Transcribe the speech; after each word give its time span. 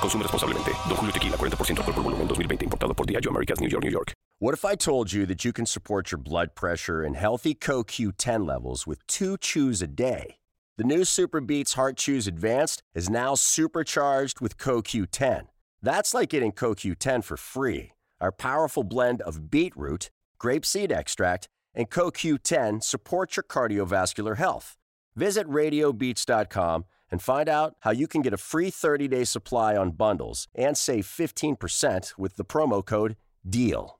Consume. 0.00 0.22
Don 0.22 0.96
Julio 0.96 1.12
Tequila, 1.12 1.36
40% 1.36 1.78
alcohol 1.78 1.94
por 1.94 2.02
volumen, 2.02 2.26
2020. 2.28 2.66
Importado 2.66 2.96
por 2.96 3.06
Diageo 3.06 3.30
Americas, 3.30 3.60
New 3.60 3.68
York, 3.68 3.84
New 3.84 3.90
York. 3.90 4.12
What 4.38 4.54
if 4.54 4.64
I 4.64 4.74
told 4.74 5.12
you 5.12 5.26
that 5.26 5.44
you 5.44 5.52
can 5.52 5.66
support 5.66 6.10
your 6.10 6.18
blood 6.18 6.54
pressure 6.54 7.02
and 7.02 7.14
healthy 7.14 7.54
CoQ10 7.54 8.46
levels 8.46 8.86
with 8.86 9.06
two 9.06 9.36
chews 9.36 9.82
a 9.82 9.86
day? 9.86 10.38
The 10.78 10.84
new 10.84 11.04
Super 11.04 11.42
Beats 11.42 11.74
Heart 11.74 11.98
Chews 11.98 12.26
Advanced 12.26 12.82
is 12.94 13.10
now 13.10 13.34
supercharged 13.34 14.40
with 14.40 14.56
CoQ10. 14.56 15.48
That's 15.82 16.14
like 16.14 16.30
getting 16.30 16.52
CoQ10 16.52 17.22
for 17.22 17.36
free. 17.36 17.92
Our 18.18 18.32
powerful 18.32 18.82
blend 18.82 19.20
of 19.20 19.50
beetroot, 19.50 20.10
grapeseed 20.40 20.90
extract, 20.90 21.48
and 21.74 21.90
CoQ10 21.90 22.82
supports 22.82 23.36
your 23.36 23.44
cardiovascular 23.44 24.38
health. 24.38 24.78
Visit 25.14 25.46
radiobeats.com 25.46 26.86
and 27.10 27.22
find 27.22 27.48
out 27.48 27.76
how 27.80 27.90
you 27.90 28.06
can 28.06 28.22
get 28.22 28.32
a 28.32 28.38
free 28.38 28.70
30-day 28.70 29.24
supply 29.24 29.76
on 29.76 29.92
bundles 29.92 30.48
and 30.54 30.76
save 30.76 31.06
15% 31.06 32.18
with 32.18 32.36
the 32.36 32.44
promo 32.44 32.84
code 32.84 33.16
DEAL. 33.48 33.99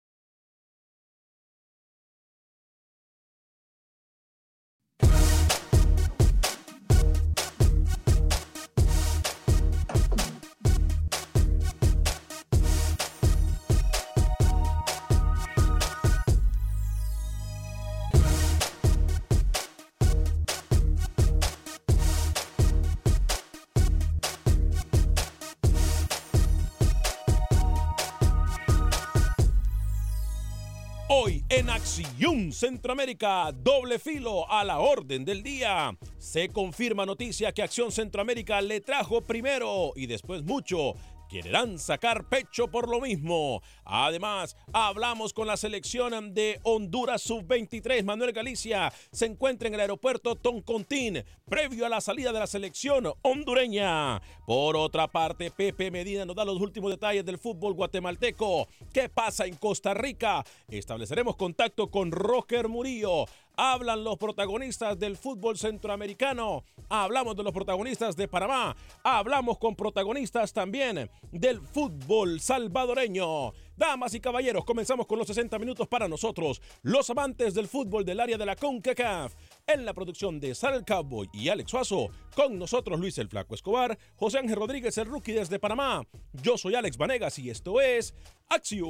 Acción 32.01 32.51
Centroamérica, 32.51 33.51
doble 33.51 33.99
filo 33.99 34.49
a 34.49 34.63
la 34.63 34.79
orden 34.79 35.23
del 35.23 35.43
día. 35.43 35.95
Se 36.17 36.49
confirma 36.49 37.05
noticia 37.05 37.51
que 37.51 37.61
Acción 37.61 37.91
Centroamérica 37.91 38.59
le 38.59 38.81
trajo 38.81 39.21
primero 39.21 39.93
y 39.95 40.07
después 40.07 40.41
mucho 40.41 40.95
querrán 41.31 41.79
sacar 41.79 42.27
pecho 42.27 42.67
por 42.67 42.89
lo 42.89 42.99
mismo. 42.99 43.63
Además, 43.85 44.57
hablamos 44.73 45.31
con 45.31 45.47
la 45.47 45.55
selección 45.55 46.33
de 46.33 46.59
Honduras 46.63 47.21
Sub-23. 47.21 48.03
Manuel 48.03 48.33
Galicia 48.33 48.91
se 49.13 49.27
encuentra 49.27 49.69
en 49.69 49.75
el 49.75 49.79
aeropuerto 49.79 50.35
Toncontín, 50.35 51.23
previo 51.45 51.85
a 51.85 51.89
la 51.89 52.01
salida 52.01 52.33
de 52.33 52.39
la 52.39 52.47
selección 52.47 53.13
hondureña. 53.21 54.21
Por 54.45 54.75
otra 54.75 55.07
parte, 55.07 55.51
Pepe 55.51 55.89
Medina 55.89 56.25
nos 56.25 56.35
da 56.35 56.43
los 56.43 56.59
últimos 56.59 56.91
detalles 56.91 57.23
del 57.23 57.37
fútbol 57.37 57.75
guatemalteco. 57.75 58.67
¿Qué 58.93 59.07
pasa 59.07 59.45
en 59.45 59.55
Costa 59.55 59.93
Rica? 59.93 60.43
Estableceremos 60.67 61.37
contacto 61.37 61.89
con 61.89 62.11
Roger 62.11 62.67
Murillo 62.67 63.25
hablan 63.55 64.03
los 64.03 64.17
protagonistas 64.17 64.97
del 64.97 65.17
fútbol 65.17 65.57
centroamericano, 65.57 66.63
hablamos 66.89 67.35
de 67.35 67.43
los 67.43 67.53
protagonistas 67.53 68.15
de 68.15 68.27
Panamá, 68.27 68.75
hablamos 69.03 69.57
con 69.57 69.75
protagonistas 69.75 70.53
también 70.53 71.09
del 71.31 71.61
fútbol 71.61 72.39
salvadoreño. 72.39 73.53
Damas 73.77 74.13
y 74.13 74.19
caballeros, 74.19 74.63
comenzamos 74.63 75.07
con 75.07 75.17
los 75.17 75.27
60 75.27 75.57
minutos 75.57 75.87
para 75.87 76.07
nosotros, 76.07 76.61
los 76.83 77.09
amantes 77.09 77.55
del 77.55 77.67
fútbol 77.67 78.05
del 78.05 78.19
área 78.19 78.37
de 78.37 78.45
la 78.45 78.55
CONCACAF. 78.55 79.33
En 79.65 79.85
la 79.85 79.93
producción 79.93 80.39
de 80.39 80.53
Sal 80.53 80.85
Cowboy 80.85 81.29
y 81.33 81.49
Alex 81.49 81.71
Suazo, 81.71 82.09
con 82.35 82.59
nosotros 82.59 82.99
Luis 82.99 83.17
el 83.17 83.29
Flaco 83.29 83.55
Escobar, 83.55 83.97
José 84.15 84.37
Ángel 84.39 84.57
Rodríguez, 84.57 84.97
el 84.97 85.07
rookie 85.07 85.31
desde 85.33 85.57
Panamá. 85.57 86.05
Yo 86.33 86.57
soy 86.57 86.75
Alex 86.75 86.97
Vanegas 86.97 87.39
y 87.39 87.49
esto 87.49 87.81
es 87.81 88.13
Acción 88.49 88.89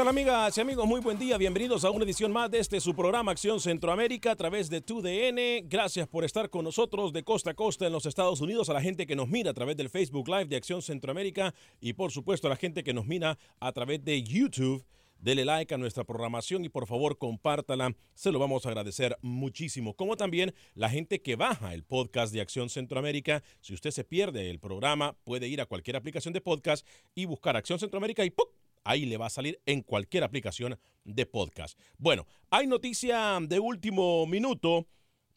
Tal 0.00 0.08
amigas 0.08 0.56
y 0.56 0.60
amigos? 0.62 0.86
Muy 0.86 1.02
buen 1.02 1.18
día, 1.18 1.36
bienvenidos 1.36 1.84
a 1.84 1.90
una 1.90 2.06
edición 2.06 2.32
más 2.32 2.50
de 2.50 2.58
este 2.58 2.80
su 2.80 2.94
programa 2.94 3.32
Acción 3.32 3.60
Centroamérica 3.60 4.30
a 4.30 4.34
través 4.34 4.70
de 4.70 4.80
TUDN. 4.80 5.68
Gracias 5.68 6.08
por 6.08 6.24
estar 6.24 6.48
con 6.48 6.64
nosotros 6.64 7.12
de 7.12 7.22
costa 7.22 7.50
a 7.50 7.54
costa 7.54 7.86
en 7.86 7.92
los 7.92 8.06
Estados 8.06 8.40
Unidos, 8.40 8.70
a 8.70 8.72
la 8.72 8.80
gente 8.80 9.06
que 9.06 9.14
nos 9.14 9.28
mira 9.28 9.50
a 9.50 9.52
través 9.52 9.76
del 9.76 9.90
Facebook 9.90 10.26
Live 10.26 10.46
de 10.46 10.56
Acción 10.56 10.80
Centroamérica 10.80 11.54
y 11.82 11.92
por 11.92 12.12
supuesto 12.12 12.46
a 12.46 12.50
la 12.50 12.56
gente 12.56 12.82
que 12.82 12.94
nos 12.94 13.04
mira 13.04 13.38
a 13.58 13.72
través 13.72 14.02
de 14.02 14.22
YouTube. 14.22 14.82
Dele 15.18 15.44
like 15.44 15.74
a 15.74 15.76
nuestra 15.76 16.04
programación 16.04 16.64
y 16.64 16.70
por 16.70 16.86
favor 16.86 17.18
compártala, 17.18 17.94
se 18.14 18.32
lo 18.32 18.38
vamos 18.38 18.64
a 18.64 18.70
agradecer 18.70 19.18
muchísimo. 19.20 19.92
Como 19.92 20.16
también 20.16 20.54
la 20.72 20.88
gente 20.88 21.20
que 21.20 21.36
baja 21.36 21.74
el 21.74 21.84
podcast 21.84 22.32
de 22.32 22.40
Acción 22.40 22.70
Centroamérica, 22.70 23.42
si 23.60 23.74
usted 23.74 23.90
se 23.90 24.04
pierde 24.04 24.48
el 24.48 24.60
programa, 24.60 25.18
puede 25.24 25.46
ir 25.48 25.60
a 25.60 25.66
cualquier 25.66 25.96
aplicación 25.96 26.32
de 26.32 26.40
podcast 26.40 26.88
y 27.14 27.26
buscar 27.26 27.54
Acción 27.54 27.78
Centroamérica 27.78 28.24
y 28.24 28.30
¡pum! 28.30 28.46
Ahí 28.84 29.06
le 29.06 29.16
va 29.16 29.26
a 29.26 29.30
salir 29.30 29.60
en 29.66 29.82
cualquier 29.82 30.24
aplicación 30.24 30.78
de 31.04 31.26
podcast. 31.26 31.78
Bueno, 31.98 32.26
hay 32.50 32.66
noticia 32.66 33.38
de 33.40 33.58
último 33.58 34.26
minuto. 34.26 34.86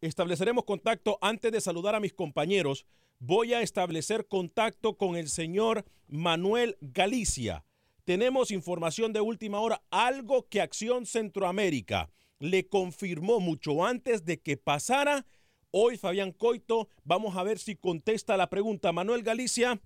Estableceremos 0.02 0.66
contacto 0.66 1.18
antes 1.22 1.52
de 1.52 1.62
saludar 1.62 1.96
a 1.96 2.00
mis 2.00 2.14
compañeros. 2.14 2.86
Voy 3.20 3.54
a 3.54 3.62
establecer 3.62 4.28
contacto 4.28 4.98
con 4.98 5.16
el 5.16 5.30
señor 5.30 5.86
Manuel 6.08 6.78
Galicia. 6.82 7.66
Tenemos 8.04 8.52
información 8.52 9.14
de 9.14 9.22
última 9.22 9.60
hora, 9.62 9.82
algo 9.90 10.48
que 10.50 10.60
Acción 10.60 11.06
Centroamérica 11.06 12.10
le 12.40 12.68
confirmó 12.68 13.40
mucho 13.40 13.86
antes 13.86 14.26
de 14.26 14.42
que 14.42 14.58
pasara. 14.58 15.26
Hoy 15.72 15.98
Fabián 15.98 16.34
Coito, 16.34 16.90
vamos 17.06 17.38
a 17.38 17.44
ver 17.44 17.60
si 17.60 17.78
contesta 17.78 18.36
la 18.36 18.50
pregunta. 18.50 18.92
Manuel 18.92 19.24
Galicia, 19.24 19.82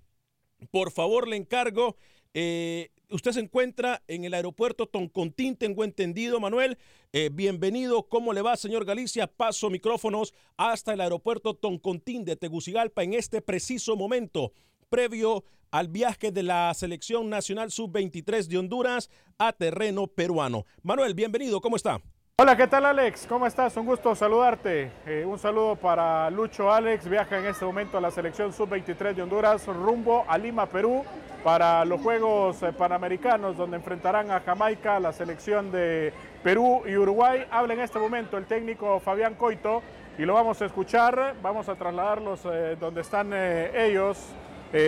por 0.71 0.91
favor 0.91 1.27
le 1.27 1.35
encargo. 1.35 1.95
Eh, 2.39 2.91
usted 3.09 3.31
se 3.31 3.39
encuentra 3.39 4.03
en 4.07 4.23
el 4.23 4.35
aeropuerto 4.35 4.85
Toncontín, 4.85 5.55
tengo 5.55 5.83
entendido, 5.83 6.39
Manuel. 6.39 6.77
Eh, 7.11 7.31
bienvenido, 7.33 8.07
¿cómo 8.07 8.31
le 8.31 8.43
va, 8.43 8.55
señor 8.55 8.85
Galicia? 8.85 9.25
Paso 9.25 9.71
micrófonos 9.71 10.35
hasta 10.55 10.93
el 10.93 11.01
aeropuerto 11.01 11.55
Toncontín 11.55 12.25
de 12.25 12.35
Tegucigalpa 12.35 13.01
en 13.01 13.15
este 13.15 13.41
preciso 13.41 13.95
momento, 13.95 14.51
previo 14.87 15.45
al 15.71 15.87
viaje 15.87 16.31
de 16.31 16.43
la 16.43 16.71
Selección 16.75 17.27
Nacional 17.27 17.71
Sub-23 17.71 18.45
de 18.45 18.59
Honduras 18.59 19.09
a 19.39 19.51
terreno 19.51 20.05
peruano. 20.05 20.67
Manuel, 20.83 21.15
bienvenido, 21.15 21.59
¿cómo 21.59 21.75
está? 21.75 22.03
Hola, 22.39 22.55
¿qué 22.55 22.67
tal 22.67 22.85
Alex? 22.85 23.25
¿Cómo 23.27 23.47
estás? 23.47 23.75
Un 23.77 23.87
gusto 23.87 24.13
saludarte. 24.13 24.91
Eh, 25.07 25.25
un 25.25 25.39
saludo 25.39 25.75
para 25.75 26.29
Lucho 26.29 26.71
Alex. 26.71 27.09
Viaja 27.09 27.39
en 27.39 27.47
este 27.47 27.65
momento 27.65 27.97
a 27.97 28.01
la 28.01 28.11
selección 28.11 28.53
sub-23 28.53 29.15
de 29.15 29.23
Honduras 29.23 29.65
rumbo 29.65 30.23
a 30.27 30.37
Lima, 30.37 30.67
Perú, 30.67 31.03
para 31.43 31.83
los 31.83 31.99
Juegos 31.99 32.61
eh, 32.61 32.71
Panamericanos, 32.73 33.57
donde 33.57 33.77
enfrentarán 33.77 34.29
a 34.29 34.41
Jamaica, 34.41 34.99
la 34.99 35.13
selección 35.13 35.71
de 35.71 36.13
Perú 36.43 36.83
y 36.85 36.95
Uruguay. 36.95 37.43
Habla 37.49 37.73
en 37.73 37.79
este 37.79 37.97
momento 37.97 38.37
el 38.37 38.45
técnico 38.45 38.99
Fabián 38.99 39.33
Coito 39.33 39.81
y 40.19 40.21
lo 40.23 40.35
vamos 40.35 40.61
a 40.61 40.65
escuchar. 40.65 41.33
Vamos 41.41 41.67
a 41.69 41.73
trasladarlos 41.73 42.41
eh, 42.45 42.77
donde 42.79 43.01
están 43.01 43.33
ellos 43.33 44.19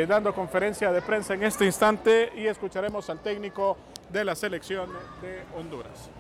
dando 0.08 0.36
conferencia 0.36 0.92
de 0.92 1.02
prensa 1.02 1.34
en 1.34 1.42
este 1.42 1.66
instante 1.66 2.32
y 2.36 2.46
escucharemos 2.46 3.10
al 3.10 3.22
técnico 3.22 3.76
de 4.10 4.24
la 4.24 4.36
selección 4.36 4.90
de 5.22 5.42
Honduras 5.58 6.12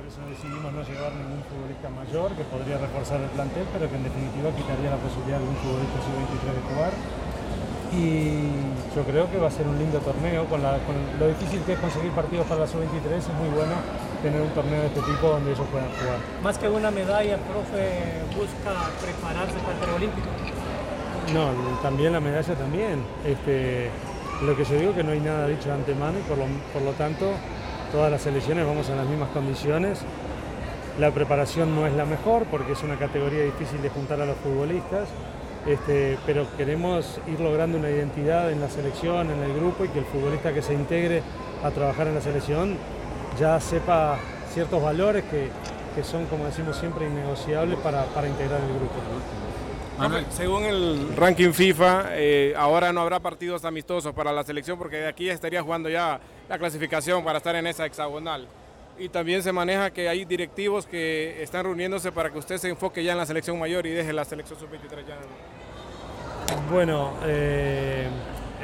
por 0.00 0.08
eso 0.08 0.24
decidimos 0.32 0.72
no 0.72 0.80
llevar 0.80 1.12
ningún 1.12 1.44
futbolista 1.44 1.92
mayor 1.92 2.32
que 2.32 2.44
podría 2.48 2.80
reforzar 2.80 3.20
el 3.20 3.28
plantel, 3.36 3.68
pero 3.68 3.84
que 3.84 3.96
en 4.00 4.04
definitiva 4.08 4.48
quitaría 4.56 4.96
la 4.96 4.96
posibilidad 4.96 5.36
de 5.36 5.44
un 5.44 5.56
futbolista 5.60 5.98
sub-23 6.00 6.44
de 6.56 6.64
jugar. 6.72 6.92
Y 7.92 8.08
yo 8.96 9.02
creo 9.04 9.28
que 9.28 9.36
va 9.36 9.48
a 9.48 9.50
ser 9.52 9.68
un 9.68 9.76
lindo 9.76 10.00
torneo, 10.00 10.48
con, 10.48 10.64
lo 10.64 11.26
difícil 11.28 11.60
que 11.68 11.76
es 11.76 11.80
conseguir 11.84 12.16
partidos 12.16 12.48
para 12.48 12.64
la 12.64 12.66
sub-23, 12.66 13.12
es 13.12 13.28
muy 13.36 13.52
bueno 13.52 13.76
tener 14.24 14.40
un 14.40 14.48
torneo 14.56 14.80
de 14.80 14.88
este 14.88 15.04
tipo 15.04 15.36
donde 15.36 15.52
ellos 15.52 15.68
puedan 15.68 15.92
jugar. 16.00 16.16
Más 16.40 16.56
que 16.56 16.68
una 16.72 16.90
medalla, 16.90 17.34
el 17.36 17.44
profe 17.44 18.24
busca 18.32 18.72
prepararse 19.04 19.58
para 19.60 19.84
el 19.84 20.00
Olímpico. 20.00 20.32
No, 21.36 21.52
también 21.84 22.16
la 22.16 22.24
medalla 22.24 22.54
también. 22.56 23.04
Este, 23.28 23.90
lo 24.48 24.56
que 24.56 24.64
yo 24.64 24.80
digo 24.80 24.90
es 24.92 24.96
que 24.96 25.04
no 25.04 25.12
hay 25.12 25.20
nada 25.20 25.44
dicho 25.44 25.68
de 25.68 25.76
antemano 25.76 26.16
y 26.16 26.24
por 26.24 26.38
por 26.72 26.82
lo 26.88 26.92
tanto 26.96 27.36
todas 27.90 28.10
las 28.10 28.22
selecciones 28.22 28.66
vamos 28.66 28.88
en 28.88 28.96
las 28.96 29.06
mismas 29.06 29.28
condiciones. 29.30 30.00
La 30.98 31.10
preparación 31.10 31.74
no 31.74 31.86
es 31.86 31.94
la 31.94 32.04
mejor 32.04 32.44
porque 32.50 32.72
es 32.72 32.82
una 32.82 32.96
categoría 32.96 33.42
difícil 33.42 33.80
de 33.82 33.88
juntar 33.90 34.20
a 34.20 34.26
los 34.26 34.36
futbolistas, 34.38 35.08
este, 35.66 36.18
pero 36.26 36.46
queremos 36.56 37.20
ir 37.26 37.40
logrando 37.40 37.78
una 37.78 37.90
identidad 37.90 38.50
en 38.50 38.60
la 38.60 38.68
selección, 38.68 39.30
en 39.30 39.42
el 39.42 39.54
grupo 39.54 39.84
y 39.84 39.88
que 39.88 40.00
el 40.00 40.04
futbolista 40.06 40.52
que 40.52 40.62
se 40.62 40.74
integre 40.74 41.22
a 41.62 41.70
trabajar 41.70 42.06
en 42.06 42.14
la 42.14 42.20
selección 42.20 42.76
ya 43.38 43.60
sepa 43.60 44.18
ciertos 44.52 44.82
valores 44.82 45.24
que, 45.24 45.50
son, 46.02 46.26
como 46.26 46.46
decimos 46.46 46.76
siempre, 46.76 47.06
innegociables 47.06 47.78
para, 47.80 48.04
integrar 48.26 48.60
el 48.60 48.68
grupo. 48.68 50.24
según 50.30 50.64
el 50.64 51.14
ranking 51.16 51.52
FIFA, 51.52 52.06
eh, 52.12 52.54
ahora 52.56 52.92
no 52.92 53.02
habrá 53.02 53.20
partidos 53.20 53.64
amistosos 53.64 54.14
para 54.14 54.32
la 54.32 54.42
selección 54.44 54.78
porque 54.78 54.96
de 54.96 55.08
aquí 55.08 55.28
estaría 55.28 55.62
jugando 55.62 55.90
ya 55.90 56.20
la 56.50 56.58
clasificación 56.58 57.22
para 57.22 57.38
estar 57.38 57.54
en 57.54 57.68
esa 57.68 57.86
hexagonal. 57.86 58.48
Y 58.98 59.08
también 59.08 59.40
se 59.40 59.52
maneja 59.52 59.92
que 59.92 60.08
hay 60.08 60.24
directivos 60.24 60.84
que 60.84 61.40
están 61.44 61.64
reuniéndose 61.64 62.10
para 62.10 62.30
que 62.30 62.38
usted 62.38 62.58
se 62.58 62.68
enfoque 62.68 63.04
ya 63.04 63.12
en 63.12 63.18
la 63.18 63.24
selección 63.24 63.56
mayor 63.56 63.86
y 63.86 63.90
deje 63.90 64.12
la 64.12 64.24
selección 64.24 64.58
sub-23 64.58 65.06
ya. 65.06 65.16
Bueno, 66.68 67.12
eh, 67.24 68.08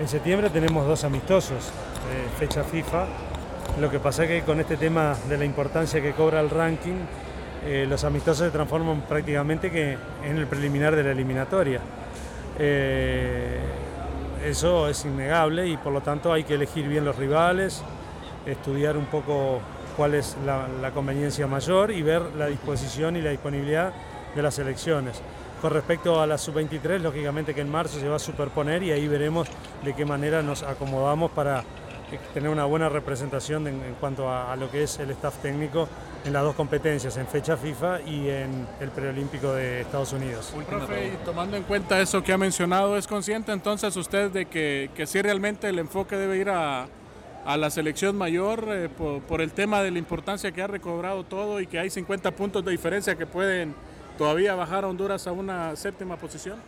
en 0.01 0.09
septiembre 0.09 0.51
tenemos 0.51 0.85
dos 0.85 1.05
amistosos, 1.05 1.69
eh, 1.69 2.29
fecha 2.41 2.65
FIFA. 2.65 3.07
Lo 3.81 3.89
que 3.89 4.01
pasa 4.01 4.25
es 4.25 4.31
que 4.31 4.43
con 4.43 4.59
este 4.59 4.77
tema 4.77 5.17
de 5.29 5.39
la 5.39 5.45
importancia 5.45 6.03
que 6.03 6.11
cobra 6.11 6.41
el 6.41 6.51
ranking, 6.51 7.05
eh, 7.65 7.87
los 7.89 8.03
amistosos 8.03 8.47
se 8.47 8.51
transforman 8.51 9.03
prácticamente 9.03 9.71
que 9.71 9.97
en 10.25 10.37
el 10.37 10.49
preliminar 10.49 10.97
de 10.97 11.05
la 11.05 11.13
eliminatoria. 11.13 11.81
Eso 14.45 14.89
es 14.89 15.05
innegable 15.05 15.67
y 15.67 15.77
por 15.77 15.93
lo 15.93 16.01
tanto 16.01 16.33
hay 16.33 16.45
que 16.45 16.55
elegir 16.55 16.89
bien 16.89 17.05
los 17.05 17.17
rivales, 17.17 17.83
estudiar 18.45 18.97
un 18.97 19.07
poco 19.07 19.61
cuál 19.97 20.15
es 20.15 20.37
la, 20.45 20.91
conveniencia 20.93 21.47
mayor 21.47 21.91
y 21.91 22.03
ver 22.03 22.23
la 22.37 22.47
disposición 22.47 23.17
y 23.17 23.23
la 23.23 23.31
disponibilidad 23.31 23.93
de 24.35 24.43
las 24.43 24.59
elecciones. 24.59 25.21
Con 25.61 25.73
respecto 25.73 26.21
a 26.21 26.27
la 26.27 26.37
sub-23, 26.37 26.99
lógicamente 26.99 27.55
que 27.55 27.63
en 27.63 27.71
marzo 27.71 27.99
se 27.99 28.09
va 28.09 28.17
a 28.17 28.21
superponer 28.21 28.83
y 28.83 28.93
ahí 28.93 29.09
veremos 29.09 29.49
de 29.83 29.95
qué 29.95 30.05
manera 30.05 30.43
nos 30.43 30.63
acomodamos 30.63 31.31
para 31.31 31.65
tener 32.35 32.51
una 32.51 32.65
buena 32.65 32.89
representación 32.89 33.67
en, 33.67 33.81
cuanto 34.01 34.31
a, 34.31 34.55
lo 34.57 34.71
que 34.71 34.83
es 34.83 34.99
el 34.99 35.11
staff 35.11 35.37
técnico 35.39 35.89
en 36.25 36.33
las 36.33 36.43
dos 36.43 36.55
competencias, 36.55 37.17
en 37.17 37.27
fecha 37.27 37.57
FIFA 37.57 38.03
y 38.03 38.29
en 38.29 38.67
el 38.81 38.91
preolímpico 38.91 39.53
de 39.53 39.83
Estados 39.83 40.13
Unidos. 40.13 40.55
Profe, 40.69 41.09
y 41.09 41.25
tomando 41.25 41.57
en 41.57 41.63
cuenta 41.65 42.01
eso 42.01 42.23
que 42.23 42.33
ha 42.33 42.39
mencionado, 42.39 42.97
¿es 42.97 43.07
consciente 43.07 43.53
entonces 43.53 43.97
usted 43.97 44.31
de 44.31 44.47
que, 44.47 44.91
que 44.95 45.07
sí 45.07 45.21
realmente 45.23 45.69
el 45.69 45.79
enfoque 45.79 46.17
debe 46.17 46.39
ir 46.39 46.51
a, 46.51 46.87
a 47.45 47.57
la 47.57 47.71
selección 47.71 48.17
mayor 48.17 48.67
eh, 48.69 48.89
por, 48.89 49.23
por, 49.23 49.41
el 49.41 49.53
tema 49.53 49.83
de 49.83 49.91
la 49.91 49.99
importancia 49.99 50.53
que 50.53 50.63
ha 50.63 50.67
recobrado 50.67 51.25
todo 51.25 51.61
y 51.61 51.67
que 51.67 51.79
hay 51.79 51.91
50 51.91 52.31
puntos 52.33 52.65
de 52.65 52.73
diferencia 52.73 53.17
que 53.17 53.27
pueden 53.27 53.75
todavía 54.17 54.55
bajar 54.55 54.85
a 54.85 54.89
Honduras 54.89 55.27
a 55.27 55.33
una 55.33 55.77
séptima 55.77 56.17
posición? 56.17 56.59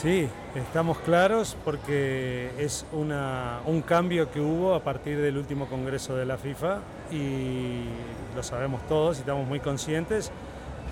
Sí, 0.00 0.28
estamos 0.54 0.96
claros 0.98 1.56
porque 1.64 2.52
es 2.56 2.86
un 2.92 3.82
cambio 3.84 4.30
que 4.30 4.40
hubo 4.40 4.76
a 4.76 4.84
partir 4.84 5.18
del 5.18 5.36
último 5.36 5.66
Congreso 5.66 6.14
de 6.14 6.24
la 6.24 6.38
FIFA 6.38 6.78
y 7.10 7.80
lo 8.36 8.44
sabemos 8.44 8.86
todos 8.86 9.16
y 9.16 9.20
estamos 9.22 9.48
muy 9.48 9.58
conscientes, 9.58 10.30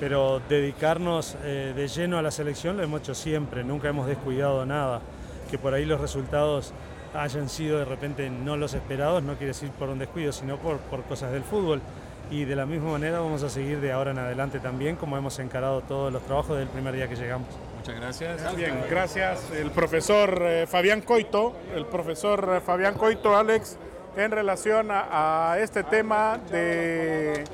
pero 0.00 0.42
dedicarnos 0.48 1.36
eh, 1.44 1.72
de 1.76 1.86
lleno 1.86 2.18
a 2.18 2.22
la 2.22 2.32
selección 2.32 2.78
lo 2.78 2.82
hemos 2.82 3.02
hecho 3.02 3.14
siempre, 3.14 3.62
nunca 3.62 3.86
hemos 3.88 4.08
descuidado 4.08 4.66
nada. 4.66 5.02
Que 5.52 5.56
por 5.56 5.72
ahí 5.72 5.84
los 5.84 6.00
resultados 6.00 6.72
hayan 7.14 7.48
sido 7.48 7.78
de 7.78 7.84
repente 7.84 8.28
no 8.28 8.56
los 8.56 8.74
esperados, 8.74 9.22
no 9.22 9.34
quiere 9.34 9.52
decir 9.52 9.70
por 9.70 9.88
un 9.88 10.00
descuido, 10.00 10.32
sino 10.32 10.56
por, 10.56 10.78
por 10.78 11.04
cosas 11.04 11.30
del 11.30 11.44
fútbol. 11.44 11.80
Y 12.28 12.44
de 12.44 12.56
la 12.56 12.66
misma 12.66 12.90
manera 12.90 13.20
vamos 13.20 13.44
a 13.44 13.50
seguir 13.50 13.80
de 13.80 13.92
ahora 13.92 14.10
en 14.10 14.18
adelante 14.18 14.58
también, 14.58 14.96
como 14.96 15.16
hemos 15.16 15.38
encarado 15.38 15.82
todos 15.82 16.12
los 16.12 16.22
trabajos 16.24 16.56
desde 16.56 16.64
el 16.64 16.70
primer 16.70 16.92
día 16.92 17.08
que 17.08 17.14
llegamos. 17.14 17.46
Muchas 17.86 18.00
gracias. 18.00 18.56
Bien, 18.56 18.84
gracias. 18.90 19.48
El 19.52 19.70
profesor 19.70 20.42
eh, 20.42 20.66
Fabián 20.66 21.02
Coito, 21.02 21.54
el 21.72 21.86
profesor 21.86 22.56
eh, 22.56 22.60
Fabián 22.60 22.94
Coito, 22.94 23.36
Alex, 23.36 23.78
en 24.16 24.32
relación 24.32 24.88
a, 24.90 25.56
este 25.60 25.84
tema 25.84 26.40
de 26.50 27.44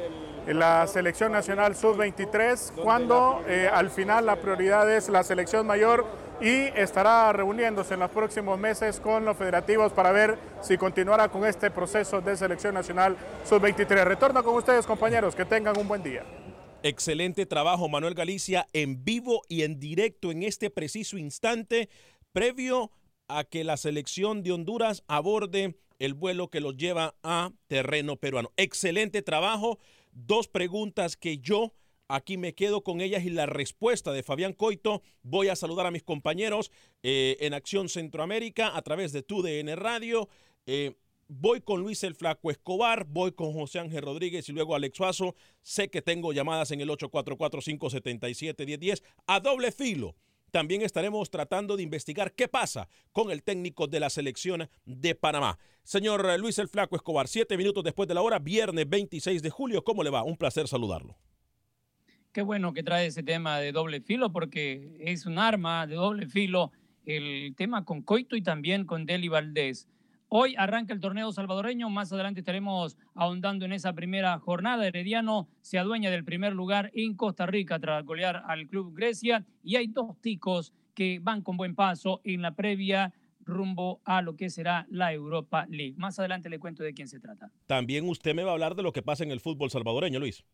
la 0.46 0.86
selección 0.86 1.32
nacional 1.32 1.76
sub-23, 1.76 2.72
cuando 2.82 3.44
eh, 3.46 3.68
al 3.70 3.90
final 3.90 4.24
la 4.24 4.36
prioridad 4.36 4.90
es 4.90 5.10
la 5.10 5.22
selección 5.22 5.66
mayor 5.66 6.06
y 6.40 6.62
estará 6.76 7.30
reuniéndose 7.34 7.92
en 7.92 8.00
los 8.00 8.10
próximos 8.10 8.58
meses 8.58 9.00
con 9.00 9.26
los 9.26 9.36
federativos 9.36 9.92
para 9.92 10.12
ver 10.12 10.38
si 10.62 10.78
continuará 10.78 11.28
con 11.28 11.44
este 11.44 11.70
proceso 11.70 12.22
de 12.22 12.38
selección 12.38 12.72
nacional 12.72 13.18
sub-23. 13.44 14.04
Retorno 14.04 14.42
con 14.42 14.54
ustedes, 14.54 14.86
compañeros, 14.86 15.34
que 15.34 15.44
tengan 15.44 15.76
un 15.76 15.86
buen 15.86 16.02
día. 16.02 16.24
Excelente 16.84 17.46
trabajo, 17.46 17.88
Manuel 17.88 18.14
Galicia, 18.14 18.66
en 18.72 19.04
vivo 19.04 19.42
y 19.48 19.62
en 19.62 19.78
directo 19.78 20.32
en 20.32 20.42
este 20.42 20.68
preciso 20.68 21.16
instante, 21.16 21.88
previo 22.32 22.90
a 23.28 23.44
que 23.44 23.62
la 23.62 23.76
selección 23.76 24.42
de 24.42 24.50
Honduras 24.50 25.04
aborde 25.06 25.76
el 26.00 26.14
vuelo 26.14 26.50
que 26.50 26.60
los 26.60 26.76
lleva 26.76 27.14
a 27.22 27.52
terreno 27.68 28.16
peruano. 28.16 28.50
Excelente 28.56 29.22
trabajo. 29.22 29.78
Dos 30.10 30.48
preguntas 30.48 31.16
que 31.16 31.38
yo 31.38 31.72
aquí 32.08 32.36
me 32.36 32.54
quedo 32.56 32.82
con 32.82 33.00
ellas 33.00 33.24
y 33.24 33.30
la 33.30 33.46
respuesta 33.46 34.10
de 34.10 34.24
Fabián 34.24 34.52
Coito. 34.52 35.02
Voy 35.22 35.50
a 35.50 35.56
saludar 35.56 35.86
a 35.86 35.92
mis 35.92 36.02
compañeros 36.02 36.72
eh, 37.04 37.36
en 37.38 37.54
Acción 37.54 37.88
Centroamérica 37.88 38.76
a 38.76 38.82
través 38.82 39.12
de 39.12 39.22
TUDN 39.22 39.76
Radio. 39.76 40.28
Eh, 40.66 40.96
voy 41.32 41.62
con 41.62 41.80
Luis 41.80 42.04
el 42.04 42.14
Flaco 42.14 42.50
Escobar, 42.50 43.06
voy 43.08 43.32
con 43.32 43.52
José 43.52 43.78
Ángel 43.78 44.02
Rodríguez 44.02 44.48
y 44.48 44.52
luego 44.52 44.74
Alex 44.74 44.96
Suazo. 44.96 45.34
Sé 45.62 45.88
que 45.88 46.02
tengo 46.02 46.32
llamadas 46.32 46.70
en 46.70 46.80
el 46.80 46.88
844-577-1010 46.90 49.02
a 49.26 49.40
doble 49.40 49.72
filo. 49.72 50.14
También 50.50 50.82
estaremos 50.82 51.30
tratando 51.30 51.78
de 51.78 51.82
investigar 51.82 52.34
qué 52.34 52.46
pasa 52.46 52.86
con 53.12 53.30
el 53.30 53.42
técnico 53.42 53.86
de 53.86 54.00
la 54.00 54.10
selección 54.10 54.68
de 54.84 55.14
Panamá. 55.14 55.58
Señor 55.82 56.38
Luis 56.38 56.58
el 56.58 56.68
Flaco 56.68 56.96
Escobar, 56.96 57.26
siete 57.26 57.56
minutos 57.56 57.82
después 57.82 58.06
de 58.06 58.14
la 58.14 58.20
hora, 58.20 58.38
viernes 58.38 58.86
26 58.86 59.42
de 59.42 59.48
julio. 59.48 59.82
¿Cómo 59.82 60.02
le 60.02 60.10
va? 60.10 60.24
Un 60.24 60.36
placer 60.36 60.68
saludarlo. 60.68 61.16
Qué 62.32 62.42
bueno 62.42 62.74
que 62.74 62.82
trae 62.82 63.06
ese 63.06 63.22
tema 63.22 63.58
de 63.58 63.72
doble 63.72 64.02
filo 64.02 64.30
porque 64.32 64.98
es 65.00 65.24
un 65.24 65.38
arma 65.38 65.86
de 65.86 65.94
doble 65.94 66.26
filo 66.26 66.72
el 67.06 67.54
tema 67.56 67.84
con 67.84 68.02
Coito 68.02 68.36
y 68.36 68.42
también 68.42 68.84
con 68.84 69.06
Deli 69.06 69.28
Valdés. 69.28 69.88
Hoy 70.34 70.54
arranca 70.56 70.94
el 70.94 71.00
torneo 71.00 71.30
salvadoreño, 71.30 71.90
más 71.90 72.10
adelante 72.10 72.40
estaremos 72.40 72.96
ahondando 73.14 73.66
en 73.66 73.72
esa 73.74 73.92
primera 73.92 74.38
jornada. 74.38 74.86
Herediano 74.86 75.46
se 75.60 75.78
adueña 75.78 76.10
del 76.10 76.24
primer 76.24 76.54
lugar 76.54 76.90
en 76.94 77.14
Costa 77.16 77.44
Rica 77.44 77.78
tras 77.78 78.02
golear 78.06 78.42
al 78.46 78.66
Club 78.66 78.94
Grecia 78.96 79.44
y 79.62 79.76
hay 79.76 79.88
dos 79.88 80.18
ticos 80.22 80.72
que 80.94 81.18
van 81.18 81.42
con 81.42 81.58
buen 81.58 81.74
paso 81.74 82.22
en 82.24 82.40
la 82.40 82.54
previa 82.54 83.12
rumbo 83.40 84.00
a 84.06 84.22
lo 84.22 84.34
que 84.34 84.48
será 84.48 84.86
la 84.88 85.12
Europa 85.12 85.66
League. 85.68 85.96
Más 85.98 86.18
adelante 86.18 86.48
le 86.48 86.58
cuento 86.58 86.82
de 86.82 86.94
quién 86.94 87.08
se 87.08 87.20
trata. 87.20 87.52
También 87.66 88.08
usted 88.08 88.34
me 88.34 88.42
va 88.42 88.52
a 88.52 88.54
hablar 88.54 88.74
de 88.74 88.84
lo 88.84 88.94
que 88.94 89.02
pasa 89.02 89.24
en 89.24 89.32
el 89.32 89.40
fútbol 89.40 89.68
salvadoreño, 89.68 90.18
Luis. 90.18 90.46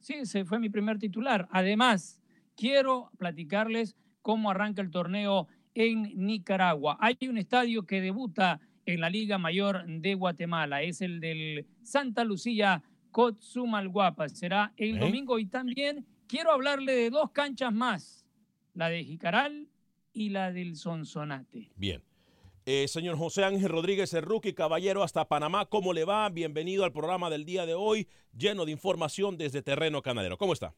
Sí, 0.00 0.14
ese 0.14 0.46
fue 0.46 0.58
mi 0.58 0.70
primer 0.70 0.98
titular. 0.98 1.46
Además, 1.50 2.22
quiero 2.56 3.10
platicarles 3.18 3.94
cómo 4.22 4.50
arranca 4.50 4.80
el 4.80 4.90
torneo 4.90 5.48
en 5.74 6.14
Nicaragua. 6.14 6.96
Hay 6.98 7.18
un 7.28 7.36
estadio 7.36 7.84
que 7.84 8.00
debuta 8.00 8.58
en 8.86 9.00
la 9.00 9.10
Liga 9.10 9.36
Mayor 9.36 9.84
de 9.86 10.14
Guatemala. 10.14 10.82
Es 10.82 11.02
el 11.02 11.20
del 11.20 11.66
Santa 11.82 12.24
Lucía 12.24 12.82
Cotzumalguapa. 13.10 14.28
Será 14.28 14.72
el 14.76 14.96
¿Eh? 14.96 15.00
domingo 15.00 15.38
y 15.38 15.46
también 15.46 16.06
quiero 16.26 16.52
hablarle 16.52 16.94
de 16.94 17.10
dos 17.10 17.30
canchas 17.32 17.72
más, 17.72 18.24
la 18.74 18.88
de 18.88 19.04
Jicaral 19.04 19.68
y 20.12 20.30
la 20.30 20.52
del 20.52 20.76
Sonsonate. 20.76 21.70
Bien. 21.76 22.02
Eh, 22.64 22.88
señor 22.88 23.16
José 23.16 23.44
Ángel 23.44 23.68
Rodríguez, 23.68 24.12
el 24.14 24.22
rookie 24.22 24.52
caballero 24.52 25.04
hasta 25.04 25.28
Panamá, 25.28 25.66
¿cómo 25.66 25.92
le 25.92 26.04
va? 26.04 26.28
Bienvenido 26.30 26.84
al 26.84 26.92
programa 26.92 27.30
del 27.30 27.44
día 27.44 27.64
de 27.64 27.74
hoy, 27.74 28.08
lleno 28.36 28.64
de 28.64 28.72
información 28.72 29.36
desde 29.36 29.62
terreno 29.62 30.02
canadero. 30.02 30.36
¿Cómo 30.36 30.52
está? 30.52 30.74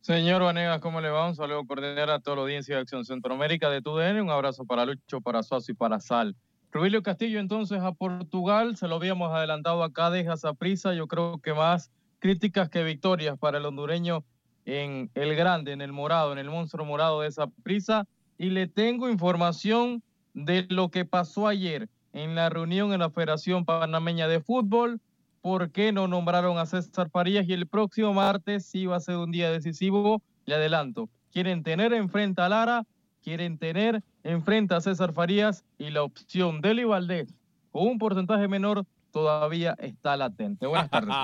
Señor 0.00 0.42
Vanegas, 0.42 0.80
¿cómo 0.80 1.02
le 1.02 1.10
va? 1.10 1.28
Un 1.28 1.34
saludo 1.34 1.66
cordial 1.66 2.08
a 2.08 2.20
toda 2.20 2.36
la 2.36 2.42
audiencia 2.42 2.74
de 2.76 2.82
Acción 2.82 3.04
Centroamérica 3.04 3.68
de 3.68 3.82
TUDN. 3.82 4.20
Un 4.22 4.30
abrazo 4.30 4.64
para 4.64 4.86
Lucho, 4.86 5.20
para 5.20 5.42
Suazo 5.42 5.72
y 5.72 5.74
para 5.74 6.00
Sal. 6.00 6.36
Rubilio 6.74 7.04
Castillo 7.04 7.38
entonces 7.38 7.80
a 7.80 7.92
Portugal, 7.92 8.76
se 8.76 8.88
lo 8.88 8.96
habíamos 8.96 9.32
adelantado 9.32 9.84
acá, 9.84 10.10
deja 10.10 10.32
esa 10.32 10.54
prisa. 10.54 10.92
Yo 10.92 11.06
creo 11.06 11.38
que 11.38 11.54
más 11.54 11.92
críticas 12.18 12.68
que 12.68 12.82
victorias 12.82 13.38
para 13.38 13.58
el 13.58 13.66
hondureño 13.66 14.24
en 14.64 15.08
el 15.14 15.36
grande, 15.36 15.70
en 15.70 15.80
el 15.80 15.92
morado, 15.92 16.32
en 16.32 16.38
el 16.38 16.50
monstruo 16.50 16.84
morado 16.84 17.20
de 17.20 17.28
esa 17.28 17.46
prisa. 17.62 18.08
Y 18.38 18.50
le 18.50 18.66
tengo 18.66 19.08
información 19.08 20.02
de 20.32 20.66
lo 20.68 20.90
que 20.90 21.04
pasó 21.04 21.46
ayer 21.46 21.88
en 22.12 22.34
la 22.34 22.48
reunión 22.48 22.92
en 22.92 22.98
la 22.98 23.10
Federación 23.10 23.64
Panameña 23.64 24.26
de 24.26 24.40
Fútbol. 24.40 25.00
¿Por 25.42 25.70
qué 25.70 25.92
no 25.92 26.08
nombraron 26.08 26.58
a 26.58 26.66
César 26.66 27.08
Farías? 27.08 27.48
Y 27.48 27.52
el 27.52 27.68
próximo 27.68 28.12
martes 28.14 28.66
sí 28.66 28.86
va 28.86 28.96
a 28.96 29.00
ser 29.00 29.18
un 29.18 29.30
día 29.30 29.48
decisivo. 29.48 30.22
Le 30.44 30.56
adelanto. 30.56 31.08
Quieren 31.30 31.62
tener 31.62 31.92
enfrente 31.92 32.42
a 32.42 32.48
Lara, 32.48 32.84
quieren 33.24 33.58
tener 33.58 34.02
enfrente 34.22 34.74
a 34.74 34.80
César 34.80 35.12
Farías 35.14 35.64
y 35.78 35.90
la 35.90 36.02
opción 36.02 36.60
de 36.60 36.70
Eli 36.70 36.84
Valdés 36.84 37.34
con 37.72 37.88
un 37.88 37.98
porcentaje 37.98 38.46
menor 38.46 38.84
todavía 39.10 39.74
está 39.80 40.16
latente. 40.16 40.66
Buenas 40.66 40.90
tardes. 40.90 41.14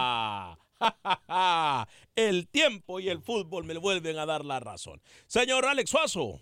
el 2.17 2.49
tiempo 2.49 2.99
y 3.01 3.11
el 3.11 3.21
fútbol 3.21 3.65
me 3.65 3.77
vuelven 3.77 4.19
a 4.19 4.25
dar 4.27 4.45
la 4.45 4.59
razón. 4.59 5.01
Señor 5.27 5.67
Alex 5.67 5.91
Suazo. 5.91 6.41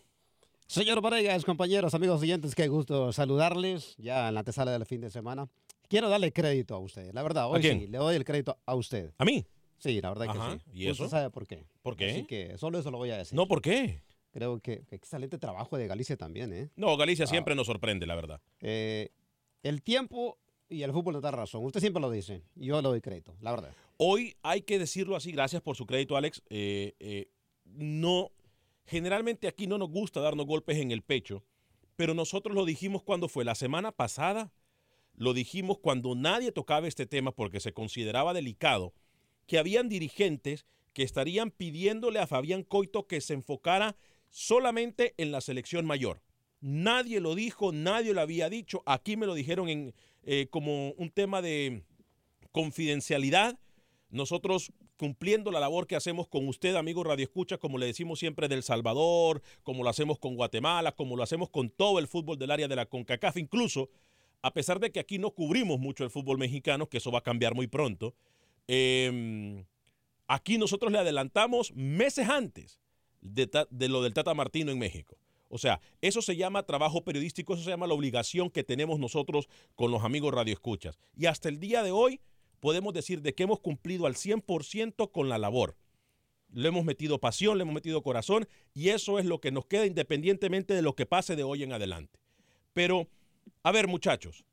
Señor 0.69 1.01
Varegas, 1.01 1.45
compañeros, 1.45 1.95
amigos 1.95 2.21
oyentes, 2.21 2.55
qué 2.55 2.69
gusto 2.69 3.11
saludarles 3.13 3.97
ya 3.97 4.29
en 4.29 4.35
la 4.35 4.41
antesala 4.41 4.71
del 4.71 4.87
fin 4.87 5.01
de 5.01 5.11
semana. 5.11 5.49
Quiero 5.89 6.09
darle 6.09 6.33
crédito 6.33 6.75
a 6.75 6.79
usted, 6.79 7.13
la 7.15 7.23
verdad, 7.23 7.51
hoy 7.51 7.63
quién? 7.63 7.81
sí, 7.81 7.87
le 7.87 7.99
doy 7.99 8.15
el 8.15 8.25
crédito 8.25 8.59
a 8.67 8.75
usted. 8.75 9.13
¿A 9.19 9.25
mí? 9.25 9.47
Sí, 9.79 10.01
la 10.01 10.11
verdad 10.11 10.29
Ajá, 10.29 10.53
que 10.53 10.59
sí. 10.59 10.65
¿y 10.75 10.89
eso? 10.89 11.05
Usted 11.05 11.17
sabe 11.17 11.31
por 11.31 11.47
qué. 11.47 11.65
¿Por 11.83 11.97
qué? 11.97 12.11
Así 12.11 12.25
que 12.25 12.59
solo 12.59 12.79
eso 12.79 12.91
lo 12.91 12.99
voy 12.99 13.11
a 13.11 13.17
decir. 13.17 13.35
No, 13.35 13.49
¿por 13.49 13.63
qué? 13.63 14.03
Creo 14.39 14.61
que, 14.61 14.85
excelente 14.93 15.37
trabajo 15.37 15.77
de 15.77 15.89
Galicia 15.89 16.17
también, 16.17 16.53
¿eh? 16.53 16.71
No, 16.77 16.97
Galicia 16.97 17.25
Ah. 17.25 17.29
siempre 17.29 17.57
nos 17.57 17.67
sorprende, 17.67 18.07
la 18.07 18.15
verdad. 18.15 18.41
Eh, 18.61 19.11
El 19.65 19.83
tiempo 19.83 20.39
y 20.69 20.83
el 20.83 20.93
fútbol 20.93 21.15
nos 21.15 21.23
da 21.23 21.33
razón. 21.33 21.65
Usted 21.65 21.81
siempre 21.81 22.01
lo 22.01 22.09
dice. 22.09 22.43
Yo 22.55 22.77
le 22.81 22.89
doy 22.89 23.01
crédito, 23.01 23.35
la 23.41 23.51
verdad. 23.51 23.73
Hoy 23.97 24.37
hay 24.43 24.63
que 24.63 24.79
decirlo 24.79 25.17
así, 25.17 25.33
gracias 25.33 25.61
por 25.61 25.75
su 25.75 25.85
crédito, 25.87 26.17
Alex. 26.17 26.41
eh, 26.51 26.95
eh, 27.01 27.27
no, 27.65 28.31
generalmente 28.87 29.49
aquí 29.49 29.67
no 29.67 29.77
nos 29.77 29.91
gusta 29.91 30.21
darnos 30.21 30.47
golpes 30.47 30.77
en 30.79 30.93
el 30.93 31.03
pecho, 31.03 31.43
pero 31.97 32.15
nosotros 32.15 32.55
lo 32.55 32.65
dijimos 32.65 33.03
cuando 33.03 33.29
fue 33.29 33.45
la 33.45 33.57
semana 33.57 33.91
pasada, 33.91 34.53
lo 35.17 35.35
dijimos 35.35 35.79
cuando 35.79 36.15
nadie 36.15 36.53
tocaba 36.53 36.87
este 36.87 37.07
tema 37.07 37.33
porque 37.33 37.59
se 37.59 37.73
consideraba 37.73 38.33
delicado, 38.33 38.95
que 39.47 39.59
habían 39.59 39.89
dirigentes 39.89 40.65
que 40.93 41.03
estarían 41.03 41.51
pidiéndole 41.51 42.21
a 42.21 42.27
Fabián 42.29 42.63
Coito 42.63 43.07
que 43.09 43.21
se 43.21 43.35
enfocara 43.35 43.97
solamente 44.31 45.15
en 45.17 45.33
la 45.33 45.41
selección 45.41 45.87
mayor. 45.87 46.23
Nadie 46.61 47.21
lo 47.21 47.35
dijo, 47.35 47.73
nadie 47.73 48.15
lo 48.15 48.21
había 48.21 48.51
dicho. 48.51 48.83
Aquí 48.87 49.17
me 49.17 49.27
lo 49.27 49.35
dijeron 49.35 49.69
en, 49.69 49.95
eh, 50.25 50.49
como 50.51 50.91
un 50.93 51.11
tema 51.11 51.41
de 51.41 51.85
confidencialidad. 52.53 53.59
Nosotros 54.11 54.73
cumpliendo 54.97 55.53
la 55.53 55.61
labor 55.61 55.87
que 55.87 55.95
hacemos 55.95 56.27
con 56.27 56.49
usted, 56.49 56.75
amigo 56.75 57.05
Radio 57.05 57.25
Escucha, 57.25 57.59
como 57.59 57.79
le 57.79 57.87
decimos 57.87 58.19
siempre 58.19 58.49
del 58.49 58.65
Salvador, 58.65 59.43
como 59.63 59.85
lo 59.85 59.91
hacemos 59.91 60.19
con 60.19 60.35
Guatemala, 60.35 60.93
como 60.93 61.17
lo 61.17 61.23
hacemos 61.23 61.51
con 61.51 61.71
todo 61.71 62.01
el 62.01 62.09
fútbol 62.09 62.37
del 62.37 62.51
área 62.51 62.67
de 62.67 62.75
la 62.75 62.87
CONCACAF, 62.87 63.37
incluso 63.37 63.91
a 64.43 64.53
pesar 64.53 64.81
de 64.81 64.91
que 64.91 64.99
aquí 64.99 65.19
no 65.19 65.31
cubrimos 65.31 65.79
mucho 65.79 66.03
el 66.03 66.11
fútbol 66.11 66.39
mexicano, 66.39 66.89
que 66.89 66.99
eso 66.99 67.13
va 67.13 67.21
a 67.21 67.23
cambiar 67.23 67.55
muy 67.55 67.69
pronto, 67.69 68.15
eh, 68.67 69.65
aquí 70.27 70.59
nosotros 70.59 70.91
le 70.91 70.99
adelantamos 70.99 71.73
meses 71.75 72.29
antes 72.29 72.81
de, 73.21 73.89
lo 73.89 74.03
del 74.03 74.15
Tata 74.15 74.35
Martino 74.35 74.71
en 74.71 74.79
México. 74.79 75.19
O 75.49 75.59
sea, 75.59 75.81
eso 76.03 76.21
se 76.21 76.37
llama 76.37 76.65
trabajo 76.65 77.05
periodístico, 77.05 77.55
eso 77.55 77.65
se 77.65 77.71
llama 77.71 77.87
la 77.87 77.95
obligación 77.95 78.51
que 78.51 78.65
tenemos 78.65 78.99
nosotros 78.99 79.49
con 79.75 79.91
los 79.91 80.05
amigos 80.05 80.35
radioescuchas. 80.35 80.99
Y 81.17 81.27
hasta 81.27 81.49
el 81.49 81.59
día 81.59 81.83
de 81.83 81.91
hoy 81.91 82.21
podemos 82.61 82.93
decir 82.93 83.23
de 83.23 83.35
que 83.35 83.45
hemos 83.45 83.61
cumplido 83.61 84.07
al 84.07 84.15
100% 84.15 85.11
con 85.11 85.29
la 85.29 85.39
labor. 85.39 85.77
Le 86.51 86.69
hemos 86.69 86.85
metido 86.85 87.19
pasión, 87.19 87.59
le 87.59 87.63
hemos 87.63 87.75
metido 87.75 88.03
corazón 88.03 88.49
y 88.75 88.91
eso 88.91 89.19
es 89.19 89.27
lo 89.27 89.41
que 89.41 89.51
nos 89.51 89.67
queda 89.67 89.87
independientemente 89.87 90.75
de 90.75 90.83
lo 90.83 90.95
que 90.95 91.07
pase 91.07 91.37
de 91.37 91.45
hoy 91.45 91.63
en 91.63 91.73
adelante. 91.73 92.19
Pero, 92.73 93.09
a 93.63 93.73
ver 93.73 93.87
muchachos, 93.87 94.45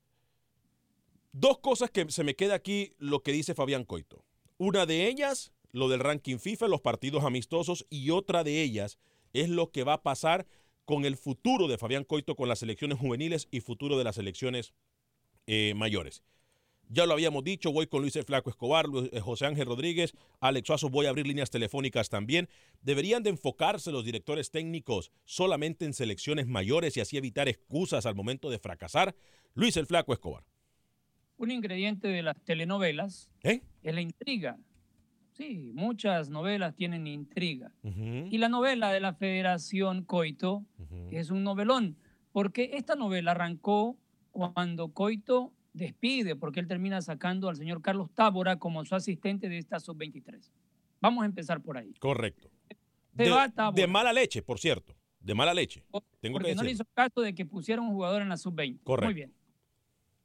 dos 1.32 1.60
cosas 1.60 1.92
que 1.92 2.10
se 2.10 2.24
me 2.24 2.36
queda 2.36 2.56
aquí 2.56 2.94
lo 2.98 3.22
que 3.22 3.32
dice 3.32 3.54
Fabián 3.54 3.84
Coito. 3.84 4.24
Una 4.58 4.86
de 4.86 5.08
ellas, 5.08 5.52
lo 5.76 5.90
del 5.90 6.00
ranking 6.00 6.38
FIFA, 6.38 6.70
los 6.70 6.80
partidos 6.80 7.26
amistosos, 7.26 7.86
y 7.90 8.10
otra 8.12 8.46
de 8.46 8.62
ellas 8.62 8.98
es 9.34 9.50
lo 9.50 9.72
que 9.72 9.84
va 9.84 9.94
a 9.96 10.04
pasar 10.04 10.48
con 10.86 11.04
el 11.04 11.18
futuro 11.18 11.68
de 11.68 11.78
Fabián 11.78 12.06
Coito 12.06 12.36
con 12.36 12.48
las 12.48 12.60
selecciones 12.60 12.98
juveniles 12.98 13.50
y 13.52 13.60
futuro 13.60 13.98
de 13.98 14.06
las 14.06 14.16
selecciones 14.16 14.74
eh, 15.48 15.74
mayores. 15.76 16.24
Ya 16.88 17.06
lo 17.06 17.14
habíamos 17.14 17.44
dicho, 17.44 17.74
voy 17.74 17.88
con 17.88 18.02
Luis 18.02 18.16
el 18.16 18.24
Flaco 18.24 18.50
Escobar, 18.50 18.86
eh, 19.12 19.20
José 19.20 19.48
Ángel 19.48 19.66
Rodríguez, 19.66 20.14
Alex 20.40 20.68
Suazo, 20.68 20.90
voy 20.90 21.08
a 21.08 21.10
abrir 21.10 21.28
líneas 21.28 21.50
telefónicas 21.50 22.08
también. 22.08 22.48
Deberían 22.82 23.24
de 23.24 23.32
enfocarse 23.32 23.92
los 23.92 24.06
directores 24.06 24.52
técnicos 24.52 25.12
solamente 25.26 25.84
en 25.84 25.94
selecciones 25.94 26.48
mayores 26.48 26.96
y 26.96 27.02
así 27.02 27.18
evitar 27.18 27.50
excusas 27.50 28.06
al 28.06 28.16
momento 28.16 28.50
de 28.50 28.60
fracasar. 28.60 29.14
Luis 29.56 29.76
el 29.76 29.88
Flaco 29.88 30.14
Escobar. 30.14 30.46
Un 31.38 31.52
ingrediente 31.52 32.08
de 32.08 32.24
las 32.24 32.40
telenovelas 32.46 33.30
¿Eh? 33.44 33.62
es 33.84 33.94
la 33.94 34.00
intriga. 34.00 34.58
Sí, 35.36 35.72
muchas 35.74 36.30
novelas 36.30 36.76
tienen 36.76 37.08
intriga. 37.08 37.74
Y 37.84 38.38
la 38.38 38.48
novela 38.48 38.92
de 38.94 39.02
la 39.02 39.14
Federación 39.14 40.04
Coito 40.04 40.66
ujú. 40.80 41.10
es 41.12 41.30
un 41.30 41.44
novelón, 41.44 41.98
porque 42.32 42.72
esta 42.74 42.96
novela 42.96 43.32
arrancó 43.32 43.98
cuando 44.32 44.94
Coito 44.94 45.52
despide, 45.74 46.38
porque 46.38 46.62
él 46.62 46.68
termina 46.68 47.02
sacando 47.02 47.50
al 47.50 47.58
señor 47.58 47.82
Carlos 47.82 48.10
Tábora 48.14 48.60
como 48.60 48.86
su 48.86 48.96
asistente 48.96 49.50
de 49.50 49.58
esta 49.58 49.82
sub-23. 49.82 50.52
Vamos 51.02 51.24
a 51.24 51.26
empezar 51.26 51.62
por 51.62 51.78
ahí. 51.78 51.94
Correcto. 52.00 52.50
De, 53.12 53.88
mala 53.88 54.14
leche, 54.14 54.42
por 54.42 54.58
cierto. 54.58 54.96
De 55.20 55.34
mala 55.34 55.54
leche. 55.54 55.84
Tengo 56.22 56.38
porque 56.38 56.52
que 56.52 56.56
no 56.56 56.64
le 56.64 56.72
hizo 56.72 56.86
caso 56.94 57.20
de 57.20 57.36
que 57.36 57.46
pusieron 57.46 57.88
un 57.88 57.94
jugador 57.94 58.22
en 58.22 58.30
la 58.30 58.38
sub-20. 58.38 58.80
Correcto. 58.84 59.06
Muy 59.06 59.14
bien. 59.14 59.34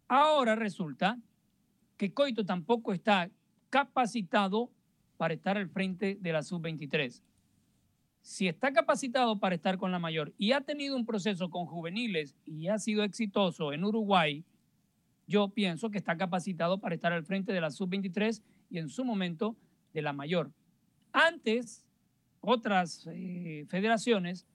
Ahora 0.07 0.55
resulta 0.55 1.19
que 1.97 2.13
Coito 2.13 2.45
tampoco 2.45 2.93
está 2.93 3.29
capacitado 3.71 4.71
para 5.21 5.35
estar 5.35 5.59
al 5.59 5.69
frente 5.69 6.17
de 6.19 6.33
la 6.33 6.43
sub-23. 6.43 7.21
Si 8.23 8.49
está 8.49 8.73
capacitado 8.73 9.39
para 9.39 9.55
estar 9.55 9.77
con 9.77 9.93
la 9.93 9.99
mayor 9.99 10.33
y 10.39 10.53
ha 10.53 10.63
tenido 10.63 10.97
un 10.97 11.05
proceso 11.05 11.51
con 11.51 11.67
juveniles 11.67 12.35
y 12.47 12.69
ha 12.69 12.79
sido 12.79 13.05
exitoso 13.05 13.75
en 13.75 13.85
Uruguay, 13.85 14.43
yo 15.27 15.51
pienso 15.51 15.91
que 15.91 15.99
está 15.99 16.17
capacitado 16.17 16.79
para 16.81 16.95
estar 16.95 17.13
al 17.13 17.27
frente 17.27 17.53
de 17.53 17.61
la 17.61 17.71
sub-23 17.71 18.41
y 18.71 18.79
en 18.79 18.89
su 18.89 19.05
momento 19.05 19.57
de 19.93 20.01
la 20.01 20.15
mayor. 20.15 20.53
Antes, 21.13 21.85
otras 22.41 23.07
eh, 23.13 23.67
federaciones 23.69 24.47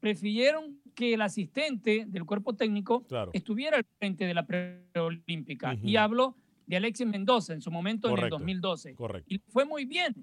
prefirieron 0.00 0.80
que 0.94 1.12
el 1.12 1.20
asistente 1.20 2.06
del 2.08 2.24
cuerpo 2.24 2.54
técnico 2.54 3.02
Claro. 3.06 3.32
estuviera 3.34 3.76
al 3.76 3.84
frente 3.98 4.24
de 4.24 4.32
la 4.32 4.46
preolímpica. 4.46 5.76
Y 5.82 5.96
hablo 5.96 6.36
de 6.70 6.76
Alexis 6.76 7.04
Mendoza 7.04 7.52
en 7.52 7.60
su 7.60 7.70
momento 7.72 8.06
en 8.06 8.12
el 8.12 8.16
Correcto. 8.16 8.38
2012. 8.38 8.94
Correcto. 8.94 9.34
Y 9.34 9.38
fue 9.38 9.64
muy 9.64 9.84
bien, 9.84 10.14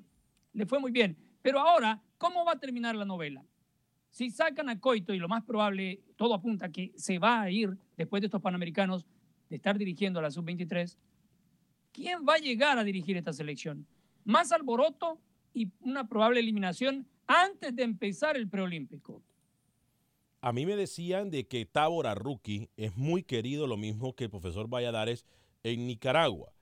le 0.54 0.66
fue 0.66 0.80
muy 0.80 0.92
bien. 0.92 1.18
Pero 1.42 1.60
ahora, 1.60 2.02
¿cómo 2.18 2.46
va 2.46 2.54
a 2.54 2.60
terminar 2.60 2.96
la 2.96 3.04
novela? 3.04 3.46
Si 4.10 4.32
sacan 4.32 4.70
a 4.70 4.80
Coito, 4.80 5.14
y 5.14 5.20
lo 5.20 5.28
más 5.28 5.44
probable, 5.44 6.02
todo 6.16 6.34
apunta 6.34 6.72
que 6.72 6.94
se 6.96 7.20
va 7.20 7.42
a 7.42 7.52
ir 7.52 7.78
después 7.98 8.22
de 8.22 8.28
estos 8.28 8.42
Panamericanos 8.42 9.06
de 9.50 9.58
estar 9.58 9.78
dirigiendo 9.78 10.20
a 10.20 10.22
la 10.22 10.32
Sub-23, 10.32 10.98
¿quién 11.92 12.26
va 12.28 12.36
a 12.36 12.40
llegar 12.40 12.80
a 12.80 12.86
dirigir 12.86 13.18
esta 13.18 13.34
selección? 13.34 13.86
Más 14.24 14.54
alboroto 14.54 15.20
y 15.54 15.70
una 15.82 16.08
probable 16.08 16.40
eliminación 16.40 17.08
antes 17.28 17.76
de 17.76 17.84
empezar 17.84 18.38
el 18.38 18.48
preolímpico. 18.48 19.22
a 20.40 20.54
mí 20.54 20.66
me 20.66 20.78
decían 20.78 21.30
de 21.30 21.46
que 21.46 21.66
Tábora 21.66 22.16
Rookie 22.16 22.70
es 22.78 22.96
muy 22.96 23.24
querido, 23.24 23.68
lo 23.68 23.76
mismo 23.76 24.16
que 24.16 24.26
el 24.26 24.30
profesor 24.30 24.70
Valladares 24.70 25.26
en 25.74 25.88
Nicaragua. 25.88 26.54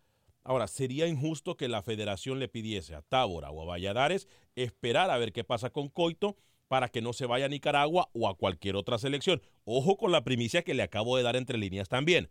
Ahora, 0.44 0.68
sería 0.68 1.08
injusto 1.08 1.58
que 1.58 1.68
la 1.68 1.82
federación 1.82 2.40
le 2.40 2.48
pidiese 2.48 2.94
a 2.94 3.02
Tábora 3.02 3.50
o 3.50 3.62
a 3.62 3.66
Valladares 3.66 4.28
esperar 4.56 5.10
a 5.10 5.18
ver 5.18 5.34
qué 5.34 5.44
pasa 5.44 5.72
con 5.72 5.90
Coito 5.90 6.38
para 6.68 6.90
que 6.90 7.02
no 7.02 7.14
se 7.14 7.26
vaya 7.26 7.46
a 7.46 7.50
Nicaragua 7.50 8.10
o 8.14 8.28
a 8.28 8.38
cualquier 8.38 8.76
otra 8.76 8.98
selección. 8.98 9.42
Ojo 9.64 9.98
con 9.98 10.12
la 10.12 10.24
primicia 10.24 10.64
que 10.64 10.74
le 10.74 10.84
acabo 10.84 11.18
de 11.18 11.24
dar 11.24 11.36
entre 11.36 11.58
líneas 11.58 11.90
también. 11.90 12.30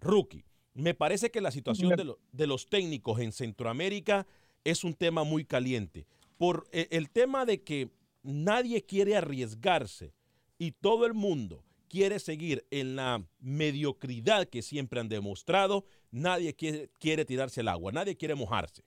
Rookie, 0.00 0.44
me 0.74 0.94
parece 0.94 1.30
que 1.30 1.40
la 1.40 1.50
situación 1.50 1.96
de, 1.96 2.14
de 2.30 2.46
los 2.46 2.68
técnicos 2.68 3.20
en 3.20 3.32
Centroamérica 3.32 4.26
es 4.64 4.84
un 4.84 4.94
tema 4.94 5.24
muy 5.24 5.44
caliente. 5.44 6.06
Por 6.36 6.68
e- 6.72 6.88
el 6.92 7.10
tema 7.10 7.44
de 7.44 7.62
que 7.62 7.90
nadie 8.22 8.84
quiere 8.84 9.16
arriesgarse 9.16 10.12
y 10.58 10.72
todo 10.72 11.06
el 11.06 11.14
mundo 11.14 11.64
quiere 11.88 12.18
seguir 12.18 12.66
en 12.70 12.96
la 12.96 13.24
mediocridad 13.40 14.48
que 14.48 14.62
siempre 14.62 15.00
han 15.00 15.08
demostrado, 15.08 15.84
nadie 16.10 16.54
quiere, 16.54 16.90
quiere 16.98 17.24
tirarse 17.24 17.60
al 17.60 17.68
agua, 17.68 17.92
nadie 17.92 18.16
quiere 18.16 18.34
mojarse. 18.34 18.82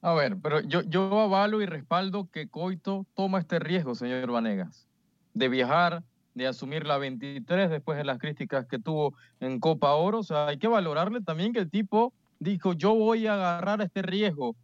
A 0.00 0.14
ver, 0.14 0.36
pero 0.42 0.60
yo, 0.60 0.82
yo 0.82 1.20
avalo 1.20 1.62
y 1.62 1.66
respaldo 1.66 2.28
que 2.30 2.48
Coito 2.48 3.06
toma 3.14 3.38
este 3.38 3.58
riesgo, 3.60 3.94
señor 3.94 4.30
Vanegas, 4.32 4.88
de 5.32 5.48
viajar, 5.48 6.02
de 6.34 6.46
asumir 6.46 6.86
la 6.86 6.98
23 6.98 7.70
después 7.70 7.98
de 7.98 8.04
las 8.04 8.18
críticas 8.18 8.66
que 8.66 8.78
tuvo 8.78 9.14
en 9.40 9.60
Copa 9.60 9.94
Oro. 9.94 10.20
O 10.20 10.22
sea, 10.22 10.48
hay 10.48 10.58
que 10.58 10.68
valorarle 10.68 11.20
también 11.20 11.52
que 11.52 11.60
el 11.60 11.70
tipo 11.70 12.12
dijo, 12.38 12.72
yo 12.72 12.94
voy 12.94 13.26
a 13.26 13.34
agarrar 13.34 13.80
este 13.80 14.02
riesgo. 14.02 14.56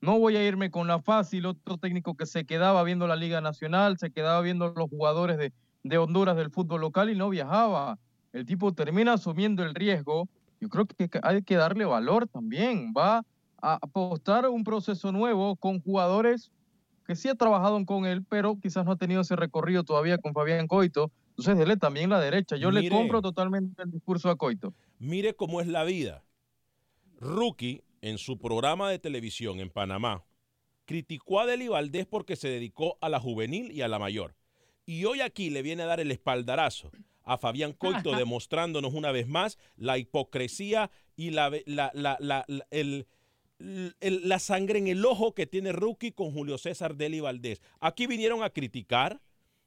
No 0.00 0.18
voy 0.18 0.36
a 0.36 0.46
irme 0.46 0.70
con 0.70 0.86
la 0.86 1.00
fácil, 1.00 1.46
otro 1.46 1.78
técnico 1.78 2.14
que 2.14 2.26
se 2.26 2.44
quedaba 2.44 2.82
viendo 2.84 3.06
la 3.06 3.16
Liga 3.16 3.40
Nacional, 3.40 3.98
se 3.98 4.10
quedaba 4.10 4.40
viendo 4.42 4.74
los 4.76 4.90
jugadores 4.90 5.38
de, 5.38 5.52
de 5.82 5.98
Honduras 5.98 6.36
del 6.36 6.50
fútbol 6.50 6.82
local 6.82 7.10
y 7.10 7.16
no 7.16 7.30
viajaba. 7.30 7.98
El 8.32 8.44
tipo 8.44 8.72
termina 8.72 9.14
asumiendo 9.14 9.62
el 9.64 9.74
riesgo. 9.74 10.28
Yo 10.64 10.70
creo 10.70 10.86
que 10.86 11.10
hay 11.22 11.42
que 11.42 11.56
darle 11.56 11.84
valor 11.84 12.26
también. 12.26 12.94
Va 12.96 13.22
a 13.60 13.74
apostar 13.82 14.48
un 14.48 14.64
proceso 14.64 15.12
nuevo 15.12 15.56
con 15.56 15.82
jugadores 15.82 16.50
que 17.06 17.14
sí 17.14 17.28
ha 17.28 17.34
trabajado 17.34 17.84
con 17.84 18.06
él, 18.06 18.24
pero 18.24 18.58
quizás 18.58 18.86
no 18.86 18.92
ha 18.92 18.96
tenido 18.96 19.20
ese 19.20 19.36
recorrido 19.36 19.84
todavía 19.84 20.16
con 20.16 20.32
Fabián 20.32 20.66
Coito. 20.66 21.12
Entonces, 21.28 21.58
dele 21.58 21.76
también 21.76 22.08
la 22.08 22.18
derecha. 22.18 22.56
Yo 22.56 22.70
le 22.70 22.80
Mire. 22.80 22.96
compro 22.96 23.20
totalmente 23.20 23.82
el 23.82 23.90
discurso 23.90 24.30
a 24.30 24.36
Coito. 24.36 24.72
Mire 24.98 25.34
cómo 25.34 25.60
es 25.60 25.66
la 25.66 25.84
vida. 25.84 26.24
Rookie, 27.20 27.82
en 28.00 28.16
su 28.16 28.38
programa 28.38 28.88
de 28.88 28.98
televisión 28.98 29.60
en 29.60 29.68
Panamá, 29.68 30.24
criticó 30.86 31.40
a 31.40 31.46
Deli 31.46 31.68
Valdés 31.68 32.06
porque 32.06 32.36
se 32.36 32.48
dedicó 32.48 32.96
a 33.02 33.10
la 33.10 33.20
juvenil 33.20 33.70
y 33.70 33.82
a 33.82 33.88
la 33.88 33.98
mayor. 33.98 34.34
Y 34.86 35.04
hoy 35.04 35.20
aquí 35.20 35.50
le 35.50 35.60
viene 35.60 35.82
a 35.82 35.86
dar 35.86 36.00
el 36.00 36.10
espaldarazo 36.10 36.90
a 37.24 37.38
Fabián 37.38 37.72
Coito, 37.72 38.10
demostrándonos 38.16 38.94
una 38.94 39.12
vez 39.12 39.26
más 39.26 39.58
la 39.76 39.98
hipocresía 39.98 40.90
y 41.16 41.30
la, 41.30 41.50
la, 41.66 41.90
la- 41.94 42.16
la- 42.20 42.44
el- 42.70 43.06
el- 44.00 44.28
la 44.28 44.38
sangre 44.38 44.78
en 44.78 44.88
el 44.88 45.04
ojo 45.04 45.34
que 45.34 45.46
tiene 45.46 45.72
Rookie 45.72 46.12
con 46.12 46.32
Julio 46.32 46.58
César 46.58 46.96
Deli 46.96 47.20
Valdés. 47.20 47.62
Aquí 47.80 48.06
vinieron 48.06 48.42
a 48.42 48.50
criticar 48.50 49.20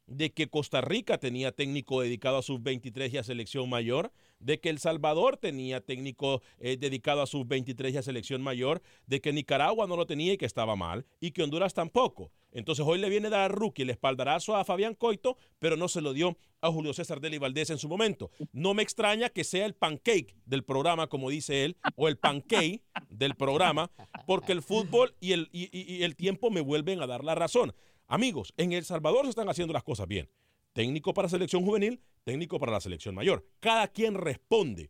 de 0.06 0.32
que 0.32 0.48
Costa 0.48 0.80
Rica 0.80 1.18
tenía 1.18 1.52
técnico 1.52 2.00
dedicado 2.02 2.38
a 2.38 2.42
sub-23 2.42 3.12
y 3.14 3.18
a 3.18 3.24
selección 3.24 3.68
mayor, 3.70 4.14
de 4.40 4.58
que 4.62 4.70
El 4.70 4.80
Salvador 4.80 5.36
tenía 5.36 5.82
técnico 5.82 6.42
eh, 6.60 6.78
dedicado 6.78 7.22
a 7.22 7.28
sub-23 7.28 7.92
y 7.94 7.98
a 7.98 8.02
selección 8.02 8.42
mayor, 8.42 8.82
de 9.06 9.20
que 9.20 9.34
Nicaragua 9.34 9.86
no 9.86 9.98
lo 9.98 10.06
tenía 10.06 10.32
y 10.32 10.38
que 10.38 10.46
estaba 10.46 10.78
mal, 10.78 11.06
y 11.20 11.32
que 11.32 11.44
Honduras 11.44 11.74
tampoco. 11.74 12.32
Entonces 12.58 12.84
hoy 12.88 12.98
le 12.98 13.08
viene 13.10 13.28
a 13.28 13.30
dar 13.30 13.42
a 13.42 13.48
Rookie 13.50 13.84
el 13.84 13.92
espaldarazo 13.92 14.56
a 14.56 14.66
Fabián 14.66 14.96
Coito, 14.96 15.38
pero 15.60 15.78
no 15.78 15.88
se 15.88 16.02
lo 16.02 16.12
dio 16.12 16.36
a 16.62 16.72
Julio 16.72 16.92
César 16.92 17.22
Deli 17.22 17.38
Valdés 17.38 17.70
en 17.70 17.78
su 17.78 17.88
momento. 17.88 18.32
No 18.52 18.74
me 18.74 18.82
extraña 18.82 19.30
que 19.30 19.44
sea 19.44 19.68
el 19.68 19.76
pancake 19.76 20.36
del 20.46 20.64
programa, 20.64 21.06
como 21.08 21.30
dice 21.30 21.66
él, 21.66 21.78
o 21.96 22.08
el 22.08 22.18
pancake 22.18 22.82
del 23.12 23.36
programa, 23.36 23.92
porque 24.26 24.54
el 24.54 24.64
fútbol 24.64 25.14
y 25.20 25.34
el, 25.34 25.50
y- 25.52 26.02
el 26.02 26.16
tiempo 26.16 26.50
me 26.50 26.62
vuelven 26.62 27.00
a 27.00 27.06
dar 27.06 27.24
la 27.24 27.36
razón. 27.36 27.76
Amigos, 28.08 28.52
en 28.58 28.72
El 28.72 28.86
Salvador 28.86 29.26
se 29.26 29.30
están 29.30 29.50
haciendo 29.50 29.72
las 29.74 29.84
cosas 29.84 30.08
bien. 30.08 30.28
Técnico 30.74 31.14
para 31.14 31.30
selección 31.30 31.64
juvenil, 31.64 32.02
técnico 32.24 32.58
para 32.60 32.72
la 32.72 32.82
selección 32.82 33.14
mayor. 33.14 33.46
Cada 33.60 33.88
quien 33.88 34.16
responde 34.16 34.90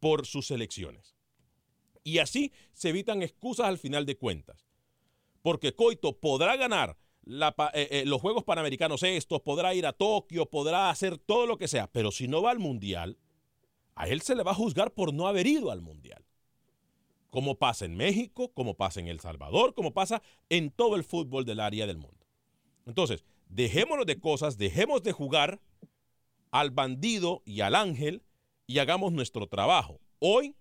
por 0.00 0.24
sus 0.26 0.46
selecciones. 0.46 1.14
Y 2.04 2.18
así 2.18 2.52
se 2.72 2.88
evitan 2.88 3.22
excusas 3.22 3.66
al 3.66 3.76
final 3.76 4.06
de 4.06 4.16
cuentas. 4.16 4.66
Porque 5.42 5.74
Coito 5.74 6.18
podrá 6.20 6.56
ganar 6.56 6.96
eh, 7.24 7.88
eh, 7.90 8.02
los 8.06 8.20
Juegos 8.20 8.44
Panamericanos 8.44 9.02
estos, 9.02 9.40
podrá 9.42 9.74
ir 9.74 9.86
a 9.86 9.92
Tokio, 9.92 10.46
podrá 10.46 10.90
hacer 10.90 11.18
todo 11.18 11.46
lo 11.46 11.56
que 11.56 11.68
sea, 11.68 11.86
pero 11.90 12.10
si 12.10 12.28
no 12.28 12.42
va 12.42 12.50
al 12.50 12.58
Mundial, 12.58 13.18
a 13.94 14.08
él 14.08 14.22
se 14.22 14.34
le 14.34 14.42
va 14.42 14.52
a 14.52 14.56
juzgar 14.56 14.92
por 14.92 15.12
no 15.12 15.28
haber 15.28 15.46
ido 15.46 15.70
al 15.70 15.80
Mundial. 15.80 16.24
Como 17.30 17.56
pasa 17.56 17.84
en 17.84 17.96
México, 17.96 18.52
como 18.52 18.74
pasa 18.74 19.00
en 19.00 19.08
El 19.08 19.20
Salvador, 19.20 19.74
como 19.74 19.92
pasa 19.92 20.22
en 20.50 20.70
todo 20.70 20.96
el 20.96 21.04
fútbol 21.04 21.44
del 21.44 21.60
área 21.60 21.86
del 21.86 21.96
mundo. 21.96 22.26
Entonces, 22.84 23.24
dejémonos 23.48 24.06
de 24.06 24.18
cosas, 24.18 24.58
dejemos 24.58 25.02
de 25.02 25.12
jugar 25.12 25.60
al 26.50 26.70
bandido 26.70 27.42
y 27.46 27.60
al 27.60 27.74
ángel 27.74 28.22
y 28.66 28.78
hagamos 28.78 29.12
nuestro 29.12 29.46
trabajo. 29.46 30.00
Hoy, 30.18 30.54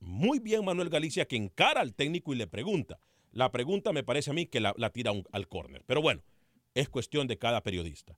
muy 0.00 0.38
bien 0.38 0.64
Manuel 0.64 0.90
Galicia 0.90 1.26
que 1.26 1.36
encara 1.36 1.80
al 1.80 1.94
técnico 1.94 2.32
y 2.32 2.36
le 2.36 2.46
pregunta. 2.46 2.98
La 3.32 3.52
pregunta 3.52 3.92
me 3.92 4.02
parece 4.02 4.30
a 4.30 4.34
mí 4.34 4.46
que 4.46 4.60
la, 4.60 4.74
tira 4.90 5.12
al 5.32 5.48
córner. 5.48 5.84
Pero 5.86 6.02
bueno, 6.02 6.22
es 6.74 6.88
cuestión 6.88 7.26
de 7.26 7.38
cada 7.38 7.62
periodista. 7.62 8.16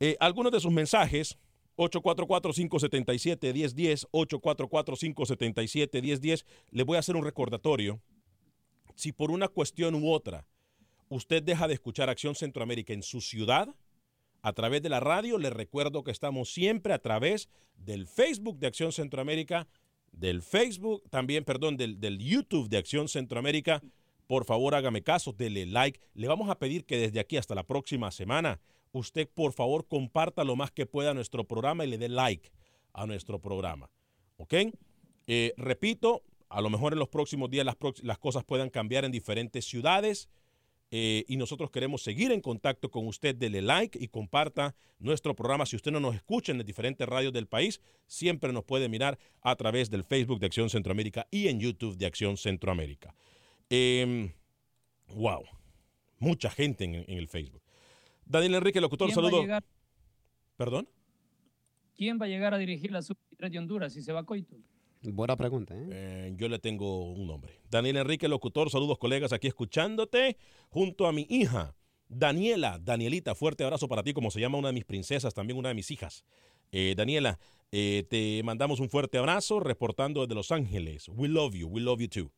Eh, 0.00 0.16
algunos 0.20 0.52
de 0.52 0.60
sus 0.60 0.72
mensajes, 0.72 1.38
844-577-1010, 1.76 4.08
844-577-1010, 4.10 6.44
le 6.70 6.82
voy 6.82 6.96
a 6.96 7.00
hacer 7.00 7.16
un 7.16 7.24
recordatorio. 7.24 8.00
Si 8.94 9.12
por 9.12 9.30
una 9.30 9.48
cuestión 9.48 9.94
u 9.94 10.10
otra 10.10 10.46
usted 11.08 11.42
deja 11.42 11.68
de 11.68 11.74
escuchar 11.74 12.10
Acción 12.10 12.34
Centroamérica 12.34 12.92
en 12.92 13.02
su 13.02 13.20
ciudad, 13.20 13.68
a 14.42 14.52
través 14.52 14.82
de 14.82 14.88
la 14.88 15.00
radio, 15.00 15.38
le 15.38 15.50
recuerdo 15.50 16.04
que 16.04 16.12
estamos 16.12 16.52
siempre 16.52 16.92
a 16.92 17.00
través 17.00 17.48
del 17.76 18.06
Facebook 18.06 18.58
de 18.58 18.68
Acción 18.68 18.92
Centroamérica, 18.92 19.66
del 20.12 20.42
Facebook, 20.42 21.02
también, 21.10 21.44
perdón, 21.44 21.76
del, 21.76 22.00
del 22.00 22.18
YouTube 22.18 22.68
de 22.68 22.78
Acción 22.78 23.08
Centroamérica. 23.08 23.82
Por 24.26 24.44
favor, 24.44 24.74
hágame 24.74 25.02
caso, 25.02 25.32
dele 25.32 25.66
like. 25.66 26.00
Le 26.14 26.26
vamos 26.26 26.50
a 26.50 26.58
pedir 26.58 26.84
que 26.84 26.98
desde 26.98 27.20
aquí 27.20 27.36
hasta 27.36 27.54
la 27.54 27.64
próxima 27.64 28.10
semana, 28.10 28.60
usted 28.92 29.28
por 29.28 29.52
favor 29.52 29.86
comparta 29.86 30.42
lo 30.44 30.56
más 30.56 30.70
que 30.70 30.86
pueda 30.86 31.14
nuestro 31.14 31.44
programa 31.44 31.84
y 31.84 31.88
le 31.88 31.98
dé 31.98 32.08
like 32.08 32.50
a 32.92 33.06
nuestro 33.06 33.40
programa. 33.40 33.90
¿Ok? 34.36 34.54
Eh, 35.26 35.52
repito, 35.56 36.22
a 36.48 36.60
lo 36.60 36.70
mejor 36.70 36.92
en 36.92 36.98
los 36.98 37.08
próximos 37.08 37.50
días 37.50 37.64
las, 37.64 37.76
las 38.02 38.18
cosas 38.18 38.44
puedan 38.44 38.70
cambiar 38.70 39.04
en 39.04 39.12
diferentes 39.12 39.64
ciudades. 39.64 40.28
Eh, 40.98 41.26
y 41.28 41.36
nosotros 41.36 41.70
queremos 41.70 42.02
seguir 42.02 42.32
en 42.32 42.40
contacto 42.40 42.90
con 42.90 43.06
usted. 43.06 43.36
Dele 43.36 43.60
like 43.60 44.02
y 44.02 44.08
comparta 44.08 44.74
nuestro 44.98 45.36
programa. 45.36 45.66
Si 45.66 45.76
usted 45.76 45.92
no 45.92 46.00
nos 46.00 46.14
escucha 46.14 46.52
en 46.52 46.58
las 46.58 46.66
diferentes 46.66 47.06
radios 47.06 47.34
del 47.34 47.46
país, 47.46 47.82
siempre 48.06 48.50
nos 48.50 48.64
puede 48.64 48.88
mirar 48.88 49.18
a 49.42 49.54
través 49.56 49.90
del 49.90 50.04
Facebook 50.04 50.40
de 50.40 50.46
Acción 50.46 50.70
Centroamérica 50.70 51.26
y 51.30 51.48
en 51.48 51.60
YouTube 51.60 51.98
de 51.98 52.06
Acción 52.06 52.38
Centroamérica. 52.38 53.14
Em, 53.68 54.32
wow, 55.08 55.42
mucha 56.18 56.48
gente 56.48 56.84
en, 56.84 56.94
en 56.94 57.18
el 57.18 57.28
Facebook. 57.28 57.60
Daniel 58.24 58.54
Enrique, 58.54 58.80
locutor, 58.80 59.08
¿Quién 59.08 59.18
va 59.18 59.20
a 59.20 59.24
saludo. 59.26 59.42
llegar? 59.42 59.64
¿Perdón? 60.56 60.88
¿Quién 61.94 62.18
va 62.18 62.24
a 62.24 62.28
llegar 62.28 62.54
a 62.54 62.58
dirigir 62.58 62.90
la 62.90 63.02
sub-23 63.02 63.50
de 63.50 63.58
Honduras 63.58 63.92
si 63.92 64.00
se 64.00 64.14
va 64.14 64.24
Coito? 64.24 64.56
Buena 65.02 65.36
pregunta, 65.36 65.74
¿eh? 65.76 65.88
Eh, 65.90 66.34
yo 66.36 66.48
le 66.48 66.58
tengo 66.58 67.12
un 67.12 67.26
nombre. 67.26 67.60
Daniel 67.70 67.98
Enrique, 67.98 68.28
locutor, 68.28 68.70
saludos 68.70 68.98
colegas 68.98 69.32
aquí 69.32 69.46
escuchándote 69.46 70.36
junto 70.68 71.06
a 71.06 71.12
mi 71.12 71.26
hija, 71.28 71.74
Daniela. 72.08 72.78
Danielita, 72.82 73.34
fuerte 73.34 73.64
abrazo 73.64 73.88
para 73.88 74.02
ti, 74.02 74.12
como 74.12 74.30
se 74.30 74.40
llama 74.40 74.58
una 74.58 74.68
de 74.68 74.74
mis 74.74 74.84
princesas, 74.84 75.34
también 75.34 75.58
una 75.58 75.68
de 75.68 75.74
mis 75.74 75.90
hijas. 75.90 76.24
Eh, 76.72 76.94
Daniela, 76.96 77.38
eh, 77.72 78.04
te 78.08 78.42
mandamos 78.42 78.80
un 78.80 78.88
fuerte 78.88 79.18
abrazo 79.18 79.60
reportando 79.60 80.22
desde 80.22 80.34
Los 80.34 80.50
Ángeles. 80.50 81.08
We 81.08 81.28
love 81.28 81.54
you, 81.54 81.68
we 81.68 81.80
love 81.80 82.00
you 82.00 82.08
too. 82.08 82.32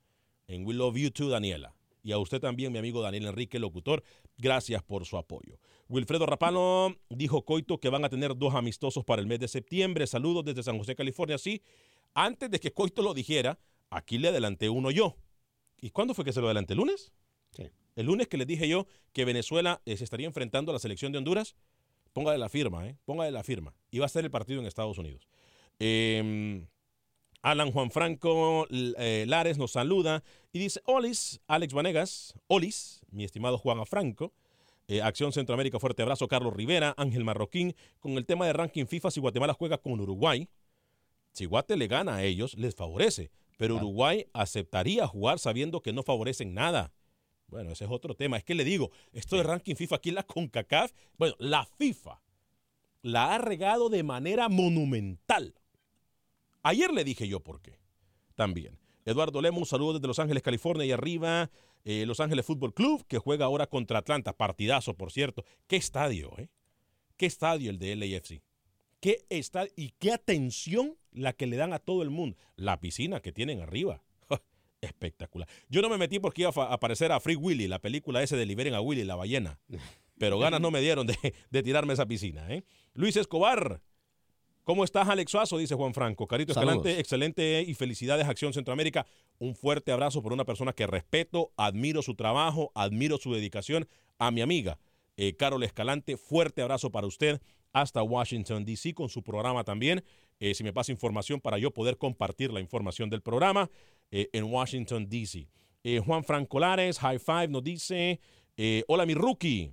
And 0.48 0.66
we 0.66 0.74
love 0.74 0.96
you 0.96 1.10
too, 1.10 1.28
Daniela. 1.28 1.74
Y 2.02 2.12
a 2.12 2.18
usted 2.18 2.40
también, 2.40 2.72
mi 2.72 2.78
amigo 2.78 3.02
Daniel 3.02 3.26
Enrique, 3.26 3.58
locutor, 3.58 4.02
gracias 4.36 4.82
por 4.82 5.04
su 5.04 5.16
apoyo. 5.16 5.58
Wilfredo 5.88 6.26
Rapano 6.26 6.96
dijo 7.10 7.44
Coito 7.44 7.78
que 7.78 7.88
van 7.88 8.04
a 8.04 8.08
tener 8.08 8.36
dos 8.36 8.54
amistosos 8.54 9.04
para 9.04 9.20
el 9.20 9.26
mes 9.26 9.40
de 9.40 9.48
septiembre. 9.48 10.06
Saludos 10.06 10.44
desde 10.44 10.62
San 10.62 10.78
José, 10.78 10.94
California. 10.94 11.38
Sí, 11.38 11.62
antes 12.14 12.50
de 12.50 12.58
que 12.60 12.72
Coito 12.72 13.02
lo 13.02 13.14
dijera, 13.14 13.58
aquí 13.90 14.18
le 14.18 14.28
adelanté 14.28 14.68
uno 14.68 14.90
yo. 14.90 15.16
¿Y 15.80 15.90
cuándo 15.90 16.14
fue 16.14 16.24
que 16.24 16.32
se 16.32 16.40
lo 16.40 16.46
adelanté? 16.46 16.74
¿El 16.74 16.78
lunes? 16.78 17.12
Sí. 17.52 17.64
El 17.96 18.06
lunes 18.06 18.28
que 18.28 18.36
les 18.36 18.46
dije 18.46 18.68
yo 18.68 18.86
que 19.12 19.24
Venezuela 19.24 19.80
eh, 19.86 19.96
se 19.96 20.04
estaría 20.04 20.26
enfrentando 20.26 20.72
a 20.72 20.74
la 20.74 20.78
selección 20.78 21.12
de 21.12 21.18
Honduras. 21.18 21.54
Póngale 22.12 22.38
la 22.38 22.48
firma, 22.48 22.86
¿eh? 22.88 22.96
Póngale 23.04 23.30
la 23.30 23.44
firma. 23.44 23.74
Y 23.90 23.98
va 23.98 24.06
a 24.06 24.08
ser 24.08 24.24
el 24.24 24.30
partido 24.30 24.60
en 24.60 24.66
Estados 24.66 24.98
Unidos. 24.98 25.28
Eh, 25.78 26.66
Alan 27.42 27.70
Juan 27.70 27.90
Franco 27.90 28.66
eh, 28.70 29.24
Lares 29.28 29.58
nos 29.58 29.72
saluda 29.72 30.24
y 30.52 30.58
dice, 30.58 30.80
Olis, 30.84 31.40
Alex 31.46 31.72
Vanegas, 31.72 32.34
Olis, 32.48 33.00
mi 33.10 33.24
estimado 33.24 33.58
Juan 33.58 33.86
Franco, 33.86 34.32
Eh, 34.90 35.02
Acción 35.02 35.32
Centroamérica, 35.32 35.78
fuerte 35.78 36.02
abrazo. 36.02 36.28
Carlos 36.28 36.54
Rivera, 36.54 36.94
Ángel 36.96 37.22
Marroquín. 37.22 37.74
Con 38.00 38.12
el 38.12 38.24
tema 38.24 38.46
de 38.46 38.54
ranking 38.54 38.86
FIFA, 38.86 39.10
si 39.10 39.20
Guatemala 39.20 39.52
juega 39.52 39.76
con 39.76 40.00
Uruguay, 40.00 40.48
si 41.38 41.46
Guate 41.46 41.76
le 41.76 41.86
gana 41.86 42.16
a 42.16 42.24
ellos, 42.24 42.56
les 42.58 42.74
favorece. 42.74 43.30
Pero 43.56 43.76
Uruguay 43.76 44.26
aceptaría 44.32 45.06
jugar 45.06 45.38
sabiendo 45.38 45.80
que 45.82 45.92
no 45.92 46.02
favorecen 46.02 46.54
nada. 46.54 46.92
Bueno, 47.48 47.72
ese 47.72 47.84
es 47.84 47.90
otro 47.90 48.14
tema. 48.14 48.36
Es 48.36 48.44
que 48.44 48.54
le 48.54 48.64
digo, 48.64 48.90
esto 49.12 49.36
de 49.36 49.42
ranking 49.42 49.74
FIFA 49.74 49.96
aquí, 49.96 50.10
la 50.10 50.22
CONCACAF, 50.22 50.92
bueno, 51.16 51.34
la 51.38 51.64
FIFA 51.64 52.20
la 53.02 53.34
ha 53.34 53.38
regado 53.38 53.88
de 53.88 54.02
manera 54.02 54.48
monumental. 54.48 55.54
Ayer 56.62 56.92
le 56.92 57.04
dije 57.04 57.26
yo 57.26 57.40
por 57.40 57.62
qué. 57.62 57.78
También. 58.34 58.78
Eduardo 59.04 59.40
Lemos, 59.40 59.60
un 59.60 59.66
saludo 59.66 59.94
desde 59.94 60.06
Los 60.06 60.18
Ángeles, 60.18 60.42
California 60.42 60.84
y 60.84 60.92
arriba. 60.92 61.50
eh, 61.84 62.04
Los 62.06 62.20
Ángeles 62.20 62.44
Fútbol 62.44 62.74
Club, 62.74 63.06
que 63.06 63.18
juega 63.18 63.46
ahora 63.46 63.66
contra 63.66 64.00
Atlanta. 64.00 64.36
Partidazo, 64.36 64.94
por 64.94 65.10
cierto. 65.10 65.44
Qué 65.66 65.76
estadio, 65.76 66.32
¿eh? 66.38 66.50
Qué 67.16 67.26
estadio 67.26 67.70
el 67.70 67.78
de 67.78 67.96
LAFC. 67.96 68.42
Qué 69.00 69.24
estadio 69.30 69.72
y 69.76 69.90
qué 69.98 70.12
atención 70.12 70.96
la 71.18 71.32
que 71.32 71.46
le 71.46 71.56
dan 71.56 71.72
a 71.72 71.78
todo 71.78 72.02
el 72.02 72.10
mundo. 72.10 72.36
La 72.56 72.80
piscina 72.80 73.20
que 73.20 73.32
tienen 73.32 73.60
arriba. 73.60 74.02
Espectacular. 74.80 75.48
Yo 75.68 75.82
no 75.82 75.88
me 75.88 75.98
metí 75.98 76.18
porque 76.18 76.42
iba 76.42 76.52
a 76.54 76.72
aparecer 76.72 77.12
a 77.12 77.20
Free 77.20 77.36
Willy, 77.36 77.68
la 77.68 77.78
película 77.78 78.22
ese 78.22 78.36
de 78.36 78.46
Liberen 78.46 78.74
a 78.74 78.80
Willy, 78.80 79.04
la 79.04 79.16
ballena. 79.16 79.58
Pero 80.18 80.38
ganas 80.38 80.60
no 80.60 80.70
me 80.70 80.80
dieron 80.80 81.06
de, 81.06 81.16
de 81.50 81.62
tirarme 81.62 81.92
esa 81.92 82.06
piscina. 82.06 82.52
¿eh? 82.52 82.64
Luis 82.94 83.16
Escobar, 83.16 83.80
¿cómo 84.64 84.82
estás, 84.82 85.08
Alex 85.08 85.30
Suazo? 85.30 85.58
Dice 85.58 85.76
Juan 85.76 85.94
Franco. 85.94 86.26
Carito 86.26 86.54
Saludos. 86.54 86.78
Escalante, 86.78 87.00
excelente 87.00 87.64
y 87.64 87.74
felicidades, 87.74 88.26
Acción 88.26 88.52
Centroamérica. 88.52 89.06
Un 89.38 89.54
fuerte 89.54 89.92
abrazo 89.92 90.20
por 90.20 90.32
una 90.32 90.44
persona 90.44 90.72
que 90.72 90.88
respeto, 90.88 91.52
admiro 91.56 92.02
su 92.02 92.16
trabajo, 92.16 92.72
admiro 92.74 93.18
su 93.18 93.32
dedicación. 93.32 93.88
A 94.18 94.32
mi 94.32 94.40
amiga, 94.40 94.80
eh, 95.16 95.36
Carol 95.36 95.62
Escalante, 95.62 96.16
fuerte 96.16 96.62
abrazo 96.62 96.90
para 96.90 97.06
usted 97.06 97.40
hasta 97.72 98.02
Washington, 98.02 98.64
D.C. 98.64 98.94
con 98.94 99.08
su 99.08 99.22
programa 99.22 99.64
también. 99.64 100.04
Eh, 100.40 100.54
si 100.54 100.62
me 100.62 100.72
pasa 100.72 100.92
información 100.92 101.40
para 101.40 101.58
yo 101.58 101.72
poder 101.72 101.98
compartir 101.98 102.52
la 102.52 102.60
información 102.60 103.10
del 103.10 103.22
programa 103.22 103.68
eh, 104.10 104.28
en 104.32 104.44
Washington, 104.44 105.08
D.C. 105.08 105.48
Eh, 105.82 106.00
Juan 106.04 106.22
Franco 106.24 106.60
Lares, 106.60 106.98
High 106.98 107.18
Five, 107.18 107.48
nos 107.48 107.64
dice, 107.64 108.20
hola 108.86 109.06
mi 109.06 109.14
rookie. 109.14 109.72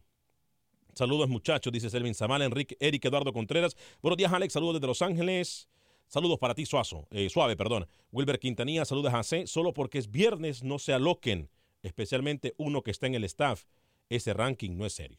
Saludos 0.94 1.28
muchachos, 1.28 1.74
dice 1.74 1.90
Selvin 1.90 2.16
Zamal, 2.16 2.42
Enrique, 2.42 2.78
Eric 2.80 3.04
Eduardo 3.06 3.34
Contreras. 3.34 3.76
Buenos 4.02 4.16
días 4.18 4.32
Alex, 4.32 4.54
saludos 4.54 4.76
desde 4.76 4.88
Los 4.88 5.02
Ángeles. 5.02 5.68
Saludos 6.08 6.40
para 6.40 6.54
ti, 6.54 6.66
Suazo, 6.66 7.06
suave, 7.30 7.58
perdón. 7.58 7.88
Wilber 8.12 8.40
Quintanilla, 8.40 8.86
saludos 8.86 9.14
a 9.14 9.24
C. 9.24 9.48
Solo 9.48 9.74
porque 9.74 9.98
es 9.98 10.12
viernes, 10.12 10.64
no 10.64 10.78
se 10.78 10.94
aloquen, 10.94 11.50
especialmente 11.82 12.54
uno 12.58 12.84
que 12.84 12.92
está 12.92 13.08
en 13.08 13.16
el 13.16 13.24
staff. 13.24 13.64
Ese 14.08 14.34
ranking 14.34 14.78
no 14.78 14.86
es 14.86 14.94
serio. 14.94 15.18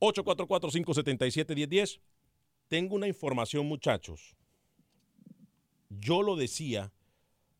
844-577-1010. 0.00 2.00
Tengo 2.68 2.94
una 2.94 3.08
información, 3.08 3.66
muchachos. 3.66 4.36
Yo 5.90 6.22
lo 6.22 6.36
decía 6.36 6.92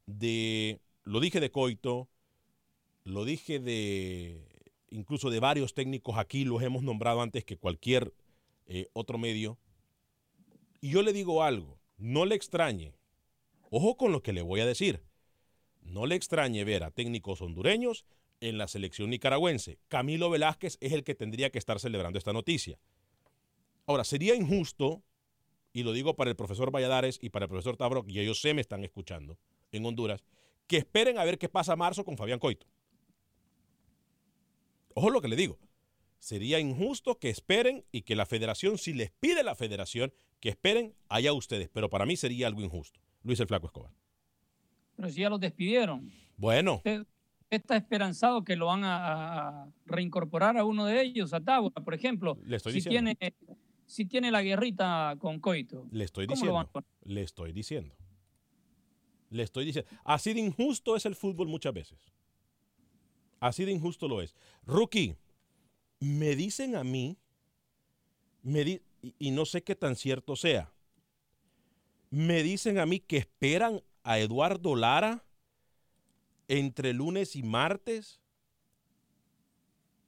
de, 0.06 0.80
lo 1.04 1.20
dije 1.20 1.40
de 1.40 1.50
Coito, 1.50 2.08
lo 3.04 3.24
dije 3.24 3.58
de, 3.58 4.46
incluso 4.90 5.30
de 5.30 5.40
varios 5.40 5.74
técnicos 5.74 6.16
aquí, 6.16 6.44
los 6.44 6.62
hemos 6.62 6.82
nombrado 6.82 7.22
antes 7.22 7.44
que 7.44 7.56
cualquier 7.56 8.14
eh, 8.66 8.88
otro 8.92 9.18
medio. 9.18 9.58
Y 10.80 10.90
yo 10.90 11.02
le 11.02 11.12
digo 11.12 11.42
algo, 11.42 11.78
no 11.98 12.24
le 12.24 12.34
extrañe, 12.34 12.94
ojo 13.70 13.96
con 13.96 14.12
lo 14.12 14.22
que 14.22 14.32
le 14.32 14.42
voy 14.42 14.60
a 14.60 14.66
decir, 14.66 15.02
no 15.82 16.06
le 16.06 16.14
extrañe 16.14 16.64
ver 16.64 16.84
a 16.84 16.90
técnicos 16.90 17.42
hondureños 17.42 18.04
en 18.40 18.58
la 18.58 18.68
selección 18.68 19.10
nicaragüense. 19.10 19.78
Camilo 19.88 20.30
Velázquez 20.30 20.78
es 20.80 20.92
el 20.92 21.04
que 21.04 21.14
tendría 21.14 21.50
que 21.50 21.58
estar 21.58 21.78
celebrando 21.80 22.18
esta 22.18 22.32
noticia. 22.32 22.78
Ahora, 23.86 24.04
sería 24.04 24.34
injusto, 24.34 25.02
y 25.72 25.82
lo 25.82 25.92
digo 25.92 26.16
para 26.16 26.30
el 26.30 26.36
profesor 26.36 26.70
Valladares 26.70 27.18
y 27.22 27.30
para 27.30 27.44
el 27.44 27.48
profesor 27.48 27.76
Tabro, 27.76 28.04
y 28.06 28.18
ellos 28.20 28.40
se 28.40 28.54
me 28.54 28.60
están 28.60 28.84
escuchando 28.84 29.38
en 29.72 29.84
Honduras, 29.84 30.24
que 30.66 30.78
esperen 30.78 31.18
a 31.18 31.24
ver 31.24 31.38
qué 31.38 31.48
pasa 31.48 31.76
marzo 31.76 32.04
con 32.04 32.16
Fabián 32.16 32.38
Coito. 32.38 32.66
Ojo 34.94 35.10
lo 35.10 35.20
que 35.20 35.28
le 35.28 35.36
digo. 35.36 35.58
Sería 36.18 36.60
injusto 36.60 37.18
que 37.18 37.30
esperen 37.30 37.84
y 37.92 38.02
que 38.02 38.14
la 38.14 38.26
federación, 38.26 38.76
si 38.76 38.92
les 38.92 39.10
pide 39.10 39.42
la 39.42 39.54
federación, 39.54 40.12
que 40.38 40.50
esperen 40.50 40.94
allá 41.08 41.32
ustedes. 41.32 41.70
Pero 41.72 41.88
para 41.88 42.04
mí 42.04 42.16
sería 42.16 42.46
algo 42.46 42.60
injusto. 42.60 43.00
Luis 43.22 43.40
el 43.40 43.46
Flaco 43.46 43.66
Escobar. 43.66 43.92
Pero 44.96 45.08
si 45.08 45.20
ya 45.20 45.30
los 45.30 45.40
despidieron. 45.40 46.10
Bueno, 46.36 46.76
Usted 46.76 47.06
está 47.48 47.76
esperanzado 47.76 48.44
que 48.44 48.56
lo 48.56 48.66
van 48.66 48.84
a, 48.84 49.62
a 49.62 49.72
reincorporar 49.86 50.58
a 50.58 50.64
uno 50.64 50.84
de 50.84 51.00
ellos, 51.00 51.32
a 51.32 51.40
Tábora, 51.40 51.82
por 51.82 51.94
ejemplo. 51.94 52.38
Le 52.44 52.56
estoy 52.56 52.72
si 52.72 52.78
diciendo. 52.78 53.12
tiene, 53.18 53.34
si 53.90 54.04
tiene 54.06 54.30
la 54.30 54.42
guerrita 54.42 55.16
con 55.18 55.40
Coito. 55.40 55.86
le 55.90 56.04
estoy 56.04 56.26
¿Cómo 56.26 56.44
lo 56.44 56.52
van 56.52 56.66
diciendo. 56.66 56.88
Le 57.04 57.22
estoy 57.22 57.52
diciendo. 57.52 57.94
Le 59.30 59.42
estoy 59.42 59.64
diciendo. 59.64 59.90
Así 60.04 60.32
de 60.32 60.40
injusto 60.40 60.96
es 60.96 61.06
el 61.06 61.14
fútbol 61.16 61.48
muchas 61.48 61.72
veces. 61.74 61.98
Así 63.40 63.64
de 63.64 63.72
injusto 63.72 64.06
lo 64.06 64.20
es. 64.22 64.34
Rookie, 64.64 65.16
me 65.98 66.36
dicen 66.36 66.76
a 66.76 66.84
mí, 66.84 67.16
me 68.42 68.64
di- 68.64 68.82
y 69.18 69.30
no 69.30 69.44
sé 69.44 69.62
qué 69.62 69.74
tan 69.74 69.96
cierto 69.96 70.36
sea, 70.36 70.72
me 72.10 72.42
dicen 72.42 72.78
a 72.78 72.86
mí 72.86 73.00
que 73.00 73.16
esperan 73.18 73.82
a 74.02 74.18
Eduardo 74.18 74.76
Lara 74.76 75.24
entre 76.48 76.92
lunes 76.92 77.34
y 77.36 77.42
martes. 77.42 78.19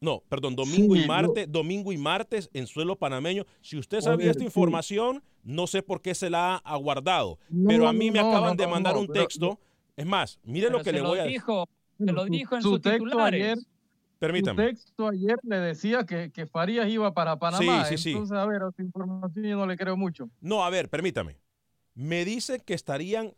No, 0.02 0.20
perdón, 0.28 0.56
domingo 0.56 0.96
Sí, 0.96 1.04
y 1.04 1.06
martes, 1.06 1.50
domingo 1.50 1.92
y 1.92 1.96
martes 1.96 2.50
en 2.52 2.66
suelo 2.66 2.96
panameño. 2.96 3.44
Si 3.60 3.78
usted 3.78 4.00
sabía 4.00 4.32
esta 4.32 4.40
sí. 4.40 4.46
información, 4.46 5.22
no 5.44 5.66
sé 5.68 5.80
por 5.82 6.02
qué 6.02 6.12
se 6.14 6.28
la 6.28 6.56
ha 6.56 6.56
aguardado. 6.58 7.38
No, 7.48 7.68
pero 7.68 7.86
a 7.86 7.92
mí 7.92 8.10
me 8.10 8.18
acaban 8.18 8.56
de 8.56 8.66
mandar 8.66 8.96
un 8.96 9.06
texto. 9.06 9.60
Es 9.96 10.04
más, 10.04 10.40
mire 10.42 10.68
lo 10.70 10.82
que 10.82 10.90
le 10.92 11.02
voy 11.02 11.20
a 11.20 11.22
decir. 11.22 11.34
dijo, 11.38 11.68
se 11.98 12.12
lo 12.12 12.24
dijo 12.24 12.56
en 12.56 12.62
Su 12.62 12.80
texto 12.80 13.04
titulares. 13.04 13.42
ayer- 13.42 13.58
Su 13.58 13.66
Permítame. 14.18 14.64
texto 14.66 15.08
ayer 15.08 15.36
le 15.44 15.56
decía 15.58 16.04
que, 16.04 16.30
que 16.32 16.46
Farías 16.46 16.88
iba 16.88 17.14
para 17.14 17.36
Panamá. 17.38 17.84
Sí, 17.84 17.96
sí, 17.96 18.02
sí. 18.02 18.10
Entonces, 18.10 18.36
a 18.36 18.46
ver, 18.46 18.62
a 18.62 18.68
esa 18.70 18.82
información 18.82 19.44
yo 19.46 19.56
no 19.56 19.66
le 19.66 19.76
creo 19.76 19.96
mucho. 19.96 20.28
No, 20.40 20.64
a 20.64 20.70
ver, 20.70 20.88
permítame. 20.88 21.38
Me 21.94 22.24
dicen 22.24 22.60
que 22.64 22.74
estarían 22.74 23.34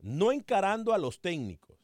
no 0.00 0.32
encarando 0.32 0.94
a 0.94 0.98
los 0.98 1.20
técnicos 1.20 1.76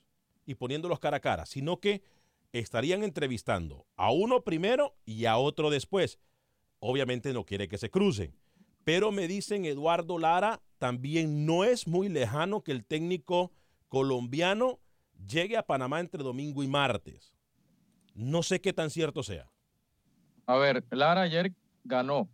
y 0.47 0.55
poniéndolos 0.55 0.99
cara 1.01 1.18
a 1.18 1.21
cara, 1.21 1.45
sino 1.47 1.81
que 1.81 2.03
estarían 2.52 3.02
entrevistando 3.02 3.86
a 3.96 4.12
uno 4.12 4.42
primero 4.44 4.94
y 5.04 5.24
a 5.24 5.36
otro 5.36 5.70
después. 5.70 6.18
Obviamente 6.78 7.32
no 7.32 7.44
quiere 7.44 7.68
que 7.68 7.78
se 7.78 7.90
crucen. 7.90 8.36
Pero 8.84 9.12
me 9.12 9.28
dicen 9.28 9.64
Eduardo 9.64 10.18
Lara 10.18 10.60
también 10.78 11.46
no 11.46 11.64
es 11.64 11.86
muy 11.86 12.08
lejano 12.08 12.62
que 12.62 12.72
el 12.72 12.84
técnico 12.84 13.52
colombiano 13.88 14.80
llegue 15.28 15.56
a 15.56 15.62
Panamá 15.62 16.00
entre 16.00 16.22
domingo 16.22 16.62
y 16.62 16.66
martes. 16.66 17.32
No 18.14 18.42
sé 18.42 18.60
qué 18.60 18.72
tan 18.72 18.90
cierto 18.90 19.22
sea. 19.22 19.50
A 20.46 20.56
ver, 20.56 20.84
Lara 20.90 21.22
ayer 21.22 21.52
ganó. 21.84 22.28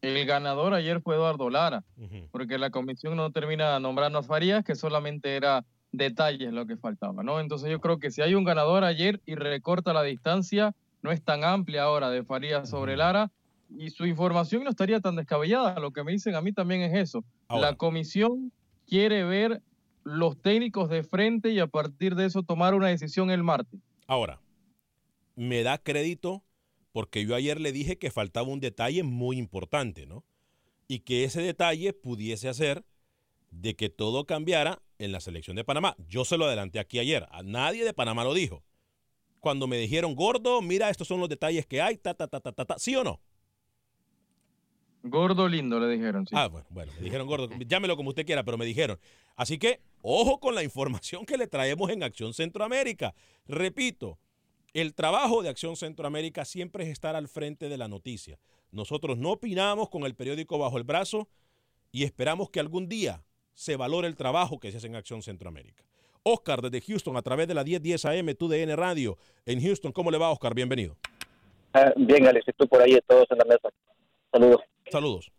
El 0.00 0.24
ganador 0.26 0.74
ayer 0.74 1.00
fue 1.00 1.16
Eduardo 1.16 1.50
Lara, 1.50 1.84
porque 2.30 2.58
la 2.58 2.70
comisión 2.70 3.16
no 3.16 3.32
termina 3.32 3.80
nombrando 3.80 4.18
a 4.18 4.22
Farías, 4.22 4.64
que 4.64 4.76
solamente 4.76 5.34
era 5.34 5.64
detalles 5.92 6.52
lo 6.52 6.66
que 6.66 6.76
faltaba, 6.76 7.22
¿no? 7.22 7.40
Entonces 7.40 7.70
yo 7.70 7.80
creo 7.80 7.98
que 7.98 8.10
si 8.10 8.22
hay 8.22 8.34
un 8.34 8.44
ganador 8.44 8.84
ayer 8.84 9.20
y 9.26 9.34
recorta 9.34 9.92
la 9.92 10.02
distancia, 10.02 10.74
no 11.02 11.12
es 11.12 11.22
tan 11.22 11.44
amplia 11.44 11.84
ahora 11.84 12.10
de 12.10 12.24
Farías 12.24 12.68
sobre 12.68 12.96
Lara, 12.96 13.30
y 13.76 13.90
su 13.90 14.06
información 14.06 14.64
no 14.64 14.70
estaría 14.70 15.00
tan 15.00 15.16
descabellada. 15.16 15.78
Lo 15.78 15.92
que 15.92 16.04
me 16.04 16.12
dicen 16.12 16.34
a 16.34 16.40
mí 16.40 16.52
también 16.52 16.82
es 16.82 16.94
eso. 16.94 17.24
Ahora. 17.48 17.70
La 17.70 17.76
comisión 17.76 18.52
quiere 18.86 19.24
ver 19.24 19.62
los 20.04 20.40
técnicos 20.40 20.88
de 20.88 21.02
frente 21.02 21.50
y 21.50 21.60
a 21.60 21.66
partir 21.66 22.14
de 22.14 22.26
eso 22.26 22.42
tomar 22.42 22.74
una 22.74 22.88
decisión 22.88 23.30
el 23.30 23.42
martes. 23.42 23.80
Ahora, 24.06 24.40
me 25.36 25.62
da 25.62 25.78
crédito 25.78 26.42
porque 26.92 27.26
yo 27.26 27.34
ayer 27.34 27.60
le 27.60 27.72
dije 27.72 27.98
que 27.98 28.10
faltaba 28.10 28.48
un 28.48 28.60
detalle 28.60 29.02
muy 29.02 29.36
importante, 29.36 30.06
¿no? 30.06 30.24
Y 30.88 31.00
que 31.00 31.24
ese 31.24 31.42
detalle 31.42 31.92
pudiese 31.92 32.48
hacer 32.48 32.84
de 33.50 33.74
que 33.74 33.88
todo 33.88 34.26
cambiara 34.26 34.80
en 34.98 35.12
la 35.12 35.20
selección 35.20 35.56
de 35.56 35.64
Panamá. 35.64 35.96
Yo 36.08 36.24
se 36.24 36.36
lo 36.36 36.46
adelanté 36.46 36.78
aquí 36.78 36.98
ayer, 36.98 37.26
a 37.30 37.42
nadie 37.42 37.84
de 37.84 37.94
Panamá 37.94 38.24
lo 38.24 38.34
dijo. 38.34 38.62
Cuando 39.40 39.66
me 39.66 39.78
dijeron, 39.78 40.14
gordo, 40.14 40.60
mira, 40.62 40.90
estos 40.90 41.06
son 41.06 41.20
los 41.20 41.28
detalles 41.28 41.66
que 41.66 41.80
hay, 41.80 41.96
ta, 41.96 42.14
ta, 42.14 42.26
ta, 42.26 42.40
ta, 42.40 42.52
ta, 42.52 42.64
ta", 42.64 42.78
¿sí 42.78 42.96
o 42.96 43.04
no? 43.04 43.20
Gordo 45.04 45.48
lindo, 45.48 45.78
le 45.78 45.88
dijeron. 45.88 46.26
Sí. 46.26 46.34
Ah, 46.36 46.48
bueno, 46.48 46.66
bueno, 46.70 46.92
me 46.98 47.04
dijeron 47.04 47.26
gordo, 47.26 47.48
llámelo 47.66 47.96
como 47.96 48.10
usted 48.10 48.26
quiera, 48.26 48.42
pero 48.42 48.58
me 48.58 48.64
dijeron. 48.64 48.98
Así 49.36 49.56
que, 49.58 49.80
ojo 50.02 50.40
con 50.40 50.54
la 50.54 50.64
información 50.64 51.24
que 51.24 51.36
le 51.36 51.46
traemos 51.46 51.90
en 51.90 52.02
Acción 52.02 52.34
Centroamérica. 52.34 53.14
Repito, 53.46 54.18
el 54.74 54.94
trabajo 54.94 55.42
de 55.42 55.48
Acción 55.48 55.76
Centroamérica 55.76 56.44
siempre 56.44 56.84
es 56.84 56.90
estar 56.90 57.14
al 57.14 57.28
frente 57.28 57.68
de 57.68 57.78
la 57.78 57.86
noticia. 57.86 58.40
Nosotros 58.72 59.16
no 59.16 59.32
opinamos 59.32 59.88
con 59.88 60.02
el 60.02 60.14
periódico 60.14 60.58
bajo 60.58 60.76
el 60.78 60.84
brazo 60.84 61.28
y 61.92 62.02
esperamos 62.02 62.50
que 62.50 62.60
algún 62.60 62.88
día 62.88 63.24
se 63.58 63.74
valore 63.74 64.06
el 64.06 64.14
trabajo 64.14 64.60
que 64.60 64.70
se 64.70 64.76
hace 64.76 64.86
en 64.86 64.94
Acción 64.94 65.20
Centroamérica. 65.20 65.82
Oscar 66.22 66.62
desde 66.62 66.80
Houston 66.80 67.16
a 67.16 67.22
través 67.22 67.48
de 67.48 67.54
la 67.54 67.64
1010 67.64 68.04
AM, 68.04 68.34
tu 68.36 68.46
DN 68.46 68.76
Radio. 68.76 69.18
En 69.46 69.60
Houston, 69.60 69.90
¿cómo 69.90 70.12
le 70.12 70.18
va, 70.18 70.30
Oscar? 70.30 70.54
Bienvenido. 70.54 70.96
Ah, 71.72 71.92
bien, 71.96 72.28
Alex, 72.28 72.46
y 72.46 72.52
tú 72.52 72.68
por 72.68 72.80
ahí, 72.80 72.96
todos 73.04 73.26
en 73.32 73.38
la 73.38 73.44
mesa. 73.44 73.68
Saludos. 74.30 74.60
Saludos. 74.88 75.32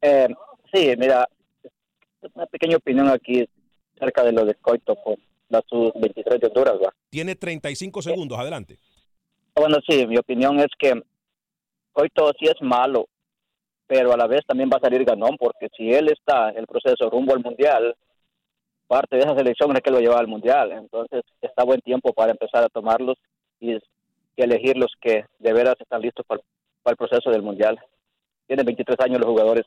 Eh, 0.00 0.28
sí, 0.72 0.94
mira, 0.98 1.28
una 2.32 2.46
pequeña 2.46 2.76
opinión 2.76 3.08
aquí 3.08 3.44
acerca 3.96 4.22
de 4.22 4.30
lo 4.30 4.44
de 4.44 4.54
Coito 4.54 4.94
con 4.94 5.16
la 5.48 5.60
sub-23 5.68 6.38
de 6.38 6.46
Honduras. 6.46 6.74
¿va? 6.74 6.94
Tiene 7.10 7.34
35 7.34 8.02
segundos, 8.02 8.38
adelante. 8.38 8.78
Bueno, 9.56 9.78
sí, 9.88 10.06
mi 10.06 10.16
opinión 10.16 10.60
es 10.60 10.68
que 10.78 10.92
Coito 11.92 12.30
sí 12.38 12.46
es 12.46 12.62
malo, 12.62 13.08
pero 13.88 14.12
a 14.12 14.16
la 14.16 14.26
vez 14.26 14.42
también 14.46 14.68
va 14.72 14.76
a 14.76 14.80
salir 14.80 15.04
ganón, 15.04 15.36
porque 15.38 15.68
si 15.74 15.90
él 15.92 16.08
está 16.12 16.50
en 16.50 16.58
el 16.58 16.66
proceso 16.66 17.08
rumbo 17.10 17.32
al 17.32 17.42
Mundial, 17.42 17.96
parte 18.86 19.16
de 19.16 19.22
esa 19.22 19.34
selección 19.34 19.74
es 19.74 19.82
que 19.82 19.90
lo 19.90 19.98
lleva 19.98 20.18
al 20.18 20.28
Mundial. 20.28 20.72
Entonces 20.72 21.22
está 21.40 21.64
buen 21.64 21.80
tiempo 21.80 22.12
para 22.12 22.30
empezar 22.30 22.62
a 22.62 22.68
tomarlos 22.68 23.16
y, 23.58 23.76
elegir 24.36 24.76
los 24.76 24.92
que 25.00 25.24
de 25.40 25.52
veras 25.52 25.74
están 25.80 26.00
listos 26.00 26.24
para, 26.24 26.40
para 26.84 26.92
el 26.92 26.96
proceso 26.96 27.28
del 27.30 27.42
Mundial. 27.42 27.76
Tienen 28.46 28.64
23 28.64 28.96
años 29.00 29.18
los 29.18 29.28
jugadores. 29.28 29.66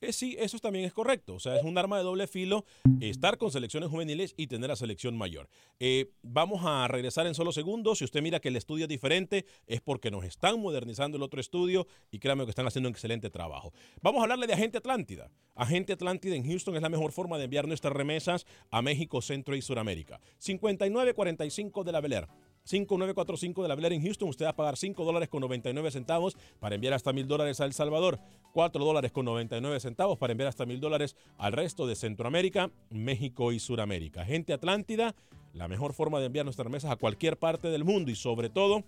Eh, 0.00 0.12
sí, 0.12 0.36
eso 0.38 0.58
también 0.58 0.84
es 0.84 0.92
correcto. 0.92 1.34
O 1.34 1.40
sea, 1.40 1.56
es 1.56 1.64
un 1.64 1.76
arma 1.78 1.96
de 1.96 2.04
doble 2.04 2.26
filo 2.26 2.64
estar 3.00 3.38
con 3.38 3.50
selecciones 3.50 3.88
juveniles 3.88 4.34
y 4.36 4.46
tener 4.46 4.70
a 4.70 4.76
selección 4.76 5.16
mayor. 5.16 5.48
Eh, 5.80 6.10
vamos 6.22 6.62
a 6.64 6.86
regresar 6.88 7.26
en 7.26 7.34
solo 7.34 7.52
segundos. 7.52 7.98
Si 7.98 8.04
usted 8.04 8.22
mira 8.22 8.40
que 8.40 8.48
el 8.48 8.56
estudio 8.56 8.84
es 8.84 8.88
diferente, 8.88 9.46
es 9.66 9.80
porque 9.80 10.10
nos 10.10 10.24
están 10.24 10.60
modernizando 10.60 11.16
el 11.16 11.22
otro 11.22 11.40
estudio 11.40 11.86
y 12.10 12.18
créanme 12.18 12.44
que 12.44 12.50
están 12.50 12.66
haciendo 12.66 12.88
un 12.88 12.94
excelente 12.94 13.30
trabajo. 13.30 13.72
Vamos 14.02 14.20
a 14.20 14.22
hablarle 14.24 14.46
de 14.46 14.52
Agente 14.52 14.78
Atlántida. 14.78 15.30
Agente 15.54 15.94
Atlántida 15.94 16.34
en 16.34 16.46
Houston 16.46 16.76
es 16.76 16.82
la 16.82 16.90
mejor 16.90 17.12
forma 17.12 17.38
de 17.38 17.44
enviar 17.44 17.66
nuestras 17.66 17.94
remesas 17.94 18.46
a 18.70 18.82
México, 18.82 19.22
Centro 19.22 19.56
y 19.56 19.62
Suramérica. 19.62 20.20
5945 20.38 21.84
de 21.84 21.92
la 21.92 22.00
Beler. 22.00 22.28
5945 22.66 23.62
de 23.62 23.68
la 23.68 23.74
Bel 23.74 23.86
Air 23.86 23.92
en 23.94 24.02
Houston. 24.02 24.28
Usted 24.28 24.44
va 24.44 24.50
a 24.50 24.56
pagar 24.56 24.76
5 24.76 25.04
dólares 25.04 25.28
con 25.28 25.40
99 25.40 25.90
centavos 25.90 26.36
para 26.60 26.74
enviar 26.74 26.94
hasta 26.94 27.12
mil 27.12 27.26
dólares 27.26 27.60
a 27.60 27.64
El 27.64 27.72
Salvador. 27.72 28.18
4 28.52 28.84
dólares 28.84 29.12
con 29.12 29.24
99 29.24 29.80
centavos 29.80 30.18
para 30.18 30.32
enviar 30.32 30.48
hasta 30.48 30.66
mil 30.66 30.80
dólares 30.80 31.16
al 31.38 31.52
resto 31.52 31.86
de 31.86 31.94
Centroamérica, 31.94 32.70
México 32.90 33.52
y 33.52 33.60
Suramérica. 33.60 34.24
Gente 34.24 34.52
Atlántida, 34.52 35.14
la 35.52 35.68
mejor 35.68 35.94
forma 35.94 36.18
de 36.18 36.26
enviar 36.26 36.44
nuestras 36.44 36.66
remesas 36.66 36.90
a 36.90 36.96
cualquier 36.96 37.38
parte 37.38 37.68
del 37.68 37.84
mundo 37.84 38.10
y 38.10 38.16
sobre 38.16 38.50
todo 38.50 38.84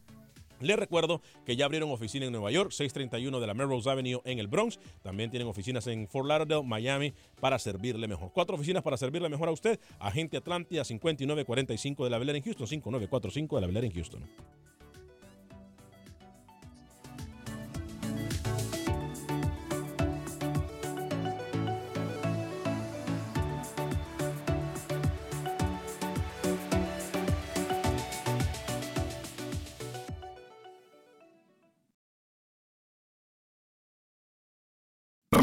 les 0.61 0.77
recuerdo 0.77 1.21
que 1.45 1.57
ya 1.57 1.65
abrieron 1.65 1.91
oficina 1.91 2.27
en 2.27 2.33
Nueva 2.33 2.51
York, 2.51 2.71
631 2.71 3.41
de 3.41 3.47
la 3.47 3.55
Melrose 3.55 3.91
Avenue 3.91 4.21
en 4.25 4.39
el 4.39 4.49
Bronx. 4.49 4.79
También 5.03 5.31
tienen 5.31 5.49
oficinas 5.49 5.87
en 5.87 6.09
Fort 6.09 6.27
Lauderdale, 6.27 6.63
Miami, 6.63 7.15
para 7.41 7.59
servirle 7.59 8.09
mejor. 8.09 8.31
Cuatro 8.33 8.57
oficinas 8.57 8.83
para 8.83 8.97
servirle 8.97 9.29
mejor 9.29 9.49
a 9.49 9.53
usted. 9.53 9.79
Agente 9.99 10.37
Atlántida 10.37 10.85
5945 10.85 12.05
de 12.05 12.11
la 12.11 12.19
Bel 12.19 12.29
Air 12.29 12.37
en 12.37 12.43
Houston, 12.43 12.67
5945 12.67 13.57
de 13.57 13.61
la 13.61 13.67
Bel 13.67 13.77
Air 13.77 13.85
en 13.85 13.93
Houston. 13.93 14.23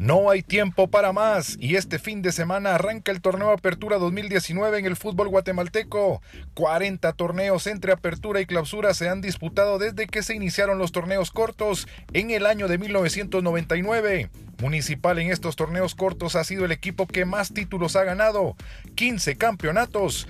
No 0.00 0.30
hay 0.30 0.42
tiempo 0.42 0.88
para 0.88 1.12
más 1.12 1.58
y 1.60 1.76
este 1.76 1.98
fin 1.98 2.22
de 2.22 2.32
semana 2.32 2.74
arranca 2.74 3.12
el 3.12 3.20
torneo 3.20 3.50
Apertura 3.50 3.98
2019 3.98 4.78
en 4.78 4.86
el 4.86 4.96
fútbol 4.96 5.28
guatemalteco. 5.28 6.22
40 6.54 7.12
torneos 7.12 7.66
entre 7.66 7.92
apertura 7.92 8.40
y 8.40 8.46
clausura 8.46 8.94
se 8.94 9.10
han 9.10 9.20
disputado 9.20 9.78
desde 9.78 10.06
que 10.06 10.22
se 10.22 10.34
iniciaron 10.34 10.78
los 10.78 10.92
torneos 10.92 11.30
cortos 11.30 11.86
en 12.14 12.30
el 12.30 12.46
año 12.46 12.66
de 12.66 12.78
1999. 12.78 14.30
Municipal 14.62 15.18
en 15.18 15.30
estos 15.30 15.54
torneos 15.54 15.94
cortos 15.94 16.34
ha 16.34 16.44
sido 16.44 16.64
el 16.64 16.72
equipo 16.72 17.06
que 17.06 17.26
más 17.26 17.52
títulos 17.52 17.94
ha 17.94 18.04
ganado, 18.04 18.56
15 18.94 19.36
campeonatos. 19.36 20.26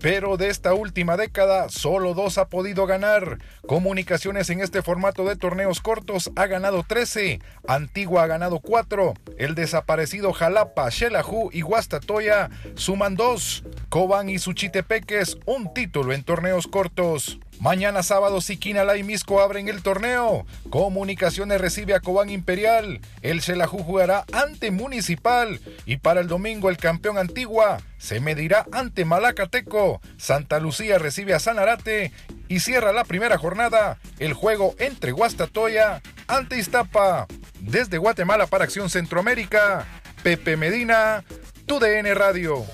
Pero 0.00 0.36
de 0.36 0.48
esta 0.48 0.74
última 0.74 1.16
década, 1.16 1.68
solo 1.68 2.14
dos 2.14 2.38
ha 2.38 2.48
podido 2.48 2.86
ganar. 2.86 3.38
Comunicaciones 3.66 4.50
en 4.50 4.60
este 4.60 4.82
formato 4.82 5.24
de 5.24 5.36
torneos 5.36 5.80
cortos 5.80 6.30
ha 6.36 6.46
ganado 6.46 6.84
13, 6.86 7.40
Antigua 7.66 8.22
ha 8.22 8.26
ganado 8.26 8.60
4, 8.60 9.14
el 9.38 9.54
desaparecido 9.54 10.32
Jalapa, 10.32 10.90
Xelajú 10.90 11.50
y 11.52 11.62
Guastatoya 11.62 12.50
suman 12.74 13.16
2, 13.16 13.64
Cobán 13.88 14.28
y 14.28 14.38
Suchitepeques 14.38 15.38
un 15.46 15.72
título 15.72 16.12
en 16.12 16.22
torneos 16.22 16.66
cortos. 16.66 17.40
Mañana 17.60 18.02
sábado 18.02 18.40
Siquinalá 18.40 18.96
y 18.96 19.02
Misco 19.02 19.40
abren 19.40 19.68
el 19.68 19.82
torneo. 19.82 20.46
Comunicaciones 20.70 21.60
recibe 21.60 21.94
a 21.94 22.00
Cobán 22.00 22.28
Imperial. 22.30 23.00
El 23.22 23.40
Xelajú 23.40 23.78
jugará 23.78 24.24
ante 24.32 24.70
Municipal. 24.70 25.60
Y 25.86 25.96
para 25.96 26.20
el 26.20 26.28
domingo 26.28 26.68
el 26.68 26.76
campeón 26.76 27.18
Antigua 27.18 27.78
se 27.98 28.20
medirá 28.20 28.66
ante 28.72 29.04
Malacateco. 29.04 30.00
Santa 30.18 30.60
Lucía 30.60 30.98
recibe 30.98 31.34
a 31.34 31.40
Sanarate. 31.40 32.12
Y 32.48 32.60
cierra 32.60 32.92
la 32.92 33.04
primera 33.04 33.38
jornada 33.38 33.98
el 34.18 34.34
juego 34.34 34.74
entre 34.78 35.12
Guastatoya 35.12 36.02
ante 36.28 36.58
Iztapa. 36.58 37.26
Desde 37.60 37.98
Guatemala 37.98 38.46
para 38.46 38.64
Acción 38.64 38.90
Centroamérica, 38.90 39.86
Pepe 40.22 40.56
Medina, 40.56 41.24
TUDN 41.66 42.14
Radio. 42.14 42.64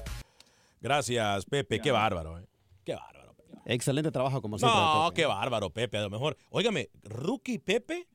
Gracias, 0.81 1.45
Pepe. 1.47 1.81
Qué 1.81 1.92
bárbaro. 1.92 2.40
eh. 2.40 2.41
Qué. 3.64 3.72
Excelente 3.75 4.11
trabajo 4.11 4.40
como 4.42 4.59
siempre. 4.59 4.79
No, 4.79 5.09
Pepe. 5.09 5.22
qué 5.22 5.27
bárbaro, 5.27 5.70
Pepe. 5.70 5.98
A 5.98 6.03
lo 6.03 6.11
mejor. 6.11 6.37
Óigame, 6.51 6.90
Rookie 7.03 7.55
y 7.55 7.59
Pepe 7.59 8.09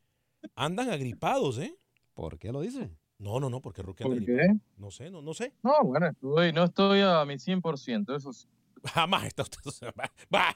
andan 0.56 0.90
agripados, 0.90 1.58
¿eh? 1.60 1.76
¿Por 2.14 2.38
qué 2.40 2.52
lo 2.52 2.62
dice? 2.62 2.90
No, 3.20 3.40
no, 3.40 3.50
no, 3.50 3.62
porque 3.62 3.82
Rookie 3.82 4.04
anda 4.04 4.16
¿Por 4.16 4.26
qué? 4.26 4.32
agripado. 4.34 4.60
No 4.78 4.92
sé, 4.92 5.10
no, 5.10 5.22
no 5.22 5.34
sé. 5.34 5.54
No, 5.64 5.74
bueno, 5.84 6.08
estoy, 6.08 6.54
no 6.54 6.64
estoy 6.66 7.02
a 7.02 7.26
mi 7.26 7.36
100%, 7.36 8.16
eso 8.16 8.34
sí. 8.34 8.48
Jamás 8.94 9.26
está 9.26 9.42
usted. 9.44 9.58
Va, 9.98 10.12
va, 10.34 10.56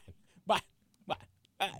va, 0.50 0.62
va. 1.10 1.18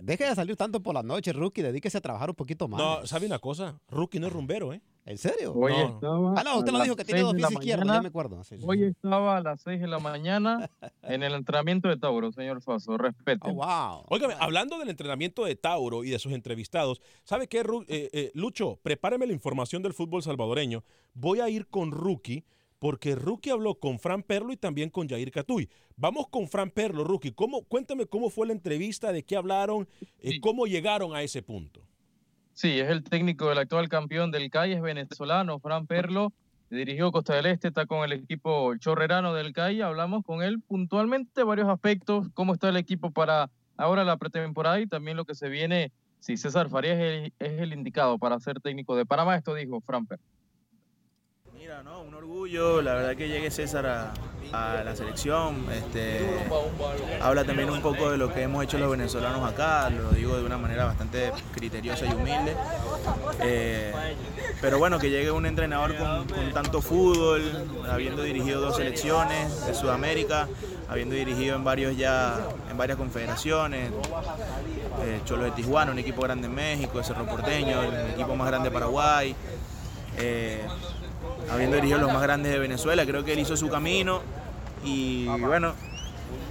Deje 0.00 0.24
de 0.24 0.34
salir 0.34 0.56
tanto 0.56 0.82
por 0.82 0.94
la 0.94 1.02
noche, 1.02 1.32
Rookie. 1.32 1.62
Dedíquese 1.62 1.98
a 1.98 2.00
trabajar 2.00 2.30
un 2.30 2.36
poquito 2.36 2.66
más. 2.68 2.80
No, 2.80 3.06
¿sabe 3.06 3.26
una 3.26 3.38
cosa? 3.38 3.80
Rookie 3.88 4.18
no 4.18 4.26
es 4.26 4.32
rumbero, 4.32 4.72
¿eh? 4.72 4.82
¿En 5.04 5.18
serio? 5.18 5.52
Hoy 5.52 5.72
No. 5.72 5.88
estaba 5.88 6.34
Ah, 6.36 6.44
no, 6.44 6.58
usted 6.58 6.72
lo 6.72 6.80
dijo 6.82 6.94
que 6.94 7.04
tiene 7.04 7.22
dos 7.22 7.34
pies 7.34 7.50
izquierdos, 7.50 7.88
ya 7.88 8.02
me 8.02 8.08
acuerdo. 8.08 8.44
Sí, 8.44 8.56
sí. 8.58 8.64
Hoy 8.66 8.84
estaba 8.84 9.36
a 9.36 9.40
las 9.40 9.60
6 9.62 9.80
de 9.80 9.88
la 9.88 9.98
mañana 9.98 10.70
en 11.02 11.24
el 11.24 11.34
entrenamiento 11.34 11.88
de 11.88 11.96
Tauro, 11.96 12.30
señor 12.30 12.62
Faso. 12.62 12.96
Respete. 12.96 13.50
Oh, 13.50 13.54
wow. 13.54 14.04
Óigame, 14.08 14.34
hablando 14.38 14.78
del 14.78 14.90
entrenamiento 14.90 15.44
de 15.44 15.56
Tauro 15.56 16.04
y 16.04 16.10
de 16.10 16.20
sus 16.20 16.32
entrevistados, 16.32 17.00
¿sabe 17.24 17.48
qué, 17.48 17.64
Ru- 17.64 17.84
eh, 17.88 18.10
eh, 18.12 18.30
Lucho? 18.34 18.78
Prepáreme 18.82 19.26
la 19.26 19.32
información 19.32 19.82
del 19.82 19.92
fútbol 19.92 20.22
salvadoreño. 20.22 20.84
Voy 21.14 21.40
a 21.40 21.48
ir 21.48 21.66
con 21.66 21.90
Rookie, 21.90 22.44
porque 22.78 23.16
Rookie 23.16 23.50
habló 23.50 23.74
con 23.80 23.98
Fran 23.98 24.22
Perlo 24.22 24.52
y 24.52 24.56
también 24.56 24.88
con 24.88 25.08
Jair 25.08 25.32
Catuy. 25.32 25.68
Vamos 25.96 26.28
con 26.28 26.46
Fran 26.48 26.70
Perlo, 26.70 27.02
Rookie. 27.02 27.32
¿Cómo, 27.32 27.62
cuéntame 27.64 28.06
cómo 28.06 28.30
fue 28.30 28.46
la 28.46 28.52
entrevista, 28.52 29.10
de 29.12 29.24
qué 29.24 29.34
hablaron, 29.36 29.88
eh, 30.20 30.40
cómo 30.40 30.66
llegaron 30.66 31.14
a 31.16 31.22
ese 31.24 31.42
punto. 31.42 31.80
Sí, 32.54 32.78
es 32.78 32.90
el 32.90 33.02
técnico 33.02 33.48
del 33.48 33.58
actual 33.58 33.88
campeón 33.88 34.30
del 34.30 34.50
CAI, 34.50 34.72
es 34.72 34.82
venezolano, 34.82 35.58
Fran 35.58 35.86
Perlo. 35.86 36.32
Dirigió 36.70 37.12
Costa 37.12 37.34
del 37.34 37.46
Este, 37.46 37.68
está 37.68 37.84
con 37.86 38.04
el 38.04 38.12
equipo 38.12 38.74
chorrerano 38.76 39.34
del 39.34 39.52
CAI. 39.52 39.82
Hablamos 39.82 40.24
con 40.24 40.42
él 40.42 40.60
puntualmente 40.60 41.42
varios 41.42 41.68
aspectos, 41.68 42.28
cómo 42.34 42.54
está 42.54 42.68
el 42.68 42.76
equipo 42.76 43.10
para 43.10 43.50
ahora 43.76 44.04
la 44.04 44.16
pretemporada 44.16 44.80
y 44.80 44.86
también 44.86 45.16
lo 45.16 45.24
que 45.24 45.34
se 45.34 45.48
viene. 45.48 45.92
Si 46.20 46.36
César 46.36 46.70
Farías 46.70 46.98
es 46.98 47.24
el, 47.24 47.32
es 47.38 47.60
el 47.60 47.72
indicado 47.72 48.18
para 48.18 48.38
ser 48.38 48.60
técnico 48.60 48.96
de 48.96 49.04
Panamá, 49.04 49.36
esto 49.36 49.54
dijo 49.54 49.80
Fran 49.80 50.06
Perlo. 50.06 50.24
Mira, 51.62 51.80
no, 51.84 52.00
un 52.02 52.12
orgullo, 52.12 52.82
la 52.82 52.94
verdad 52.94 53.14
que 53.14 53.28
llegue 53.28 53.48
César 53.48 53.86
a, 53.86 54.82
la 54.82 54.96
selección, 54.96 55.64
este, 55.70 56.18
habla 57.20 57.44
también 57.44 57.70
un 57.70 57.80
poco 57.80 58.10
de 58.10 58.18
lo 58.18 58.34
que 58.34 58.42
hemos 58.42 58.64
hecho 58.64 58.78
los 58.78 58.90
venezolanos 58.90 59.48
acá, 59.48 59.88
lo 59.88 60.10
digo 60.10 60.36
de 60.36 60.44
una 60.44 60.58
manera 60.58 60.86
bastante 60.86 61.30
criteriosa 61.54 62.06
y 62.06 62.14
humilde, 62.14 62.56
Eh, 63.42 63.92
pero 64.60 64.80
bueno, 64.80 64.98
que 64.98 65.08
llegue 65.08 65.30
un 65.30 65.46
entrenador 65.46 65.94
con, 65.96 66.26
tanto 66.52 66.82
fútbol, 66.82 67.40
habiendo 67.88 68.24
dirigido 68.24 68.60
dos 68.60 68.78
selecciones 68.78 69.64
de 69.64 69.72
Sudamérica, 69.72 70.48
habiendo 70.88 71.14
dirigido 71.14 71.54
en 71.54 71.62
varios 71.62 71.96
ya, 71.96 72.40
en 72.72 72.76
varias 72.76 72.98
confederaciones, 72.98 73.92
eh, 75.04 75.20
Cholo 75.24 75.44
de 75.44 75.52
Tijuana, 75.52 75.92
un 75.92 76.00
equipo 76.00 76.22
grande 76.22 76.48
en 76.48 76.56
México, 76.56 77.00
Cerro 77.04 77.24
Porteño, 77.24 77.82
el 77.84 78.10
equipo 78.10 78.34
más 78.34 78.48
grande 78.48 78.68
de 78.68 78.74
Paraguay, 78.74 79.36
eh, 80.18 80.60
habiendo 81.50 81.76
dirigido 81.76 81.98
los 82.00 82.12
más 82.12 82.22
grandes 82.22 82.52
de 82.52 82.58
Venezuela, 82.58 83.04
creo 83.06 83.24
que 83.24 83.32
él 83.32 83.38
hizo 83.40 83.56
su 83.56 83.68
camino 83.68 84.20
y 84.84 85.26
bueno, 85.26 85.74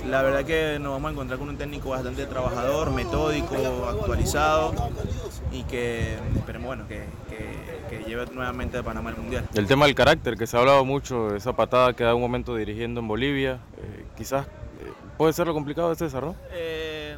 la 0.09 0.21
verdad 0.21 0.43
que 0.45 0.77
nos 0.79 0.93
vamos 0.93 1.09
a 1.09 1.11
encontrar 1.13 1.39
con 1.39 1.49
un 1.49 1.57
técnico 1.57 1.89
bastante 1.89 2.25
trabajador, 2.25 2.91
metódico, 2.91 3.55
actualizado 3.89 4.73
y 5.51 5.63
que 5.63 6.15
esperemos 6.35 6.67
bueno, 6.67 6.87
que, 6.87 7.03
que- 7.29 7.71
que 7.91 8.03
lleve 8.05 8.25
nuevamente 8.33 8.77
a 8.77 8.83
Panamá 8.83 9.09
al 9.09 9.17
Mundial. 9.17 9.45
El 9.53 9.67
tema 9.67 9.85
del 9.85 9.95
carácter, 9.95 10.37
que 10.37 10.47
se 10.47 10.55
ha 10.55 10.61
hablado 10.61 10.85
mucho, 10.85 11.35
esa 11.35 11.53
patada 11.53 11.91
que 11.93 12.05
da 12.05 12.15
un 12.15 12.21
momento 12.21 12.55
dirigiendo 12.55 13.01
en 13.01 13.07
Bolivia, 13.09 13.59
eh, 13.79 14.05
quizás 14.15 14.45
eh, 14.47 14.49
puede 15.17 15.33
ser 15.33 15.47
lo 15.47 15.53
complicado 15.53 15.89
de 15.89 15.95
César, 15.97 16.23
¿no? 16.23 16.35
Eh, 16.53 17.17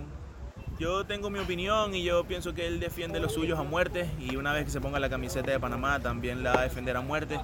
yo 0.79 1.05
tengo 1.05 1.29
mi 1.29 1.39
opinión 1.39 1.93
y 1.95 2.03
yo 2.03 2.23
pienso 2.25 2.53
que 2.53 2.67
él 2.67 2.79
defiende 2.79 3.19
los 3.19 3.33
suyos 3.33 3.59
a 3.59 3.63
muerte 3.63 4.09
y 4.19 4.35
una 4.35 4.53
vez 4.53 4.65
que 4.65 4.71
se 4.71 4.81
ponga 4.81 4.99
la 4.99 5.09
camiseta 5.09 5.51
de 5.51 5.59
Panamá 5.59 5.99
también 5.99 6.43
la 6.43 6.53
va 6.53 6.59
a 6.61 6.63
defender 6.63 6.97
a 6.97 7.01
muerte. 7.01 7.39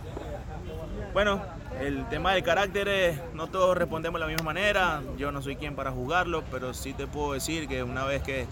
Bueno, 1.14 1.42
el 1.80 2.08
tema 2.10 2.34
del 2.34 2.44
carácter 2.44 3.22
no 3.34 3.48
todos 3.48 3.78
respondemos 3.78 4.20
de 4.20 4.26
la 4.26 4.32
misma 4.32 4.46
manera, 4.46 5.02
yo 5.18 5.32
no 5.32 5.42
soy 5.42 5.56
quien 5.56 5.76
para 5.76 5.92
juzgarlo, 5.92 6.44
pero 6.52 6.74
sí 6.74 6.94
te 6.94 7.08
puedo 7.08 7.34
decir 7.34 7.68
que 7.68 7.84
una 7.84 8.06
vez 8.06 8.22
que 8.24 8.46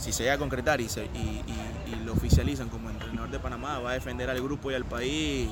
si 0.00 0.12
se 0.12 0.24
llega 0.24 0.34
a 0.34 0.38
concretar 0.38 0.80
y, 0.80 0.88
se, 0.88 1.04
y- 1.06 1.42
y 1.86 2.04
lo 2.04 2.12
oficializan 2.12 2.68
como 2.68 2.90
entrenador 2.90 3.30
de 3.30 3.38
Panamá, 3.38 3.78
va 3.78 3.90
a 3.90 3.94
defender 3.94 4.28
al 4.28 4.42
grupo 4.42 4.70
y 4.70 4.74
al 4.74 4.84
país 4.84 5.48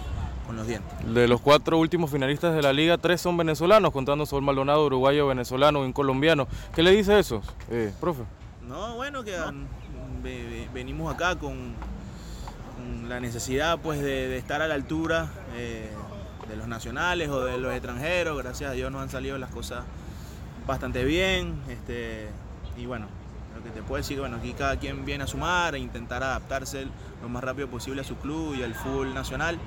con 0.52 0.56
los 0.58 0.66
dientes. 0.66 1.14
De 1.14 1.26
los 1.26 1.40
cuatro 1.40 1.78
últimos 1.78 2.10
finalistas 2.10 2.54
de 2.54 2.60
la 2.60 2.72
liga, 2.74 2.98
tres 2.98 3.20
son 3.22 3.36
venezolanos, 3.38 3.90
contando 3.90 4.26
Sol 4.26 4.42
Maldonado, 4.42 4.84
uruguayo, 4.84 5.26
venezolano 5.26 5.80
y 5.82 5.86
un 5.86 5.92
colombiano. 5.94 6.46
¿Qué 6.74 6.82
le 6.82 6.90
dice 6.90 7.18
eso, 7.18 7.40
eh, 7.70 7.92
profe? 8.00 8.22
No, 8.68 8.96
bueno, 8.96 9.24
que 9.24 9.32
ve- 10.22 10.44
ve- 10.44 10.68
venimos 10.74 11.12
acá 11.14 11.36
con, 11.36 11.56
con 12.76 13.08
la 13.08 13.18
necesidad 13.18 13.78
pues 13.78 14.00
de, 14.00 14.28
de 14.28 14.36
estar 14.36 14.60
a 14.60 14.68
la 14.68 14.74
altura 14.74 15.30
eh, 15.56 15.90
de 16.48 16.56
los 16.56 16.68
nacionales 16.68 17.30
o 17.30 17.42
de 17.44 17.56
los 17.56 17.72
extranjeros. 17.72 18.36
Gracias 18.36 18.70
a 18.70 18.74
Dios 18.74 18.92
nos 18.92 19.00
han 19.02 19.08
salido 19.10 19.38
las 19.38 19.50
cosas 19.50 19.84
bastante 20.66 21.02
bien. 21.04 21.62
Este, 21.68 22.28
y 22.76 22.84
bueno, 22.84 23.06
lo 23.56 23.62
que 23.64 23.70
te 23.70 23.82
puedo 23.82 23.96
decir, 24.02 24.20
bueno, 24.20 24.36
aquí 24.36 24.52
cada 24.52 24.76
quien 24.76 25.04
viene 25.06 25.24
a 25.24 25.26
sumar 25.26 25.74
e 25.74 25.78
intentar 25.78 26.22
adaptarse 26.22 26.86
lo 27.22 27.28
más 27.28 27.42
rápido 27.42 27.68
posible 27.68 28.00
a 28.02 28.04
su 28.04 28.16
club 28.16 28.54
y 28.54 28.62
al 28.62 28.74
fútbol 28.74 29.14
nacional. 29.14 29.58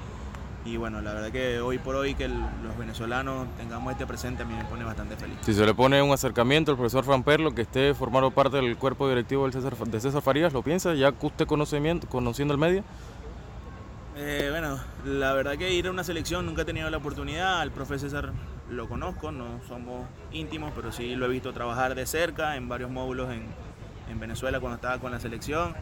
Y 0.65 0.77
bueno, 0.77 0.99
la 0.99 1.13
verdad 1.13 1.31
que 1.31 1.59
hoy 1.59 1.77
por 1.77 1.95
hoy 1.95 2.15
que 2.15 2.25
el- 2.25 2.39
los 2.63 2.75
venezolanos 2.77 3.47
tengamos 3.55 3.91
este 3.91 4.07
presente 4.07 4.41
a 4.41 4.45
mí 4.47 4.55
me 4.55 4.65
pone 4.65 4.83
bastante 4.83 5.15
feliz. 5.15 5.37
Si 5.41 5.53
se 5.53 5.63
le 5.63 5.75
pone 5.75 6.01
un 6.01 6.11
acercamiento 6.11 6.71
al 6.71 6.77
profesor 6.77 7.03
Fran 7.03 7.21
Perlo, 7.23 7.53
que 7.53 7.61
esté 7.61 7.93
formando 7.93 8.31
parte 8.31 8.57
del 8.57 8.75
cuerpo 8.75 9.07
directivo 9.07 9.43
del 9.43 9.53
César, 9.53 9.75
de 9.77 9.99
César 9.99 10.23
Farías, 10.23 10.53
¿lo 10.53 10.63
piensa? 10.63 10.95
Ya 10.95 11.13
usted 11.21 11.45
conocimiento, 11.45 12.07
conociendo 12.09 12.53
el 12.55 12.59
medio. 12.59 12.83
Eh, 14.17 14.47
bueno, 14.49 14.79
la 15.05 15.33
verdad 15.33 15.55
que 15.57 15.71
ir 15.71 15.85
a 15.87 15.91
una 15.91 16.03
selección 16.03 16.45
nunca 16.47 16.63
he 16.63 16.65
tenido 16.65 16.89
la 16.89 16.97
oportunidad. 16.97 17.61
Al 17.61 17.69
profe 17.69 17.99
César 17.99 18.31
lo 18.71 18.89
conozco, 18.89 19.31
no 19.31 19.59
somos 19.67 20.07
íntimos, 20.31 20.71
pero 20.75 20.91
sí 20.91 21.15
lo 21.15 21.25
he 21.27 21.29
visto 21.29 21.53
trabajar 21.53 21.93
de 21.93 22.07
cerca 22.07 22.55
en 22.55 22.67
varios 22.69 22.89
módulos 22.89 23.29
en, 23.31 23.43
en 24.09 24.19
Venezuela 24.19 24.59
cuando 24.59 24.77
estaba 24.77 24.97
con 24.97 25.11
la 25.11 25.19
selección. 25.19 25.75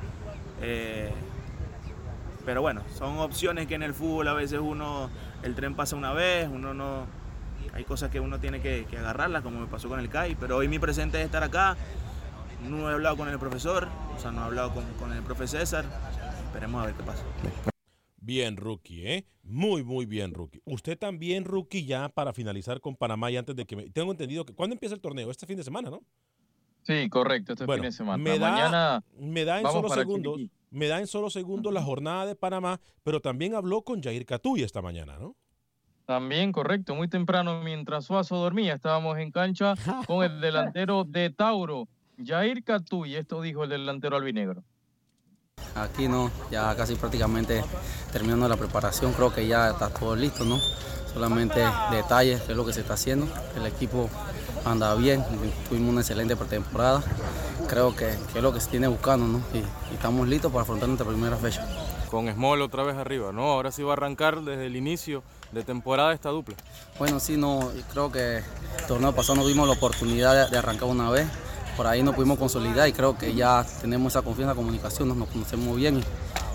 Eh, 0.61 1.13
pero 2.45 2.61
bueno, 2.61 2.81
son 2.95 3.19
opciones 3.19 3.67
que 3.67 3.75
en 3.75 3.83
el 3.83 3.93
fútbol 3.93 4.27
a 4.27 4.33
veces 4.33 4.59
uno, 4.59 5.09
el 5.43 5.55
tren 5.55 5.75
pasa 5.75 5.95
una 5.95 6.13
vez, 6.13 6.49
uno 6.51 6.73
no, 6.73 7.05
hay 7.73 7.83
cosas 7.85 8.11
que 8.11 8.19
uno 8.19 8.39
tiene 8.39 8.61
que, 8.61 8.85
que 8.89 8.97
agarrarlas, 8.97 9.41
como 9.41 9.59
me 9.59 9.67
pasó 9.67 9.89
con 9.89 9.99
el 9.99 10.09
CAI, 10.09 10.35
pero 10.35 10.57
hoy 10.57 10.67
mi 10.67 10.79
presente 10.79 11.19
es 11.19 11.25
estar 11.25 11.43
acá. 11.43 11.75
No 12.69 12.89
he 12.89 12.93
hablado 12.93 13.17
con 13.17 13.27
el 13.27 13.39
profesor, 13.39 13.89
o 14.15 14.19
sea, 14.19 14.31
no 14.31 14.41
he 14.41 14.45
hablado 14.45 14.73
con, 14.73 14.85
con 14.93 15.11
el 15.11 15.21
profe 15.21 15.47
César. 15.47 15.85
Esperemos 16.45 16.81
a 16.81 16.85
ver 16.85 16.95
qué 16.95 17.03
pasa. 17.03 17.23
Bien, 18.17 18.55
rookie, 18.55 19.05
¿eh? 19.05 19.25
Muy, 19.43 19.83
muy 19.83 20.05
bien, 20.05 20.33
rookie. 20.33 20.61
Usted 20.63 20.97
también, 20.97 21.43
rookie, 21.43 21.85
ya 21.85 22.07
para 22.07 22.31
finalizar 22.31 22.79
con 22.79 22.95
Panamá 22.95 23.29
y 23.31 23.37
antes 23.37 23.53
de 23.55 23.65
que 23.65 23.75
me... 23.75 23.89
Tengo 23.89 24.11
entendido 24.11 24.45
que... 24.45 24.53
¿Cuándo 24.53 24.75
empieza 24.75 24.95
el 24.95 25.01
torneo? 25.01 25.29
Este 25.29 25.45
fin 25.45 25.57
de 25.57 25.63
semana, 25.63 25.89
¿no? 25.89 26.01
Sí, 26.83 27.09
correcto, 27.09 27.53
este 27.53 27.65
Bueno, 27.65 27.83
fin 27.83 27.89
de 27.89 27.97
semana. 27.97 28.23
Me 28.23 28.39
da, 28.39 28.51
Mañana 28.51 29.03
me 29.19 29.43
da 29.43 29.57
en 29.57 29.63
vamos 29.63 29.77
solo 29.77 29.89
para 29.89 30.01
segundos, 30.01 30.35
Chiriquí. 30.35 30.53
Me 30.73 30.87
da 30.87 30.99
en 30.99 31.07
solo 31.07 31.29
segundos 31.29 31.71
la 31.71 31.83
jornada 31.83 32.25
de 32.25 32.35
Panamá, 32.35 32.81
pero 33.03 33.21
también 33.21 33.53
habló 33.53 33.83
con 33.83 34.01
Jair 34.01 34.25
Catuy 34.25 34.63
esta 34.63 34.81
mañana, 34.81 35.17
¿no? 35.19 35.35
También, 36.05 36.51
correcto, 36.51 36.95
muy 36.95 37.07
temprano, 37.07 37.61
mientras 37.63 38.05
Suazo 38.05 38.35
dormía, 38.35 38.73
estábamos 38.73 39.17
en 39.19 39.31
cancha 39.31 39.75
con 40.07 40.23
el 40.23 40.41
delantero 40.41 41.05
de 41.05 41.29
Tauro, 41.29 41.87
Jair 42.23 42.63
Catuy, 42.63 43.15
esto 43.15 43.41
dijo 43.41 43.63
el 43.63 43.69
delantero 43.69 44.17
albinegro. 44.17 44.63
Aquí 45.75 46.07
no, 46.07 46.31
ya 46.51 46.75
casi 46.75 46.95
prácticamente 46.95 47.63
terminando 48.11 48.47
la 48.49 48.57
preparación, 48.57 49.13
creo 49.13 49.33
que 49.33 49.47
ya 49.47 49.69
está 49.69 49.89
todo 49.89 50.15
listo, 50.15 50.43
¿no? 50.43 50.59
Solamente 51.13 51.61
detalles, 51.91 52.49
es 52.49 52.57
lo 52.57 52.65
que 52.65 52.73
se 52.73 52.81
está 52.81 52.95
haciendo. 52.95 53.27
El 53.55 53.67
equipo 53.67 54.09
anda 54.65 54.93
bien, 54.95 55.23
tuvimos 55.69 55.89
una 55.91 56.01
excelente 56.01 56.35
pretemporada. 56.35 57.01
Creo 57.67 57.95
que, 57.95 58.15
que 58.31 58.39
es 58.39 58.43
lo 58.43 58.53
que 58.53 58.59
se 58.59 58.69
tiene 58.69 58.87
buscando, 58.87 59.25
¿no? 59.27 59.41
Y, 59.53 59.59
y 59.59 59.95
estamos 59.95 60.27
listos 60.27 60.51
para 60.51 60.63
afrontar 60.63 60.87
nuestra 60.89 61.07
primera 61.07 61.37
fecha. 61.37 61.65
Con 62.09 62.31
Small 62.31 62.61
otra 62.61 62.83
vez 62.83 62.95
arriba, 62.95 63.31
¿no? 63.31 63.43
Ahora 63.51 63.71
sí 63.71 63.81
va 63.81 63.91
a 63.91 63.93
arrancar 63.93 64.41
desde 64.41 64.67
el 64.67 64.75
inicio 64.75 65.23
de 65.51 65.63
temporada 65.63 66.13
esta 66.13 66.29
dupla. 66.29 66.55
Bueno, 66.99 67.19
sí, 67.19 67.37
no, 67.37 67.71
creo 67.91 68.11
que 68.11 68.37
el 68.37 68.85
torneo 68.87 69.13
pasado 69.13 69.37
no 69.37 69.43
tuvimos 69.43 69.67
la 69.67 69.73
oportunidad 69.73 70.45
de, 70.45 70.51
de 70.51 70.57
arrancar 70.57 70.89
una 70.89 71.09
vez. 71.09 71.27
Por 71.75 71.87
ahí 71.87 72.03
nos 72.03 72.13
pudimos 72.13 72.37
consolidar 72.37 72.87
y 72.87 72.93
creo 72.93 73.17
que 73.17 73.33
ya 73.33 73.65
tenemos 73.81 74.13
esa 74.13 74.21
confianza, 74.21 74.53
comunicación, 74.53 75.07
nos, 75.07 75.17
nos 75.17 75.29
conocemos 75.29 75.75
bien 75.75 76.03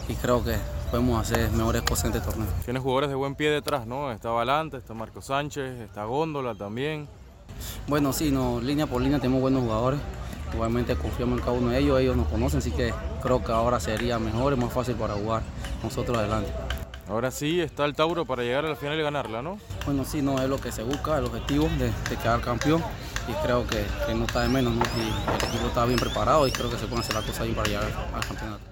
y, 0.09 0.13
y 0.13 0.15
creo 0.15 0.45
que 0.45 0.57
podemos 0.93 1.21
hacer 1.21 1.51
mejores 1.51 1.83
cosas 1.83 2.05
en 2.05 2.13
este 2.13 2.31
torneo. 2.31 2.47
Tienes 2.65 2.83
jugadores 2.83 3.11
de 3.11 3.17
buen 3.17 3.35
pie 3.35 3.51
detrás, 3.51 3.85
¿no? 3.85 4.13
Está 4.13 4.31
Valante, 4.31 4.77
está 4.77 4.95
Marco 4.95 5.21
Sánchez, 5.21 5.81
está 5.81 6.05
Góndola 6.05 6.55
también. 6.55 7.09
Bueno, 7.87 8.13
sí, 8.13 8.31
no, 8.31 8.61
línea 8.61 8.87
por 8.87 9.01
línea 9.03 9.19
tenemos 9.19 9.41
buenos 9.41 9.63
jugadores. 9.63 10.01
Igualmente 10.53 10.97
confiamos 10.97 11.39
en 11.39 11.45
cada 11.45 11.59
uno 11.59 11.71
de 11.71 11.79
ellos, 11.79 12.01
ellos 12.01 12.17
nos 12.17 12.29
conocen, 12.29 12.59
así 12.59 12.71
que 12.71 12.93
creo 13.23 13.43
que 13.45 13.53
ahora 13.53 13.81
sería 13.81 14.19
mejor 14.19 14.55
y 14.55 14.57
más 14.57 14.73
fácil 14.73 14.95
para 14.95 15.15
jugar 15.15 15.43
nosotros 15.83 16.17
adelante. 16.17 16.51
Ahora 17.07 17.31
sí 17.31 17.61
está 17.61 17.85
el 17.85 17.95
Tauro 17.95 18.27
para 18.27 18.43
llegar 18.43 18.65
a 18.67 18.69
la 18.71 18.77
final 18.77 18.99
y 18.99 19.03
ganarla, 19.03 19.41
¿no? 19.41 19.59
Bueno, 19.87 20.05
sí, 20.05 20.21
no 20.21 20.41
es 20.43 20.49
lo 20.49 20.59
que 20.59 20.73
se 20.73 20.83
busca, 20.83 21.19
el 21.19 21.25
objetivo 21.25 21.69
de, 21.79 21.87
de 21.87 22.17
quedar 22.23 22.41
campeón 22.41 22.83
y 23.29 23.33
creo 23.45 23.67
que, 23.67 23.85
que 24.07 24.15
no 24.15 24.25
está 24.25 24.43
de 24.43 24.49
menos, 24.49 24.75
¿no? 24.75 24.83
Y 24.83 25.01
el 25.01 25.49
equipo 25.49 25.69
está 25.69 25.85
bien 25.87 25.99
preparado 25.99 26.47
y 26.47 26.51
creo 26.51 26.71
que 26.71 26.77
se 26.77 26.87
pueden 26.87 27.01
hacer 27.01 27.15
las 27.15 27.25
cosas 27.25 27.45
bien 27.45 27.55
para 27.57 27.69
llegar 27.69 27.85
al 28.15 28.27
campeonato. 28.27 28.65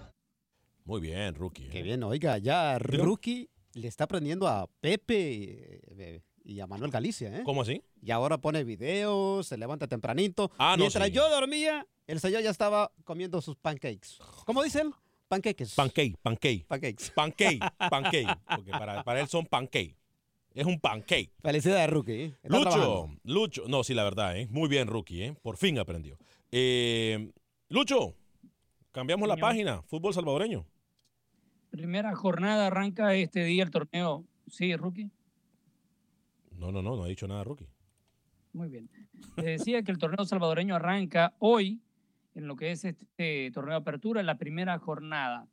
Muy 0.85 1.01
bien, 1.01 1.35
rookie. 1.35 1.69
Qué 1.69 1.83
bien, 1.83 2.03
oiga, 2.05 2.39
ya 2.39 2.79
Rookie 2.79 3.51
le 3.75 3.89
está 3.89 4.05
aprendiendo 4.05 4.47
a 4.47 4.67
Pepe 4.81 5.81
eh, 5.99 6.21
y 6.47 6.61
a 6.61 6.67
Manuel 6.67 6.93
Galicia, 6.93 7.37
¿eh? 7.37 7.43
¿Cómo 7.45 7.63
así? 7.63 7.83
Y 8.01 8.13
ahora 8.13 8.39
pone 8.39 8.63
videos, 8.63 9.49
se 9.49 9.59
levanta 9.59 9.89
tempranito. 9.89 10.53
Ah, 10.59 10.77
no, 10.77 10.85
Mientras 10.85 11.09
sí. 11.09 11.13
yo 11.13 11.29
dormía, 11.29 11.87
el 12.07 12.21
señor 12.21 12.43
ya 12.43 12.51
estaba 12.51 12.93
comiendo 13.05 13.43
sus 13.43 13.57
pancakes. 13.57 14.19
¿Cómo 14.45 14.63
dicen? 14.63 14.93
Pancakes. 15.29 15.75
Pancake, 15.75 16.17
pancake. 16.23 16.65
Pancakes. 16.69 17.11
Pancake, 17.11 17.59
pancake. 17.91 18.39
Porque 18.55 18.71
para, 18.71 19.03
para 19.03 19.21
él 19.21 19.29
son 19.29 19.45
pancake. 19.45 19.97
Es 20.55 20.65
un 20.65 20.79
pancake. 20.79 21.33
Felicidades, 21.43 21.91
Rookie. 21.91 22.13
¿eh? 22.13 22.35
Está 22.43 22.57
Lucho, 22.57 22.71
trabajando. 22.71 23.11
Lucho. 23.25 23.65
No, 23.69 23.83
sí, 23.83 23.93
la 23.93 24.05
verdad, 24.05 24.39
¿eh? 24.39 24.47
Muy 24.49 24.69
bien, 24.69 24.87
rookie, 24.87 25.25
¿eh? 25.25 25.35
Por 25.43 25.57
fin 25.57 25.79
aprendió. 25.79 26.17
Eh, 26.53 27.33
Lucho, 27.69 28.15
cambiamos 28.93 29.29
la 29.29 29.37
página. 29.37 29.83
Fútbol 29.83 30.15
salvadoreño. 30.15 30.65
Primera 31.71 32.15
jornada 32.15 32.69
arranca 32.69 33.15
este 33.17 33.45
día 33.45 33.65
el 33.65 33.71
torneo. 33.71 34.25
Sí, 34.47 34.75
rookie. 34.77 35.11
No, 36.59 36.73
no, 36.73 36.83
no, 36.83 36.97
no 36.97 37.05
ha 37.05 37.09
dicho 37.09 37.29
nada, 37.29 37.45
rookie. 37.45 37.69
Muy 38.53 38.69
bien. 38.69 38.88
Le 39.37 39.51
decía 39.53 39.83
que 39.83 39.92
el 39.92 39.99
torneo 39.99 40.25
salvadoreño 40.25 40.75
arranca 40.75 41.35
hoy 41.38 41.81
en 42.35 42.47
lo 42.47 42.57
que 42.57 42.71
es 42.71 42.85
este 42.85 43.51
torneo 43.53 43.73
de 43.73 43.81
apertura, 43.81 44.23
la 44.23 44.37
primera 44.37 44.79
jornada. 44.79 45.49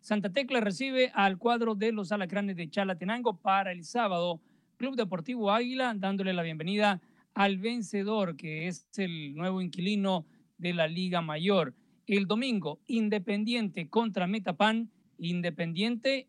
Santa 0.00 0.30
Tecla 0.30 0.60
recibe 0.60 1.10
al 1.14 1.38
cuadro 1.38 1.74
de 1.74 1.92
los 1.92 2.12
Alacranes 2.12 2.56
de 2.56 2.68
Chalatenango 2.68 3.38
para 3.38 3.72
el 3.72 3.84
sábado. 3.84 4.40
Club 4.76 4.94
Deportivo 4.94 5.50
Águila 5.50 5.94
dándole 5.96 6.32
la 6.32 6.42
bienvenida 6.42 7.00
al 7.34 7.58
vencedor, 7.58 8.36
que 8.36 8.68
es 8.68 8.86
el 8.96 9.34
nuevo 9.34 9.60
inquilino 9.60 10.26
de 10.58 10.74
la 10.74 10.86
Liga 10.86 11.20
Mayor. 11.20 11.74
El 12.06 12.26
domingo, 12.26 12.80
Independiente 12.86 13.88
contra 13.88 14.26
Metapan. 14.26 14.90
Independiente 15.18 16.28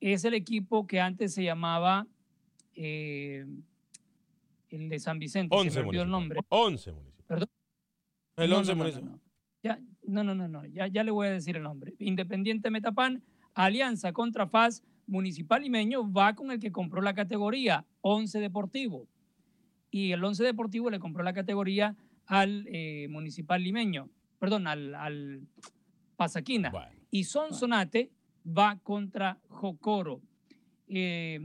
es 0.00 0.24
el 0.24 0.34
equipo 0.34 0.86
que 0.86 1.00
antes 1.00 1.34
se 1.34 1.44
llamaba 1.44 2.06
eh, 2.74 3.44
el 4.70 4.88
de 4.88 4.98
San 4.98 5.18
Vicente. 5.18 5.54
se 5.54 5.60
11 5.60 5.80
me 5.82 5.88
olvidó 5.88 6.02
el 6.04 6.10
nombre. 6.10 6.40
11 6.48 6.92
municipios. 6.92 7.26
Perdón. 7.26 7.48
El 8.36 8.50
No, 8.50 8.58
11 8.58 8.70
no, 8.72 8.76
no, 8.76 8.82
municipio. 8.84 9.10
no, 9.10 9.16
no. 9.16 9.22
Ya, 9.62 9.78
no, 10.04 10.24
no, 10.24 10.34
no, 10.34 10.48
no. 10.48 10.64
Ya, 10.66 10.86
ya 10.86 11.04
le 11.04 11.10
voy 11.10 11.26
a 11.26 11.30
decir 11.32 11.56
el 11.56 11.62
nombre. 11.62 11.94
Independiente 11.98 12.70
Metapan, 12.70 13.22
Alianza 13.54 14.12
contra 14.12 14.46
FAS, 14.46 14.82
Municipal 15.06 15.60
Limeño 15.62 16.10
va 16.10 16.34
con 16.34 16.50
el 16.50 16.60
que 16.60 16.70
compró 16.72 17.02
la 17.02 17.14
categoría, 17.14 17.84
11 18.00 18.38
Deportivo. 18.40 19.08
Y 19.90 20.12
el 20.12 20.22
11 20.24 20.44
Deportivo 20.44 20.88
le 20.88 21.00
compró 21.00 21.24
la 21.24 21.32
categoría 21.32 21.96
al 22.26 22.64
eh, 22.68 23.08
Municipal 23.10 23.62
Limeño, 23.62 24.08
perdón, 24.38 24.68
al, 24.68 24.94
al 24.94 25.42
Pasaquina. 26.16 26.72
Y 27.10 27.24
Sonsonate 27.24 28.12
va 28.46 28.78
contra 28.78 29.40
Jocoro. 29.48 30.22
Eh, 30.86 31.40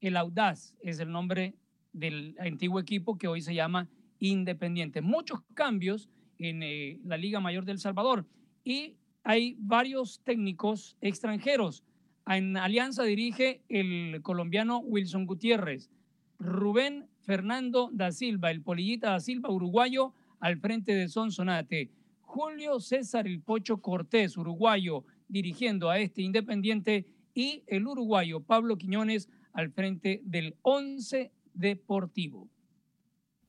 el 0.00 0.16
Audaz 0.16 0.74
es 0.80 0.98
el 1.00 1.10
nombre 1.10 1.54
del 1.92 2.36
antiguo 2.38 2.80
equipo 2.80 3.16
que 3.16 3.28
hoy 3.28 3.40
se 3.40 3.54
llama 3.54 3.88
Independiente. 4.18 5.00
Muchos 5.00 5.40
cambios 5.54 6.08
en 6.38 6.62
eh, 6.62 7.00
la 7.04 7.16
Liga 7.16 7.40
Mayor 7.40 7.64
del 7.64 7.78
Salvador 7.78 8.26
y 8.64 8.96
hay 9.24 9.56
varios 9.58 10.20
técnicos 10.24 10.96
extranjeros. 11.00 11.82
En 12.26 12.56
Alianza 12.56 13.04
dirige 13.04 13.62
el 13.68 14.20
colombiano 14.22 14.78
Wilson 14.78 15.26
Gutiérrez. 15.26 15.90
Rubén 16.38 17.06
Fernando 17.20 17.90
da 17.92 18.12
Silva, 18.12 18.50
el 18.50 18.62
polillita 18.62 19.10
da 19.10 19.20
Silva, 19.20 19.50
uruguayo, 19.50 20.12
al 20.40 20.58
frente 20.58 20.94
de 20.94 21.08
Sonsonate. 21.08 21.90
Julio 22.20 22.80
César 22.80 23.26
El 23.26 23.40
Pocho 23.40 23.78
Cortés, 23.78 24.36
uruguayo, 24.36 25.04
dirigiendo 25.28 25.88
a 25.90 25.98
este 25.98 26.22
Independiente. 26.22 27.06
Y 27.34 27.62
el 27.66 27.86
uruguayo 27.86 28.40
Pablo 28.40 28.76
Quiñones 28.76 29.28
al 29.56 29.72
frente 29.72 30.20
del 30.24 30.54
Once 30.62 31.32
Deportivo. 31.54 32.48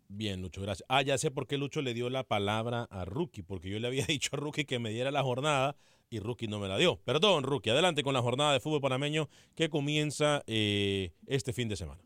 Bien, 0.08 0.42
Lucho, 0.42 0.62
gracias. 0.62 0.86
Ah, 0.88 1.02
ya 1.02 1.18
sé 1.18 1.32
por 1.32 1.48
qué 1.48 1.58
Lucho 1.58 1.82
le 1.82 1.94
dio 1.94 2.10
la 2.10 2.24
palabra 2.24 2.88
a 2.90 3.04
Rookie, 3.04 3.44
porque 3.44 3.70
yo 3.70 3.78
le 3.80 3.88
había 3.88 4.06
dicho 4.08 4.30
a 4.34 4.38
Rookie 4.38 4.64
que 4.64 4.80
me 4.80 4.90
diera 4.90 5.12
la 5.12 5.22
jornada 5.22 5.76
y 6.10 6.20
Rookie 6.20 6.48
no 6.48 6.60
me 6.60 6.70
la 6.70 6.78
dio. 6.78 6.96
Perdón, 7.04 7.44
Rookie, 7.44 7.72
adelante 7.72 8.04
con 8.04 8.14
la 8.14 8.22
jornada 8.22 8.54
de 8.54 8.62
fútbol 8.62 8.80
panameño 8.80 9.28
que 9.54 9.70
comienza 9.70 10.44
eh, 10.48 11.12
este 11.28 11.52
fin 11.52 11.68
de 11.68 11.76
semana. 11.76 12.02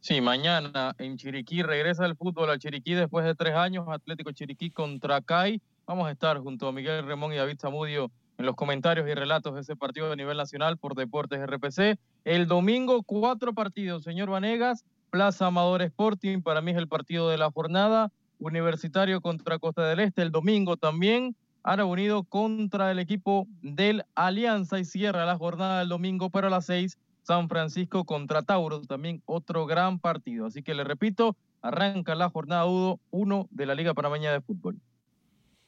Sí, 0.00 0.22
mañana 0.22 0.96
en 0.98 1.18
Chiriquí 1.18 1.62
regresa 1.62 2.06
el 2.06 2.16
fútbol 2.16 2.48
a 2.48 2.58
Chiriquí 2.58 2.94
después 2.94 3.26
de 3.26 3.34
tres 3.34 3.54
años. 3.54 3.86
Atlético 3.86 4.32
Chiriquí 4.32 4.70
contra 4.70 5.20
CAI. 5.20 5.60
Vamos 5.86 6.08
a 6.08 6.10
estar 6.10 6.38
junto 6.38 6.68
a 6.68 6.72
Miguel 6.72 7.04
Remón 7.04 7.34
y 7.34 7.36
David 7.36 7.58
Zamudio 7.60 8.10
en 8.40 8.46
los 8.46 8.56
comentarios 8.56 9.06
y 9.06 9.12
relatos 9.12 9.54
de 9.54 9.60
ese 9.60 9.76
partido 9.76 10.10
a 10.10 10.16
nivel 10.16 10.38
nacional 10.38 10.78
por 10.78 10.94
Deportes 10.94 11.46
RPC. 11.46 11.98
El 12.24 12.46
domingo, 12.46 13.02
cuatro 13.02 13.52
partidos, 13.52 14.02
señor 14.02 14.30
Vanegas. 14.30 14.84
Plaza 15.10 15.46
Amador 15.46 15.82
Sporting, 15.82 16.40
para 16.40 16.62
mí 16.62 16.70
es 16.70 16.78
el 16.78 16.88
partido 16.88 17.28
de 17.28 17.36
la 17.36 17.50
jornada. 17.50 18.10
Universitario 18.38 19.20
contra 19.20 19.58
Costa 19.58 19.86
del 19.86 20.00
Este, 20.00 20.22
el 20.22 20.30
domingo 20.30 20.78
también. 20.78 21.36
Ara 21.62 21.84
Unido 21.84 22.22
contra 22.22 22.90
el 22.90 22.98
equipo 22.98 23.46
del 23.60 24.04
Alianza 24.14 24.78
y 24.78 24.86
cierra 24.86 25.26
la 25.26 25.36
jornada 25.36 25.80
del 25.80 25.90
domingo 25.90 26.30
para 26.30 26.48
las 26.48 26.64
seis. 26.64 26.98
San 27.22 27.50
Francisco 27.50 28.04
contra 28.06 28.40
Tauro, 28.40 28.80
también 28.80 29.22
otro 29.26 29.66
gran 29.66 29.98
partido. 29.98 30.46
Así 30.46 30.62
que 30.62 30.72
le 30.72 30.84
repito, 30.84 31.36
arranca 31.60 32.14
la 32.14 32.30
jornada 32.30 32.64
1 32.64 33.48
de 33.50 33.66
la 33.66 33.74
Liga 33.74 33.92
Panameña 33.92 34.32
de 34.32 34.40
Fútbol. 34.40 34.80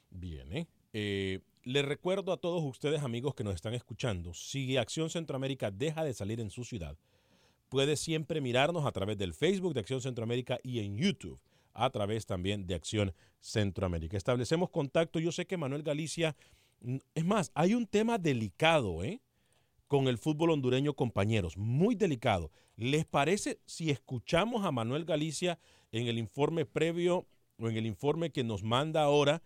Bien. 0.09 0.67
¿eh? 0.95 1.41
Le 1.65 1.83
recuerdo 1.83 2.33
a 2.33 2.39
todos 2.39 2.65
ustedes, 2.65 3.03
amigos 3.03 3.37
que 3.37 3.45
nos 3.45 3.55
están 3.55 3.73
escuchando, 3.73 4.35
si 4.35 4.77
Acción 4.77 5.11
Centroamérica 5.11 5.71
deja 5.71 6.03
de 6.03 6.13
salir 6.13 6.41
en 6.41 6.51
su 6.51 6.65
ciudad, 6.65 6.97
puede 7.69 7.97
siempre 7.97 8.41
mirarnos 8.41 8.85
a 8.85 8.91
través 8.91 9.17
del 9.17 9.33
Facebook 9.33 9.73
de 9.73 9.81
Acción 9.81 10.01
Centroamérica 10.01 10.59
y 10.65 10.81
en 10.81 10.97
YouTube 10.97 11.41
a 11.73 11.89
través 11.91 12.27
también 12.27 12.67
de 12.67 12.75
Acción 12.75 13.15
Centroamérica. 13.39 14.17
Establecemos 14.17 14.71
contacto. 14.71 15.21
Yo 15.21 15.31
sé 15.31 15.47
que 15.47 15.57
Manuel 15.57 15.85
Galicia, 15.85 16.35
es 17.15 17.25
más, 17.25 17.53
hay 17.55 17.75
un 17.75 17.87
tema 17.87 18.19
delicado, 18.19 19.05
¿eh? 19.05 19.21
con 19.87 20.09
el 20.09 20.19
fútbol 20.19 20.51
hondureño, 20.51 20.95
compañeros, 20.95 21.57
muy 21.57 21.95
delicado. 21.95 22.51
¿Les 22.77 23.05
parece 23.05 23.61
si 23.67 23.91
escuchamos 23.91 24.65
a 24.65 24.73
Manuel 24.73 25.05
Galicia 25.05 25.61
en 25.93 26.09
el 26.09 26.19
informe 26.19 26.67
previo 26.67 27.25
o 27.57 27.69
en 27.69 27.77
el 27.77 27.87
informe 27.87 28.33
que 28.33 28.43
nos 28.43 28.65
manda 28.65 29.03
ahora 29.03 29.43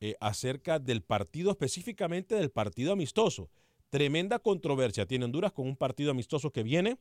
eh, 0.00 0.16
acerca 0.20 0.78
del 0.78 1.02
partido, 1.02 1.50
específicamente 1.50 2.34
del 2.34 2.50
partido 2.50 2.92
amistoso? 2.92 3.50
Tremenda 3.90 4.38
controversia 4.38 5.06
tiene 5.06 5.24
Honduras 5.24 5.52
con 5.52 5.66
un 5.66 5.76
partido 5.76 6.12
amistoso 6.12 6.52
que 6.52 6.62
viene 6.62 6.98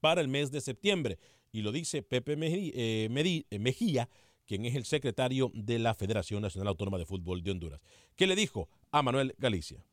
para 0.00 0.20
el 0.20 0.28
mes 0.28 0.50
de 0.50 0.60
septiembre. 0.60 1.18
Y 1.52 1.62
lo 1.62 1.70
dice 1.70 2.02
Pepe 2.02 2.32
eh, 2.34 3.08
eh, 3.50 3.58
Mejía, 3.58 4.08
quien 4.46 4.64
es 4.64 4.74
el 4.74 4.84
secretario 4.84 5.50
de 5.54 5.78
la 5.78 5.94
Federación 5.94 6.42
Nacional 6.42 6.68
Autónoma 6.68 6.98
de 6.98 7.06
Fútbol 7.06 7.42
de 7.42 7.50
Honduras. 7.50 7.80
¿Qué 8.16 8.26
le 8.26 8.36
dijo 8.36 8.68
a 8.90 9.02
Manuel 9.02 9.34
Galicia? 9.38 9.84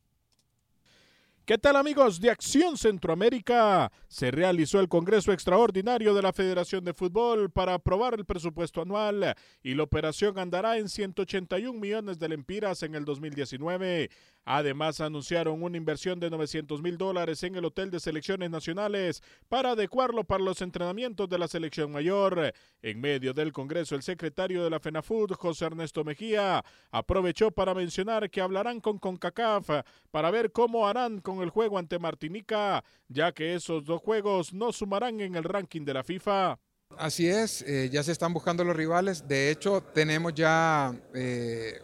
¿Qué 1.44 1.58
tal 1.58 1.74
amigos 1.74 2.20
de 2.20 2.30
Acción 2.30 2.76
Centroamérica? 2.76 3.90
Se 4.06 4.30
realizó 4.30 4.78
el 4.78 4.88
Congreso 4.88 5.32
Extraordinario 5.32 6.14
de 6.14 6.22
la 6.22 6.32
Federación 6.32 6.84
de 6.84 6.94
Fútbol 6.94 7.50
para 7.50 7.74
aprobar 7.74 8.14
el 8.14 8.24
presupuesto 8.24 8.80
anual 8.80 9.34
y 9.60 9.74
la 9.74 9.82
operación 9.82 10.38
andará 10.38 10.78
en 10.78 10.88
181 10.88 11.76
millones 11.80 12.20
de 12.20 12.28
lempiras 12.28 12.84
en 12.84 12.94
el 12.94 13.04
2019. 13.04 14.08
Además, 14.44 15.00
anunciaron 15.00 15.62
una 15.62 15.76
inversión 15.76 16.18
de 16.18 16.28
900 16.28 16.82
mil 16.82 16.98
dólares 16.98 17.42
en 17.44 17.54
el 17.54 17.64
Hotel 17.64 17.90
de 17.90 18.00
Selecciones 18.00 18.50
Nacionales 18.50 19.22
para 19.48 19.70
adecuarlo 19.70 20.24
para 20.24 20.42
los 20.42 20.60
entrenamientos 20.62 21.28
de 21.28 21.38
la 21.38 21.46
selección 21.46 21.92
mayor. 21.92 22.52
En 22.82 23.00
medio 23.00 23.32
del 23.32 23.52
Congreso, 23.52 23.94
el 23.94 24.02
secretario 24.02 24.64
de 24.64 24.70
la 24.70 24.80
FENAFUD, 24.80 25.32
José 25.32 25.66
Ernesto 25.66 26.02
Mejía, 26.02 26.64
aprovechó 26.90 27.52
para 27.52 27.72
mencionar 27.74 28.30
que 28.30 28.40
hablarán 28.40 28.80
con 28.80 28.98
CONCACAF 28.98 29.84
para 30.10 30.30
ver 30.32 30.50
cómo 30.50 30.88
harán 30.88 31.20
con 31.20 31.41
el 31.42 31.50
juego 31.50 31.78
ante 31.78 31.98
Martinica, 31.98 32.84
ya 33.08 33.32
que 33.32 33.54
esos 33.54 33.84
dos 33.84 34.00
juegos 34.00 34.52
no 34.52 34.72
sumarán 34.72 35.20
en 35.20 35.34
el 35.34 35.44
ranking 35.44 35.84
de 35.84 35.94
la 35.94 36.04
FIFA. 36.04 36.58
Así 36.98 37.26
es, 37.28 37.62
eh, 37.62 37.88
ya 37.90 38.02
se 38.02 38.12
están 38.12 38.32
buscando 38.32 38.64
los 38.64 38.76
rivales. 38.76 39.26
De 39.26 39.50
hecho, 39.50 39.82
tenemos 39.82 40.34
ya 40.34 40.94
eh, 41.14 41.80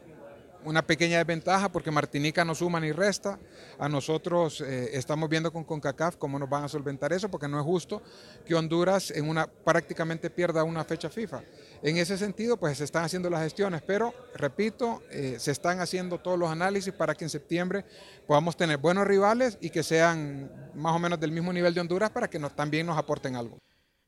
una 0.65 0.87
pequeña 0.87 1.19
desventaja 1.19 1.71
porque 1.71 1.91
Martinica 1.91 2.45
no 2.45 2.55
suma 2.55 2.81
ni 2.81 2.93
resta. 2.93 3.39
A 3.79 3.89
nosotros 3.89 4.61
eh, 4.61 4.91
estamos 4.93 5.29
viendo 5.29 5.53
con 5.53 5.65
CONCACAF 5.65 6.17
cómo 6.17 6.39
nos 6.39 6.49
van 6.49 6.65
a 6.65 6.69
solventar 6.69 7.13
eso 7.13 7.31
porque 7.31 7.49
no 7.49 7.59
es 7.59 7.65
justo 7.65 8.03
que 8.45 8.55
Honduras 8.55 9.11
en 9.11 9.29
una 9.29 9.47
prácticamente 9.47 10.31
pierda 10.31 10.65
una 10.65 10.85
fecha 10.85 11.09
FIFA. 11.09 11.43
En 11.83 11.97
ese 11.97 12.19
sentido, 12.19 12.57
pues 12.57 12.79
se 12.79 12.85
están 12.85 13.05
haciendo 13.05 13.31
las 13.31 13.43
gestiones, 13.43 13.83
pero 13.83 14.15
repito, 14.35 15.03
eh, 15.11 15.37
se 15.39 15.53
están 15.53 15.81
haciendo 15.81 16.19
todos 16.19 16.39
los 16.39 16.51
análisis 16.51 16.93
para 16.93 17.15
que 17.15 17.25
en 17.25 17.31
septiembre 17.31 17.85
podamos 18.27 18.57
tener 18.57 18.79
buenos 18.79 19.07
rivales 19.07 19.59
y 19.61 19.71
que 19.71 19.83
sean 19.83 20.71
más 20.75 20.95
o 20.95 20.99
menos 20.99 21.21
del 21.21 21.33
mismo 21.33 21.53
nivel 21.53 21.75
de 21.75 21.81
Honduras 21.81 22.11
para 22.11 22.29
que 22.29 22.39
también 22.39 22.87
nos 22.87 22.99
aporten 22.99 23.37
algo. 23.37 23.59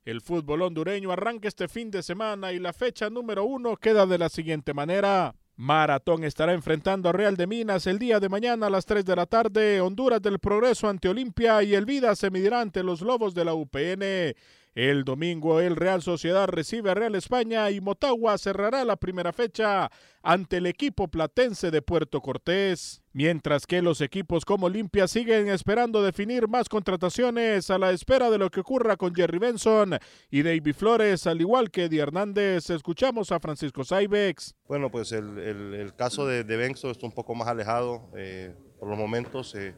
El 0.04 0.22
fútbol 0.22 0.62
hondureño 0.62 1.12
arranca 1.12 1.46
este 1.46 1.68
fin 1.68 1.90
de 1.90 2.02
semana 2.02 2.52
y 2.52 2.58
la 2.58 2.72
fecha 2.72 3.10
número 3.10 3.44
uno 3.44 3.76
queda 3.76 4.06
de 4.06 4.18
la 4.18 4.28
siguiente 4.30 4.72
manera. 4.72 5.34
Maratón 5.60 6.24
estará 6.24 6.54
enfrentando 6.54 7.10
a 7.10 7.12
Real 7.12 7.36
de 7.36 7.46
Minas 7.46 7.86
el 7.86 7.98
día 7.98 8.18
de 8.18 8.30
mañana 8.30 8.68
a 8.68 8.70
las 8.70 8.86
3 8.86 9.04
de 9.04 9.14
la 9.14 9.26
tarde. 9.26 9.82
Honduras 9.82 10.22
del 10.22 10.38
Progreso 10.38 10.88
ante 10.88 11.10
Olimpia 11.10 11.62
y 11.62 11.74
el 11.74 11.84
Vida 11.84 12.16
se 12.16 12.30
medirá 12.30 12.62
ante 12.62 12.82
los 12.82 13.02
Lobos 13.02 13.34
de 13.34 13.44
la 13.44 13.52
UPN. 13.52 14.34
El 14.80 15.04
domingo 15.04 15.60
el 15.60 15.76
Real 15.76 16.00
Sociedad 16.00 16.48
recibe 16.48 16.90
a 16.90 16.94
Real 16.94 17.14
España 17.14 17.70
y 17.70 17.82
Motagua 17.82 18.38
cerrará 18.38 18.82
la 18.86 18.96
primera 18.96 19.30
fecha 19.30 19.90
ante 20.22 20.56
el 20.56 20.64
equipo 20.64 21.08
platense 21.08 21.70
de 21.70 21.82
Puerto 21.82 22.22
Cortés. 22.22 23.02
Mientras 23.12 23.66
que 23.66 23.82
los 23.82 24.00
equipos 24.00 24.46
como 24.46 24.68
Olimpia 24.68 25.06
siguen 25.06 25.50
esperando 25.50 26.02
definir 26.02 26.48
más 26.48 26.70
contrataciones 26.70 27.68
a 27.68 27.76
la 27.76 27.90
espera 27.90 28.30
de 28.30 28.38
lo 28.38 28.48
que 28.48 28.60
ocurra 28.60 28.96
con 28.96 29.14
Jerry 29.14 29.36
Benson 29.36 29.98
y 30.30 30.42
David 30.42 30.74
Flores, 30.74 31.26
al 31.26 31.42
igual 31.42 31.70
que 31.70 31.84
Eddie 31.84 32.00
Hernández. 32.00 32.70
Escuchamos 32.70 33.32
a 33.32 33.38
Francisco 33.38 33.84
Saibex. 33.84 34.54
Bueno, 34.66 34.90
pues 34.90 35.12
el, 35.12 35.92
caso 35.94 36.26
de, 36.26 36.42
Benson 36.42 36.90
está 36.90 37.04
un 37.04 37.12
poco 37.12 37.34
más 37.34 37.48
alejado 37.48 38.08
eh, 38.16 38.54
por 38.78 38.88
los 38.88 38.96
momentos. 38.96 39.54
Eh, 39.56 39.74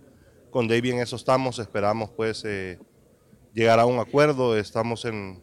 con 0.52 0.68
David 0.68 0.92
en 0.92 0.98
eso 1.00 1.16
estamos, 1.16 1.58
esperamos 1.58 2.12
pues... 2.12 2.44
Eh, 2.44 2.78
llegar 3.52 3.78
a 3.80 3.86
un 3.86 3.98
acuerdo. 3.98 4.56
Estamos 4.56 5.04
en, 5.04 5.42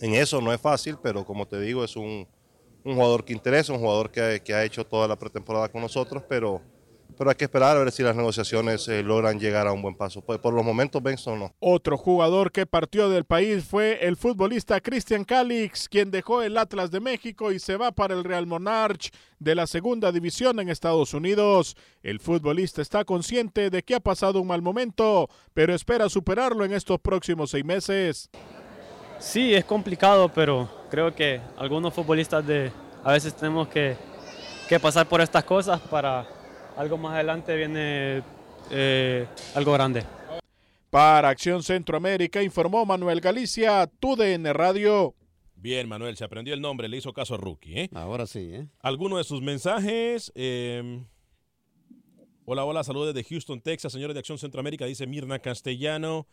en 0.00 0.14
eso, 0.14 0.40
no 0.40 0.52
es 0.52 0.60
fácil, 0.60 0.98
pero 1.02 1.24
como 1.24 1.46
te 1.46 1.60
digo, 1.60 1.84
es 1.84 1.96
un, 1.96 2.26
un 2.84 2.94
jugador 2.94 3.24
que 3.24 3.32
interesa, 3.32 3.72
un 3.72 3.80
jugador 3.80 4.10
que, 4.10 4.40
que, 4.44 4.54
ha 4.54 4.64
hecho 4.64 4.86
toda 4.86 5.08
la 5.08 5.16
pretemporada 5.16 5.68
con 5.68 5.82
nosotros, 5.82 6.22
pero, 6.28 6.60
pero 7.16 7.30
hay 7.30 7.36
que 7.36 7.44
esperar 7.44 7.76
a 7.76 7.80
ver 7.80 7.92
si 7.92 8.02
las 8.02 8.14
negociaciones 8.14 8.86
eh, 8.88 9.02
logran 9.02 9.40
llegar 9.40 9.66
a 9.66 9.72
un 9.72 9.82
buen 9.82 9.96
paso. 9.96 10.20
Por, 10.20 10.40
por 10.40 10.54
los 10.54 10.64
momentos, 10.64 11.02
Benson 11.02 11.38
no. 11.38 11.54
Otro 11.60 11.96
jugador 11.96 12.52
que 12.52 12.66
partió 12.66 13.08
del 13.08 13.24
país 13.24 13.64
fue 13.64 14.06
el 14.06 14.16
futbolista 14.16 14.80
Cristian 14.80 15.24
Calix, 15.24 15.88
quien 15.88 16.10
dejó 16.10 16.42
el 16.42 16.56
Atlas 16.56 16.90
de 16.90 17.00
México 17.00 17.52
y 17.52 17.58
se 17.58 17.76
va 17.76 17.92
para 17.92 18.14
el 18.14 18.24
Real 18.24 18.46
Monarch 18.46 19.10
de 19.38 19.54
la 19.54 19.66
segunda 19.66 20.12
división 20.12 20.60
en 20.60 20.68
Estados 20.68 21.14
Unidos. 21.14 21.76
El 22.02 22.20
futbolista 22.20 22.82
está 22.82 23.04
consciente 23.04 23.70
de 23.70 23.82
que 23.82 23.94
ha 23.94 24.00
pasado 24.00 24.40
un 24.40 24.48
mal 24.48 24.62
momento, 24.62 25.28
pero 25.54 25.74
espera 25.74 26.08
superarlo 26.08 26.64
en 26.64 26.72
estos 26.72 27.00
próximos 27.00 27.50
seis 27.50 27.64
meses. 27.64 28.30
Sí, 29.18 29.52
es 29.54 29.64
complicado, 29.64 30.30
pero 30.32 30.68
creo 30.90 31.12
que 31.14 31.40
algunos 31.56 31.92
futbolistas 31.92 32.46
de 32.46 32.70
a 33.02 33.12
veces 33.12 33.34
tenemos 33.34 33.68
que, 33.68 33.96
que 34.68 34.78
pasar 34.78 35.08
por 35.08 35.20
estas 35.20 35.42
cosas 35.44 35.80
para 35.80 36.37
algo 36.78 36.96
más 36.96 37.14
adelante 37.14 37.56
viene 37.56 38.22
eh, 38.70 39.26
algo 39.54 39.72
grande. 39.72 40.04
Para 40.90 41.28
Acción 41.28 41.62
Centroamérica 41.62 42.42
informó 42.42 42.86
Manuel 42.86 43.20
Galicia, 43.20 43.90
TUDN 43.98 44.54
Radio. 44.54 45.14
Bien, 45.56 45.88
Manuel, 45.88 46.16
se 46.16 46.24
aprendió 46.24 46.54
el 46.54 46.60
nombre, 46.60 46.88
le 46.88 46.96
hizo 46.96 47.12
caso 47.12 47.34
a 47.34 47.38
Rookie. 47.38 47.80
¿eh? 47.80 47.90
Ahora 47.94 48.26
sí. 48.26 48.50
¿eh? 48.52 48.68
¿Alguno 48.80 49.18
de 49.18 49.24
sus 49.24 49.42
mensajes? 49.42 50.30
Em, 50.36 51.04
hola, 52.44 52.64
hola, 52.64 52.84
saludos 52.84 53.12
desde 53.12 53.28
Houston, 53.28 53.60
Texas, 53.60 53.92
señores 53.92 54.14
de 54.14 54.20
Acción 54.20 54.38
Centroamérica, 54.38 54.86
dice 54.86 55.06
Mirna 55.08 55.40
Castellano. 55.40 56.28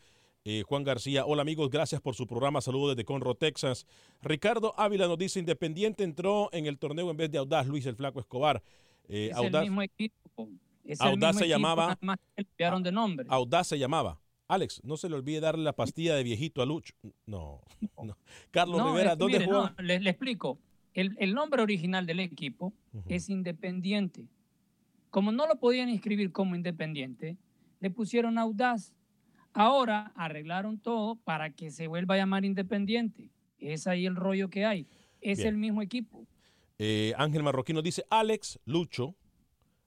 Eh, 0.47 0.61
Juan 0.67 0.83
García, 0.83 1.25
hola 1.25 1.41
amigos, 1.41 1.71
gracias 1.71 2.01
por 2.01 2.13
su 2.13 2.27
programa, 2.27 2.61
saludos 2.61 2.95
desde 2.95 3.03
Conroe, 3.03 3.33
Texas. 3.33 3.87
Ricardo 4.21 4.75
Ávila 4.77 5.07
nos 5.07 5.17
dice, 5.17 5.39
Independiente 5.39 6.03
entró 6.03 6.49
en 6.53 6.67
el 6.67 6.77
torneo 6.77 7.09
en 7.09 7.17
vez 7.17 7.31
de 7.31 7.39
Audaz, 7.39 7.65
Luis 7.65 7.87
el 7.87 7.95
Flaco 7.95 8.19
Escobar. 8.19 8.61
Eh, 9.09 9.31
es 9.31 9.37
el 9.37 9.61
mismo 9.61 9.81
equipo. 9.81 10.15
Audaz 10.99 11.37
se 11.37 11.47
llamaba. 11.47 11.97
de 12.81 12.91
nombre. 12.91 13.25
Audaz 13.29 13.67
se 13.67 13.79
llamaba. 13.79 14.19
Alex, 14.47 14.79
no 14.83 14.95
se 14.95 15.09
le 15.09 15.15
olvide 15.15 15.39
darle 15.39 15.63
la 15.63 15.73
pastilla 15.73 16.15
de 16.15 16.23
viejito 16.23 16.61
a 16.61 16.65
Lucho. 16.65 16.93
No, 17.25 17.61
no. 18.03 18.17
Carlos 18.51 18.77
No, 18.77 18.91
Rivera, 18.91 19.15
¿dónde 19.15 19.39
mire, 19.39 19.51
no, 19.51 19.73
le, 19.79 19.99
le 19.99 20.09
explico. 20.09 20.59
El, 20.93 21.15
el 21.19 21.33
nombre 21.33 21.61
original 21.63 22.05
del 22.05 22.19
equipo 22.19 22.73
es 23.07 23.29
Independiente. 23.29 24.27
Como 25.09 25.31
no 25.31 25.47
lo 25.47 25.55
podían 25.59 25.89
inscribir 25.89 26.31
como 26.31 26.55
Independiente, 26.55 27.37
le 27.79 27.89
pusieron 27.89 28.37
Audaz. 28.37 28.93
Ahora 29.53 30.11
arreglaron 30.15 30.77
todo 30.77 31.15
para 31.15 31.49
que 31.49 31.71
se 31.71 31.87
vuelva 31.87 32.15
a 32.15 32.17
llamar 32.17 32.45
Independiente. 32.45 33.31
Es 33.57 33.87
ahí 33.87 34.05
el 34.05 34.15
rollo 34.15 34.49
que 34.49 34.65
hay. 34.65 34.87
Es 35.21 35.39
Bien. 35.39 35.49
el 35.49 35.57
mismo 35.57 35.81
equipo. 35.81 36.27
Eh, 36.77 37.13
Ángel 37.17 37.41
Marroquino 37.41 37.81
dice, 37.81 38.05
Alex, 38.09 38.59
Lucho, 38.65 39.15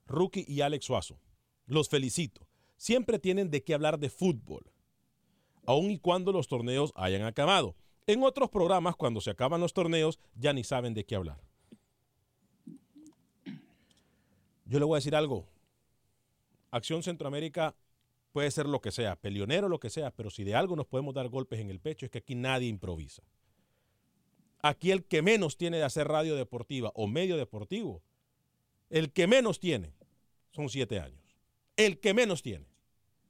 Rookie 0.09 0.45
y 0.47 0.61
Alex 0.61 0.85
Suazo. 0.85 1.19
Los 1.65 1.87
felicito. 1.87 2.45
Siempre 2.75 3.19
tienen 3.19 3.49
de 3.49 3.63
qué 3.63 3.73
hablar 3.73 3.99
de 3.99 4.09
fútbol, 4.09 4.71
aun 5.65 5.91
y 5.91 5.99
cuando 5.99 6.31
los 6.31 6.47
torneos 6.47 6.91
hayan 6.95 7.23
acabado. 7.23 7.75
En 8.07 8.23
otros 8.23 8.49
programas, 8.49 8.95
cuando 8.95 9.21
se 9.21 9.29
acaban 9.29 9.61
los 9.61 9.73
torneos, 9.73 10.19
ya 10.33 10.51
ni 10.53 10.63
saben 10.63 10.93
de 10.93 11.05
qué 11.05 11.15
hablar. 11.15 11.39
Yo 14.65 14.79
le 14.79 14.85
voy 14.85 14.95
a 14.95 14.97
decir 14.97 15.15
algo. 15.15 15.47
Acción 16.71 17.03
Centroamérica 17.03 17.75
puede 18.31 18.49
ser 18.51 18.65
lo 18.65 18.81
que 18.81 18.91
sea, 18.91 19.15
peleonero, 19.15 19.67
lo 19.67 19.79
que 19.79 19.89
sea, 19.89 20.11
pero 20.11 20.29
si 20.29 20.43
de 20.43 20.55
algo 20.55 20.75
nos 20.75 20.87
podemos 20.87 21.13
dar 21.13 21.27
golpes 21.27 21.59
en 21.59 21.69
el 21.69 21.79
pecho 21.79 22.05
es 22.05 22.11
que 22.11 22.19
aquí 22.19 22.35
nadie 22.35 22.67
improvisa. 22.67 23.23
Aquí 24.61 24.91
el 24.91 25.03
que 25.05 25.21
menos 25.21 25.57
tiene 25.57 25.77
de 25.77 25.83
hacer 25.83 26.07
radio 26.07 26.35
deportiva 26.35 26.91
o 26.95 27.07
medio 27.07 27.37
deportivo, 27.37 28.01
el 28.89 29.11
que 29.11 29.27
menos 29.27 29.59
tiene 29.59 29.93
son 30.51 30.69
siete 30.69 30.99
años. 30.99 31.21
El 31.77 31.99
que 31.99 32.13
menos 32.13 32.41
tiene. 32.41 32.67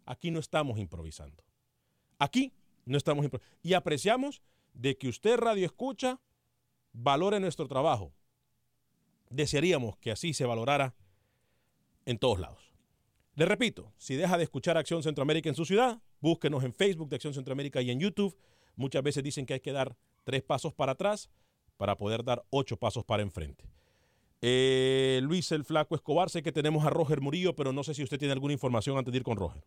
Aquí 0.05 0.31
no 0.31 0.39
estamos 0.39 0.79
improvisando. 0.79 1.43
Aquí 2.17 2.53
no 2.85 2.97
estamos 2.97 3.23
improvisando. 3.23 3.59
Y 3.61 3.73
apreciamos 3.73 4.41
de 4.73 4.97
que 4.97 5.07
usted 5.07 5.37
radio 5.37 5.65
escucha, 5.65 6.19
valore 6.93 7.39
nuestro 7.39 7.67
trabajo. 7.67 8.11
Desearíamos 9.29 9.97
que 9.97 10.11
así 10.11 10.33
se 10.33 10.45
valorara 10.45 10.95
en 12.05 12.17
todos 12.17 12.39
lados. 12.39 12.73
Le 13.35 13.45
repito, 13.45 13.93
si 13.97 14.15
deja 14.15 14.37
de 14.37 14.43
escuchar 14.43 14.77
Acción 14.77 15.03
Centroamérica 15.03 15.47
en 15.47 15.55
su 15.55 15.65
ciudad, 15.65 16.01
búsquenos 16.19 16.63
en 16.63 16.73
Facebook 16.73 17.09
de 17.09 17.15
Acción 17.15 17.33
Centroamérica 17.33 17.81
y 17.81 17.91
en 17.91 17.99
YouTube. 17.99 18.35
Muchas 18.75 19.03
veces 19.03 19.23
dicen 19.23 19.45
que 19.45 19.53
hay 19.53 19.59
que 19.59 19.71
dar 19.71 19.95
tres 20.23 20.41
pasos 20.41 20.73
para 20.73 20.93
atrás 20.93 21.29
para 21.77 21.95
poder 21.95 22.23
dar 22.23 22.43
ocho 22.49 22.77
pasos 22.77 23.05
para 23.05 23.23
enfrente. 23.23 23.63
Eh, 24.41 25.19
Luis 25.23 25.51
el 25.51 25.65
Flaco 25.65 25.95
Escobar, 25.95 26.29
sé 26.29 26.41
que 26.41 26.51
tenemos 26.51 26.85
a 26.85 26.89
Roger 26.89 27.21
Murillo, 27.21 27.55
pero 27.55 27.73
no 27.73 27.83
sé 27.83 27.93
si 27.93 28.03
usted 28.03 28.17
tiene 28.17 28.31
alguna 28.31 28.53
información 28.53 28.97
antes 28.97 29.11
de 29.11 29.17
ir 29.17 29.23
con 29.23 29.37
Roger. 29.37 29.63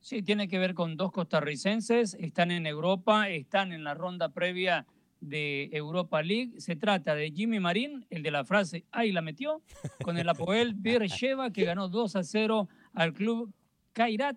Sí, 0.00 0.22
tiene 0.22 0.48
que 0.48 0.58
ver 0.58 0.74
con 0.74 0.96
dos 0.96 1.12
costarricenses, 1.12 2.14
están 2.14 2.50
en 2.50 2.66
Europa, 2.66 3.28
están 3.28 3.72
en 3.72 3.84
la 3.84 3.94
ronda 3.94 4.30
previa 4.30 4.84
de 5.20 5.70
Europa 5.72 6.22
League. 6.22 6.60
Se 6.60 6.76
trata 6.76 7.14
de 7.14 7.30
Jimmy 7.30 7.60
Marín, 7.60 8.04
el 8.10 8.22
de 8.22 8.32
la 8.32 8.44
frase 8.44 8.84
¡ay, 8.90 9.12
la 9.12 9.22
metió! 9.22 9.62
Con 10.02 10.18
el 10.18 10.28
Apoel 10.28 10.74
Beersheva, 10.76 11.52
que 11.52 11.64
ganó 11.64 11.88
2 11.88 12.16
a 12.16 12.24
0 12.24 12.68
al 12.92 13.12
club 13.14 13.54
Kairat 13.92 14.36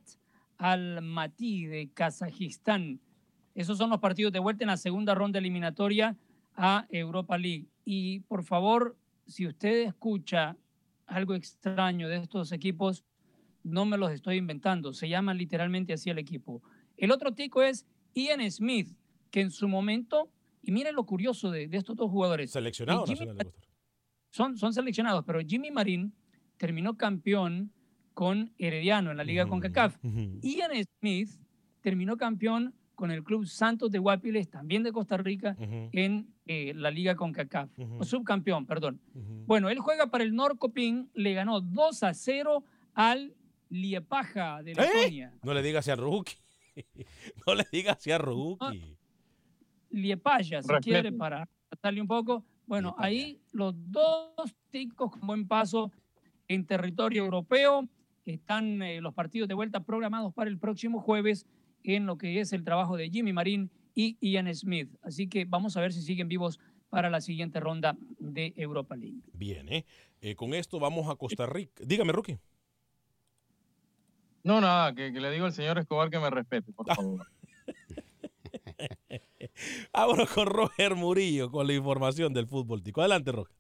Almaty 0.58 1.66
de 1.66 1.90
Kazajistán. 1.94 3.02
Esos 3.56 3.78
son 3.78 3.90
los 3.90 4.00
partidos 4.00 4.32
de 4.32 4.40
vuelta 4.40 4.64
en 4.64 4.70
la 4.70 4.78
segunda 4.78 5.16
ronda 5.16 5.40
eliminatoria 5.40 6.16
a 6.56 6.86
Europa 6.90 7.38
League. 7.38 7.66
Y 7.84 8.20
por 8.22 8.44
favor, 8.44 8.96
si 9.28 9.48
usted 9.48 9.88
escucha 9.88 10.58
algo 11.06 11.36
extraño 11.36 12.10
de 12.10 12.18
estos 12.18 12.52
equipos, 12.52 13.04
no 13.64 13.86
me 13.86 13.98
los 13.98 14.12
estoy 14.12 14.38
inventando, 14.38 14.94
se 14.94 15.10
llama 15.10 15.34
literalmente 15.34 15.94
así 15.94 16.10
el 16.10 16.20
equipo. 16.20 16.62
El 16.98 17.12
otro 17.12 17.34
tico 17.34 17.64
es 17.64 17.86
Ian 18.14 18.50
Smith, 18.52 18.96
que 19.32 19.42
en 19.42 19.52
su 19.52 19.68
momento, 19.68 20.32
y 20.62 20.72
miren 20.72 20.96
lo 20.96 21.06
curioso 21.06 21.52
de, 21.52 21.68
de 21.68 21.78
estos 21.78 21.96
dos 21.96 22.10
jugadores. 22.10 22.52
Seleccionado 22.52 23.04
Y 23.04 23.08
Jimmy 23.08 23.20
nacional 23.20 23.38
de 23.38 23.44
Costa 23.46 23.60
Rica. 23.62 23.78
son, 24.30 24.58
son 24.58 24.74
seleccionados, 24.74 25.26
pero 25.26 25.40
Jimmy 25.42 25.72
Marín 25.72 26.14
terminó 26.58 26.96
campeón 26.96 27.72
con 28.14 28.54
Herediano 28.58 29.12
en 29.12 29.18
la 29.18 29.24
Liga 29.24 29.46
CONCACAF. 29.46 29.98
Ian 30.42 30.72
Smith 31.00 31.30
terminó 31.82 32.18
campeón 32.18 32.74
con 32.96 33.12
el 33.12 33.24
Club 33.24 33.46
Santos 33.46 33.92
de 33.92 34.00
Guapiles, 34.00 34.50
también 34.50 34.84
de 34.84 34.92
Costa 34.92 35.18
Rica, 35.18 35.56
en 35.60 36.34
eh, 36.46 36.74
la 36.76 36.92
Liga 36.92 37.16
CONCACAF. 37.16 37.70
O 38.00 38.04
subcampeón, 38.04 38.66
perdón. 38.66 39.00
Bueno, 39.46 39.70
él 39.70 39.80
juega 39.80 40.08
para 40.08 40.24
el 40.24 40.36
Norcoping, 40.36 41.08
le 41.14 41.34
ganó 41.34 41.62
2 41.62 42.04
a 42.04 42.14
0 42.14 42.64
al 42.94 43.34
Liepaja 43.70 44.62
de 44.64 44.74
¿Eh? 44.74 44.76
Letonia. 44.76 45.34
No 45.44 45.54
le 45.54 45.62
diga 45.62 45.80
hacia 45.80 45.96
Rookie. 45.96 46.36
no 47.48 47.56
le 47.56 47.66
diga 47.72 47.94
hacia 47.94 48.18
Rookie. 48.18 48.96
Liepaya, 49.90 50.62
si 50.62 50.68
Respeto. 50.68 50.82
quiere, 50.82 51.12
para 51.12 51.48
tratarle 51.70 52.02
un 52.02 52.08
poco. 52.08 52.44
Bueno, 52.68 52.96
ahí 52.98 53.40
los 53.52 53.74
dos 53.92 54.54
ticos 54.70 55.12
con 55.12 55.28
buen 55.28 55.48
paso 55.48 55.92
en 56.48 56.66
territorio 56.66 57.24
europeo. 57.24 57.88
Están 58.26 58.82
eh, 58.82 59.02
los 59.02 59.14
partidos 59.14 59.48
de 59.48 59.54
vuelta 59.54 59.84
programados 59.84 60.34
para 60.34 60.50
el 60.50 60.58
próximo 60.58 61.00
jueves 61.00 61.46
en 61.84 62.06
lo 62.08 62.18
que 62.18 62.40
es 62.40 62.54
el 62.54 62.64
trabajo 62.64 62.98
de 62.98 63.10
Jimmy 63.10 63.34
Marín 63.34 63.70
y 63.96 64.18
Ian 64.20 64.54
Smith. 64.54 64.94
Así 65.02 65.28
que 65.28 65.46
vamos 65.46 65.76
a 65.78 65.82
ver 65.82 65.94
si 65.94 66.02
siguen 66.02 66.28
vivos 66.28 66.60
para 66.90 67.10
la 67.10 67.22
siguiente 67.22 67.60
ronda 67.60 67.98
de 68.20 68.54
Europa 68.58 68.96
League. 68.96 69.22
Bien, 69.34 69.68
¿eh? 69.72 69.86
Eh, 70.22 70.36
Con 70.36 70.54
esto 70.54 70.80
vamos 70.80 71.10
a 71.10 71.16
Costa 71.16 71.46
Rica. 71.46 71.84
Dígame, 71.86 72.12
Rookie. 72.14 72.38
No, 74.44 74.62
nada, 74.62 74.94
que, 74.94 75.12
que 75.12 75.20
le 75.20 75.32
digo 75.32 75.46
al 75.46 75.54
señor 75.54 75.80
Escobar 75.80 76.10
que 76.12 76.20
me 76.20 76.30
respete, 76.30 76.72
por 76.72 76.86
Ah. 76.92 76.96
favor. 76.96 77.26
Vámonos 79.94 80.30
con 80.30 80.48
Roger 80.48 80.96
Murillo 80.96 81.50
con 81.50 81.66
la 81.68 81.74
información 81.74 82.34
del 82.34 82.48
fútbol 82.48 82.84
tico. 82.84 83.02
Adelante, 83.02 83.32
Roger. 83.32 83.56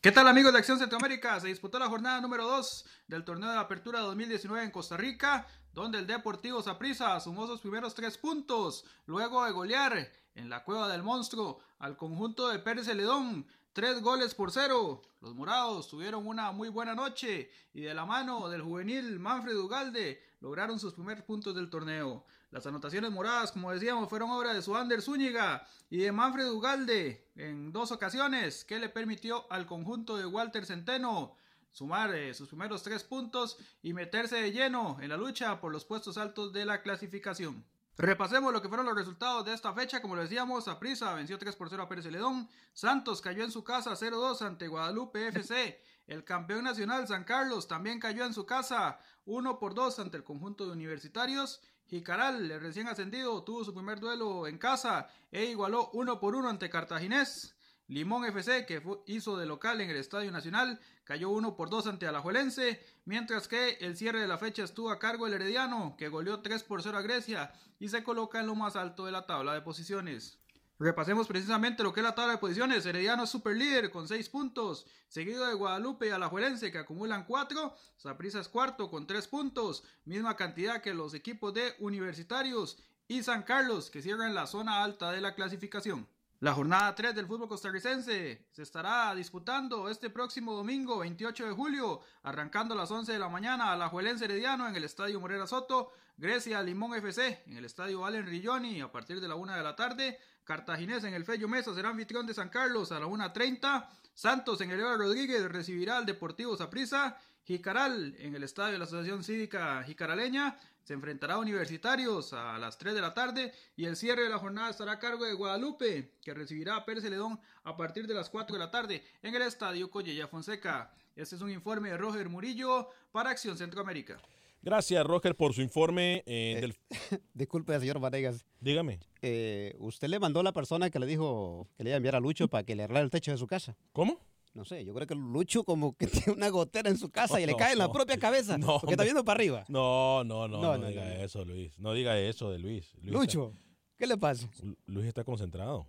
¿Qué 0.00 0.10
tal 0.10 0.26
amigos 0.26 0.52
de 0.52 0.58
Acción 0.58 0.78
Centroamérica? 0.80 1.38
Se 1.38 1.46
disputó 1.46 1.78
la 1.78 1.86
jornada 1.88 2.20
número 2.20 2.44
2 2.48 2.84
del 3.06 3.24
torneo 3.24 3.52
de 3.52 3.58
apertura 3.58 4.00
2019 4.00 4.64
en 4.64 4.70
Costa 4.72 4.96
Rica, 4.96 5.46
donde 5.72 5.98
el 5.98 6.06
Deportivo 6.06 6.62
Saprissa 6.62 7.18
sumó 7.20 7.46
sus 7.46 7.60
primeros 7.60 7.94
tres 7.94 8.18
puntos, 8.18 8.84
luego 9.06 9.44
de 9.44 9.52
golear 9.52 10.12
en 10.34 10.50
la 10.50 10.64
cueva 10.64 10.88
del 10.88 11.02
monstruo 11.02 11.60
al 11.78 11.96
conjunto 11.96 12.48
de 12.48 12.58
Pérez 12.58 12.86
Celedón, 12.86 13.46
tres 13.72 14.02
goles 14.02 14.34
por 14.34 14.52
cero. 14.52 15.02
Los 15.20 15.34
morados 15.34 15.88
tuvieron 15.88 16.26
una 16.26 16.52
muy 16.52 16.68
buena 16.68 16.94
noche 16.94 17.50
y 17.72 17.80
de 17.80 17.94
la 17.94 18.04
mano 18.04 18.48
del 18.48 18.62
juvenil 18.62 19.18
Manfred 19.18 19.56
Ugalde 19.56 20.22
lograron 20.40 20.78
sus 20.78 20.94
primeros 20.94 21.24
puntos 21.24 21.54
del 21.54 21.70
torneo. 21.70 22.24
Las 22.50 22.66
anotaciones 22.66 23.10
moradas, 23.10 23.52
como 23.52 23.72
decíamos, 23.72 24.10
fueron 24.10 24.30
obra 24.30 24.52
de 24.52 24.60
Suander 24.60 25.00
Zúñiga 25.00 25.66
y 25.88 25.98
de 25.98 26.12
Manfred 26.12 26.50
Ugalde 26.50 27.30
en 27.34 27.72
dos 27.72 27.92
ocasiones, 27.92 28.64
que 28.64 28.78
le 28.78 28.90
permitió 28.90 29.50
al 29.50 29.64
conjunto 29.64 30.18
de 30.18 30.26
Walter 30.26 30.66
Centeno 30.66 31.34
sumar 31.72 32.14
eh, 32.14 32.32
sus 32.34 32.48
primeros 32.48 32.82
tres 32.82 33.02
puntos 33.02 33.58
y 33.82 33.92
meterse 33.92 34.36
de 34.36 34.52
lleno 34.52 34.98
en 35.00 35.08
la 35.08 35.16
lucha 35.16 35.60
por 35.60 35.72
los 35.72 35.84
puestos 35.84 36.18
altos 36.18 36.52
de 36.52 36.64
la 36.64 36.82
clasificación. 36.82 37.64
Repasemos 37.98 38.52
lo 38.52 38.62
que 38.62 38.68
fueron 38.68 38.86
los 38.86 38.94
resultados 38.94 39.44
de 39.44 39.52
esta 39.52 39.74
fecha. 39.74 40.00
Como 40.00 40.16
lo 40.16 40.22
decíamos, 40.22 40.66
Aprisa 40.66 41.12
venció 41.14 41.38
3 41.38 41.54
por 41.56 41.68
0 41.68 41.82
a 41.82 41.88
Pérez 41.88 42.04
Celedón. 42.04 42.48
Santos 42.72 43.20
cayó 43.20 43.44
en 43.44 43.50
su 43.50 43.64
casa 43.64 43.92
0-2 43.92 44.40
ante 44.42 44.68
Guadalupe 44.68 45.28
FC. 45.28 45.78
El 46.06 46.24
campeón 46.24 46.64
nacional 46.64 47.06
San 47.06 47.24
Carlos 47.24 47.68
también 47.68 48.00
cayó 48.00 48.24
en 48.24 48.32
su 48.32 48.46
casa 48.46 48.98
1 49.26 49.58
por 49.58 49.74
2 49.74 49.98
ante 49.98 50.16
el 50.16 50.24
conjunto 50.24 50.66
de 50.66 50.72
universitarios. 50.72 51.60
Jicaral, 51.86 52.48
recién 52.60 52.88
ascendido, 52.88 53.44
tuvo 53.44 53.64
su 53.64 53.74
primer 53.74 54.00
duelo 54.00 54.46
en 54.46 54.56
casa 54.56 55.08
e 55.30 55.44
igualó 55.44 55.90
1 55.92 56.18
por 56.18 56.34
1 56.34 56.48
ante 56.48 56.70
Cartaginés. 56.70 57.54
Limón 57.88 58.24
FC, 58.24 58.64
que 58.64 58.82
hizo 59.06 59.36
de 59.36 59.44
local 59.44 59.80
en 59.82 59.90
el 59.90 59.96
Estadio 59.96 60.32
Nacional, 60.32 60.80
cayó 61.04 61.30
1 61.30 61.56
por 61.56 61.70
2 61.70 61.86
ante 61.86 62.06
Alajuelense, 62.06 62.84
mientras 63.04 63.48
que 63.48 63.78
el 63.80 63.96
cierre 63.96 64.20
de 64.20 64.28
la 64.28 64.38
fecha 64.38 64.64
estuvo 64.64 64.90
a 64.90 64.98
cargo 64.98 65.24
del 65.24 65.34
Herediano, 65.34 65.96
que 65.96 66.08
goleó 66.08 66.40
3 66.40 66.62
por 66.62 66.82
0 66.82 66.98
a 66.98 67.02
Grecia 67.02 67.52
y 67.78 67.88
se 67.88 68.04
coloca 68.04 68.40
en 68.40 68.46
lo 68.46 68.54
más 68.54 68.76
alto 68.76 69.06
de 69.06 69.12
la 69.12 69.26
tabla 69.26 69.54
de 69.54 69.62
posiciones. 69.62 70.38
Repasemos 70.78 71.28
precisamente 71.28 71.84
lo 71.84 71.92
que 71.92 72.00
es 72.00 72.04
la 72.04 72.14
tabla 72.14 72.32
de 72.32 72.38
posiciones. 72.38 72.84
Herediano 72.84 73.22
es 73.22 73.30
super 73.30 73.56
líder 73.56 73.90
con 73.90 74.08
6 74.08 74.28
puntos, 74.30 74.86
seguido 75.06 75.46
de 75.46 75.54
Guadalupe 75.54 76.08
y 76.08 76.10
Alajuelense 76.10 76.72
que 76.72 76.78
acumulan 76.78 77.24
4. 77.24 77.74
Saprissa 77.96 78.40
es 78.40 78.48
cuarto 78.48 78.90
con 78.90 79.06
3 79.06 79.28
puntos, 79.28 79.84
misma 80.04 80.36
cantidad 80.36 80.82
que 80.82 80.92
los 80.92 81.14
equipos 81.14 81.54
de 81.54 81.74
Universitarios 81.78 82.78
y 83.06 83.22
San 83.22 83.44
Carlos 83.44 83.90
que 83.90 84.02
cierran 84.02 84.34
la 84.34 84.48
zona 84.48 84.82
alta 84.82 85.12
de 85.12 85.20
la 85.20 85.36
clasificación. 85.36 86.08
La 86.42 86.54
jornada 86.54 86.92
3 86.92 87.14
del 87.14 87.28
fútbol 87.28 87.46
costarricense 87.46 88.48
se 88.50 88.62
estará 88.62 89.14
disputando 89.14 89.88
este 89.88 90.10
próximo 90.10 90.54
domingo 90.54 90.98
28 90.98 91.46
de 91.46 91.52
julio, 91.52 92.00
arrancando 92.24 92.74
a 92.74 92.76
las 92.76 92.90
11 92.90 93.12
de 93.12 93.18
la 93.20 93.28
mañana 93.28 93.70
a 93.70 93.76
la 93.76 93.88
Juelense 93.88 94.24
Herediano 94.24 94.66
en 94.66 94.74
el 94.74 94.82
Estadio 94.82 95.20
Morera 95.20 95.46
Soto, 95.46 95.92
Grecia 96.16 96.60
Limón 96.60 96.96
FC 96.96 97.44
en 97.46 97.58
el 97.58 97.64
Estadio 97.64 98.04
Allen 98.04 98.26
Rilloni 98.26 98.80
a 98.80 98.90
partir 98.90 99.20
de 99.20 99.28
la 99.28 99.36
1 99.36 99.54
de 99.54 99.62
la 99.62 99.76
tarde, 99.76 100.18
Cartaginés 100.42 101.04
en 101.04 101.14
el 101.14 101.24
Fello 101.24 101.46
Mesa 101.46 101.76
será 101.76 101.90
anfitrión 101.90 102.26
de 102.26 102.34
San 102.34 102.48
Carlos 102.48 102.90
a 102.90 102.98
la 102.98 103.06
1.30, 103.06 103.86
Santos 104.12 104.60
en 104.62 104.72
el 104.72 104.80
Eva 104.80 104.96
Rodríguez 104.96 105.44
recibirá 105.44 105.98
al 105.98 106.06
Deportivo 106.06 106.56
Saprissa 106.56 107.18
Jicaral 107.44 108.16
en 108.18 108.34
el 108.34 108.42
estadio 108.42 108.72
de 108.72 108.78
la 108.78 108.84
Asociación 108.84 109.24
Cívica 109.24 109.82
Jicaraleña. 109.84 110.58
Se 110.84 110.94
enfrentará 110.94 111.34
a 111.34 111.38
Universitarios 111.38 112.32
a 112.32 112.58
las 112.58 112.76
3 112.78 112.94
de 112.94 113.00
la 113.00 113.14
tarde 113.14 113.52
y 113.76 113.84
el 113.84 113.96
cierre 113.96 114.22
de 114.24 114.28
la 114.28 114.38
jornada 114.38 114.70
estará 114.70 114.92
a 114.92 114.98
cargo 114.98 115.24
de 115.24 115.34
Guadalupe, 115.34 116.12
que 116.22 116.34
recibirá 116.34 116.76
a 116.76 116.84
Pérez 116.84 117.04
Celedón 117.04 117.38
a 117.62 117.76
partir 117.76 118.06
de 118.06 118.14
las 118.14 118.28
4 118.30 118.54
de 118.54 118.60
la 118.60 118.70
tarde 118.70 119.04
en 119.22 119.34
el 119.34 119.42
estadio 119.42 119.90
Collella 119.90 120.26
Fonseca. 120.26 120.92
Este 121.14 121.36
es 121.36 121.42
un 121.42 121.50
informe 121.50 121.90
de 121.90 121.96
Roger 121.98 122.28
Murillo 122.28 122.88
para 123.12 123.30
Acción 123.30 123.56
Centroamérica. 123.56 124.18
Gracias, 124.62 125.04
Roger, 125.04 125.34
por 125.36 125.54
su 125.54 125.60
informe. 125.60 126.22
eh, 126.26 126.58
del... 126.60 126.76
Disculpe, 127.34 127.78
señor 127.78 127.98
Vanegas. 128.00 128.44
Dígame. 128.60 129.00
Eh, 129.20 129.74
¿Usted 129.78 130.08
le 130.08 130.18
mandó 130.20 130.40
a 130.40 130.44
la 130.44 130.52
persona 130.52 130.88
que 130.90 130.98
le 130.98 131.06
dijo 131.06 131.68
que 131.76 131.84
le 131.84 131.90
iba 131.90 131.94
a 131.94 131.98
enviar 131.98 132.16
a 132.16 132.20
Lucho 132.20 132.48
para 132.48 132.64
que 132.64 132.74
le 132.76 132.84
arreglara 132.84 133.04
el 133.04 133.10
techo 133.10 133.32
de 133.32 133.38
su 133.38 133.46
casa? 133.46 133.76
¿Cómo? 133.92 134.20
No 134.54 134.64
sé, 134.66 134.84
yo 134.84 134.92
creo 134.92 135.06
que 135.06 135.14
Lucho 135.14 135.64
como 135.64 135.96
que 135.96 136.06
tiene 136.08 136.32
una 136.32 136.48
gotera 136.50 136.90
en 136.90 136.98
su 136.98 137.10
casa 137.10 137.40
y 137.40 137.46
le 137.46 137.52
No, 137.56 137.58
cae 137.58 137.72
en 137.72 137.78
la 137.78 137.86
no. 137.86 137.92
propia 137.92 138.18
cabeza. 138.18 138.58
No, 138.58 138.78
porque 138.80 138.92
está 138.92 139.04
viendo 139.04 139.24
para 139.24 139.36
arriba. 139.38 139.64
No, 139.68 140.22
no, 140.24 140.46
no, 140.48 140.60
No, 140.60 140.72
no, 140.72 140.78
no, 140.78 140.88
diga 140.88 141.22
eso, 141.22 141.44
Luis. 141.44 141.78
No 141.78 141.92
diga 141.94 142.18
eso 142.18 142.50
de 142.50 142.58
Luis. 142.58 142.92
Luis 143.00 143.12
Lucho, 143.12 143.54
¿qué 143.98 144.06
le 144.06 144.16
pasa? 144.18 144.48
Luis 144.86 145.06
está 145.06 145.24
concentrado. 145.24 145.86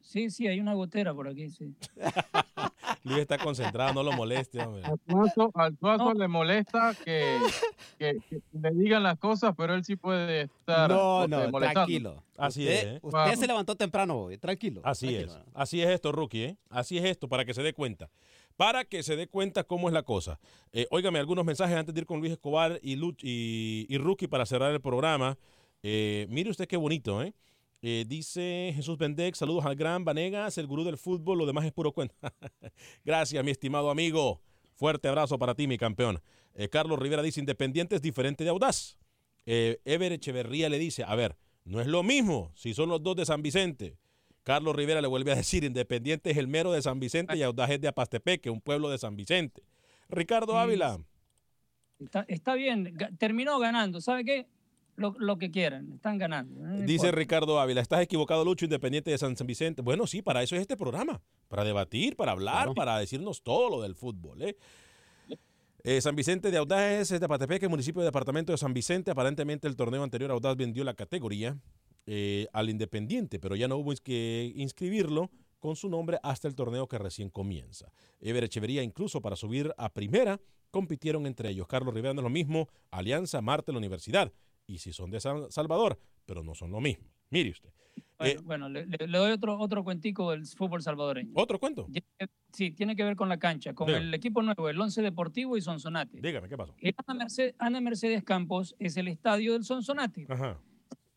Sí, 0.00 0.30
sí, 0.30 0.46
hay 0.46 0.60
una 0.60 0.74
gotera 0.74 1.12
por 1.14 1.28
aquí, 1.28 1.50
sí. 1.50 1.74
Luis 3.04 3.18
está 3.20 3.38
concentrado, 3.38 3.92
no 3.94 4.02
lo 4.02 4.12
moleste, 4.12 4.60
hombre. 4.60 4.82
Al 4.84 4.98
Tuazo, 5.00 5.50
al 5.54 5.76
Tuazo 5.76 6.14
le 6.14 6.28
molesta 6.28 6.94
que, 7.04 7.38
que- 7.98 8.16
que 8.28 8.40
le 8.52 8.70
digan 8.72 9.02
las 9.02 9.18
cosas, 9.18 9.54
pero 9.56 9.74
él 9.74 9.84
sí 9.84 9.96
puede 9.96 10.42
estar 10.42 10.90
No, 10.90 11.26
no, 11.28 11.50
tranquilo. 11.52 12.22
Así 12.36 12.62
usted, 12.62 12.74
es. 12.74 12.84
¿eh? 12.84 12.98
Usted 13.02 13.34
se 13.36 13.46
levantó 13.46 13.74
temprano 13.76 14.16
hoy, 14.18 14.38
tranquilo. 14.38 14.80
Así 14.84 15.06
tranquilo. 15.08 15.32
es. 15.36 15.44
Así 15.54 15.82
es 15.82 15.88
esto, 15.88 16.12
Rookie, 16.12 16.42
¿eh? 16.44 16.56
Así 16.70 16.98
es 16.98 17.04
esto, 17.04 17.28
para 17.28 17.44
que 17.44 17.54
se 17.54 17.62
dé 17.62 17.72
cuenta. 17.72 18.10
Para 18.56 18.84
que 18.84 19.02
se 19.02 19.14
dé 19.16 19.28
cuenta 19.28 19.64
cómo 19.64 19.88
es 19.88 19.94
la 19.94 20.02
cosa. 20.02 20.40
Eh, 20.72 20.86
óigame, 20.90 21.18
algunos 21.20 21.44
mensajes 21.44 21.76
antes 21.76 21.94
de 21.94 22.00
ir 22.00 22.06
con 22.06 22.18
Luis 22.18 22.32
Escobar 22.32 22.78
y, 22.82 22.96
Luch- 22.96 23.22
y, 23.22 23.86
y 23.88 23.98
Rookie 23.98 24.26
para 24.26 24.44
cerrar 24.46 24.72
el 24.72 24.80
programa. 24.80 25.38
Eh, 25.82 26.26
mire 26.28 26.50
usted 26.50 26.66
qué 26.66 26.76
bonito, 26.76 27.22
¿eh? 27.22 27.32
Eh, 27.80 28.04
dice 28.08 28.72
Jesús 28.74 28.98
Bendec, 28.98 29.36
saludos 29.36 29.64
al 29.64 29.76
gran 29.76 30.04
Vanegas, 30.04 30.58
el 30.58 30.66
gurú 30.66 30.82
del 30.82 30.98
fútbol, 30.98 31.38
lo 31.38 31.46
demás 31.46 31.64
es 31.64 31.72
puro 31.72 31.92
cuento. 31.92 32.14
Gracias, 33.04 33.44
mi 33.44 33.50
estimado 33.50 33.90
amigo. 33.90 34.40
Fuerte 34.74 35.08
abrazo 35.08 35.38
para 35.38 35.54
ti, 35.54 35.66
mi 35.66 35.78
campeón. 35.78 36.20
Eh, 36.54 36.68
Carlos 36.68 36.98
Rivera 36.98 37.22
dice, 37.22 37.40
Independiente 37.40 37.94
es 37.96 38.02
diferente 38.02 38.42
de 38.44 38.50
Audaz. 38.50 38.98
Eh, 39.46 39.80
Ever 39.84 40.12
Echeverría 40.12 40.68
le 40.68 40.78
dice, 40.78 41.04
a 41.04 41.14
ver, 41.14 41.36
no 41.64 41.80
es 41.80 41.86
lo 41.86 42.02
mismo 42.02 42.50
si 42.54 42.74
son 42.74 42.88
los 42.88 43.02
dos 43.02 43.16
de 43.16 43.26
San 43.26 43.42
Vicente. 43.42 43.96
Carlos 44.42 44.74
Rivera 44.74 45.00
le 45.00 45.08
vuelve 45.08 45.32
a 45.32 45.36
decir, 45.36 45.62
Independiente 45.62 46.30
es 46.30 46.36
el 46.36 46.48
mero 46.48 46.72
de 46.72 46.82
San 46.82 46.98
Vicente 46.98 47.36
y 47.36 47.42
Audaz 47.42 47.70
es 47.70 47.80
de 47.80 47.88
Apastepeque, 47.88 48.50
un 48.50 48.60
pueblo 48.60 48.88
de 48.90 48.98
San 48.98 49.14
Vicente. 49.14 49.62
Ricardo 50.08 50.58
Ávila, 50.58 50.98
Está, 52.00 52.24
está 52.28 52.54
bien, 52.54 52.96
terminó 53.18 53.58
ganando. 53.58 54.00
¿Sabe 54.00 54.24
qué? 54.24 54.46
Lo, 54.98 55.14
lo 55.16 55.38
que 55.38 55.50
quieran, 55.52 55.92
están 55.92 56.18
ganando. 56.18 56.60
no 56.60 56.72
dice 56.80 57.06
importa. 57.06 57.12
Ricardo 57.12 57.60
Ávila, 57.60 57.80
estás 57.80 58.00
equivocado, 58.02 58.44
Lucho, 58.44 58.64
Independiente 58.64 59.12
de 59.12 59.18
San 59.18 59.34
Vicente. 59.46 59.80
Bueno, 59.80 60.08
sí, 60.08 60.22
para 60.22 60.42
eso 60.42 60.56
es 60.56 60.62
este 60.62 60.76
programa, 60.76 61.22
para 61.46 61.62
debatir, 61.62 62.16
para 62.16 62.32
hablar, 62.32 62.74
para 62.74 62.98
decirnos 62.98 63.42
todo 63.42 63.70
lo 63.70 63.80
del 63.80 63.94
fútbol. 63.94 64.42
¿eh? 64.42 64.56
Eh, 65.84 66.00
San 66.00 66.16
Vicente 66.16 66.50
de 66.50 66.56
Audaz 66.56 67.12
es 67.12 67.20
de 67.20 67.24
Apatepeque, 67.24 67.68
municipio 67.68 68.00
de 68.00 68.06
departamento 68.06 68.50
de 68.52 68.58
San 68.58 68.74
Vicente. 68.74 69.12
Aparentemente 69.12 69.68
el 69.68 69.76
torneo 69.76 70.02
anterior 70.02 70.32
Audaz 70.32 70.56
vendió 70.56 70.82
la 70.82 70.94
categoría 70.94 71.56
eh, 72.06 72.48
al 72.52 72.68
Independiente, 72.68 73.38
pero 73.38 73.54
ya 73.54 73.68
no 73.68 73.76
hubo 73.76 73.94
que 74.02 74.52
inscribirlo 74.56 75.30
con 75.60 75.76
su 75.76 75.88
nombre 75.88 76.18
hasta 76.22 76.48
el 76.48 76.54
torneo 76.54 76.88
que 76.88 76.98
recién 76.98 77.30
comienza. 77.30 77.92
Ever 78.20 78.44
Echeverría, 78.44 78.82
incluso 78.82 79.20
para 79.20 79.36
subir 79.36 79.72
a 79.78 79.92
primera, 79.92 80.40
compitieron 80.70 81.26
entre 81.26 81.50
ellos. 81.50 81.66
Carlos 81.68 81.94
Rivera 81.94 82.14
no 82.14 82.20
es 82.20 82.24
lo 82.24 82.30
mismo, 82.30 82.68
Alianza, 82.90 83.40
Marte, 83.40 83.72
la 83.72 83.78
Universidad. 83.78 84.32
Y 84.68 84.78
si 84.78 84.92
son 84.92 85.10
de 85.10 85.18
San 85.18 85.50
Salvador, 85.50 85.98
pero 86.26 86.44
no 86.44 86.54
son 86.54 86.70
lo 86.70 86.80
mismo. 86.80 87.08
Mire 87.30 87.50
usted. 87.50 87.70
Bueno, 88.18 88.42
bueno, 88.44 88.68
le, 88.68 88.84
doy 88.84 89.32
otro, 89.32 89.58
otro 89.58 89.82
cuentico 89.82 90.32
del 90.32 90.44
fútbol 90.46 90.82
salvadoreño. 90.82 91.32
¿Otro 91.34 91.58
cuento? 91.58 91.86
Sí, 92.52 92.72
tiene 92.72 92.94
que 92.96 93.04
ver 93.04 93.16
con 93.16 93.28
la 93.28 93.38
cancha, 93.38 93.74
con 93.74 93.86
Dígame. 93.86 94.06
el 94.06 94.14
equipo 94.14 94.42
nuevo, 94.42 94.68
el 94.68 94.80
Once 94.80 95.00
Deportivo 95.00 95.56
y 95.56 95.60
Sonsonate. 95.60 96.20
Dígame, 96.20 96.48
¿qué 96.48 96.56
pasó? 96.56 96.74
El 96.78 96.94
Ana 97.06 97.18
Mercedes, 97.18 97.54
Ana 97.58 97.80
Mercedes 97.80 98.24
Campos 98.24 98.74
es 98.78 98.96
el 98.96 99.08
estadio 99.08 99.52
del 99.52 99.64
Sonsonate. 99.64 100.26
Ajá. 100.28 100.60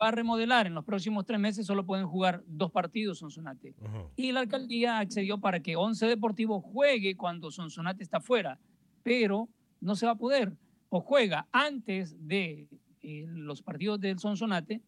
Va 0.00 0.08
a 0.08 0.10
remodelar 0.12 0.66
en 0.66 0.74
los 0.74 0.84
próximos 0.84 1.26
tres 1.26 1.40
meses, 1.40 1.66
solo 1.66 1.84
pueden 1.84 2.06
jugar 2.06 2.42
dos 2.46 2.70
partidos 2.70 3.18
Sonsonate. 3.18 3.74
Ajá. 3.84 4.06
Y 4.16 4.32
la 4.32 4.40
alcaldía 4.40 4.98
accedió 4.98 5.38
para 5.38 5.60
que 5.60 5.76
Once 5.76 6.06
Deportivo 6.06 6.60
juegue 6.60 7.16
cuando 7.16 7.50
Sonsonate 7.50 8.02
está 8.02 8.20
fuera, 8.20 8.58
pero 9.02 9.48
no 9.80 9.96
se 9.96 10.06
va 10.06 10.12
a 10.12 10.16
poder. 10.18 10.52
O 10.88 11.00
juega 11.00 11.48
antes 11.52 12.14
de 12.26 12.68
eh, 13.02 13.24
los 13.28 13.62
partidos 13.62 14.00
del 14.00 14.18
Sonsonate 14.18 14.80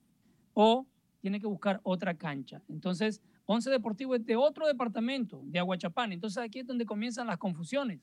o 0.52 0.86
tiene 1.20 1.40
que 1.40 1.46
buscar 1.46 1.80
otra 1.82 2.14
cancha. 2.14 2.62
Entonces, 2.68 3.20
Once 3.46 3.68
Deportivo 3.70 4.14
es 4.14 4.24
de 4.24 4.36
otro 4.36 4.66
departamento, 4.66 5.40
de 5.44 5.58
Aguachapán. 5.58 6.12
Entonces, 6.12 6.38
aquí 6.42 6.60
es 6.60 6.66
donde 6.66 6.84
comienzan 6.84 7.26
las 7.26 7.38
confusiones. 7.38 8.00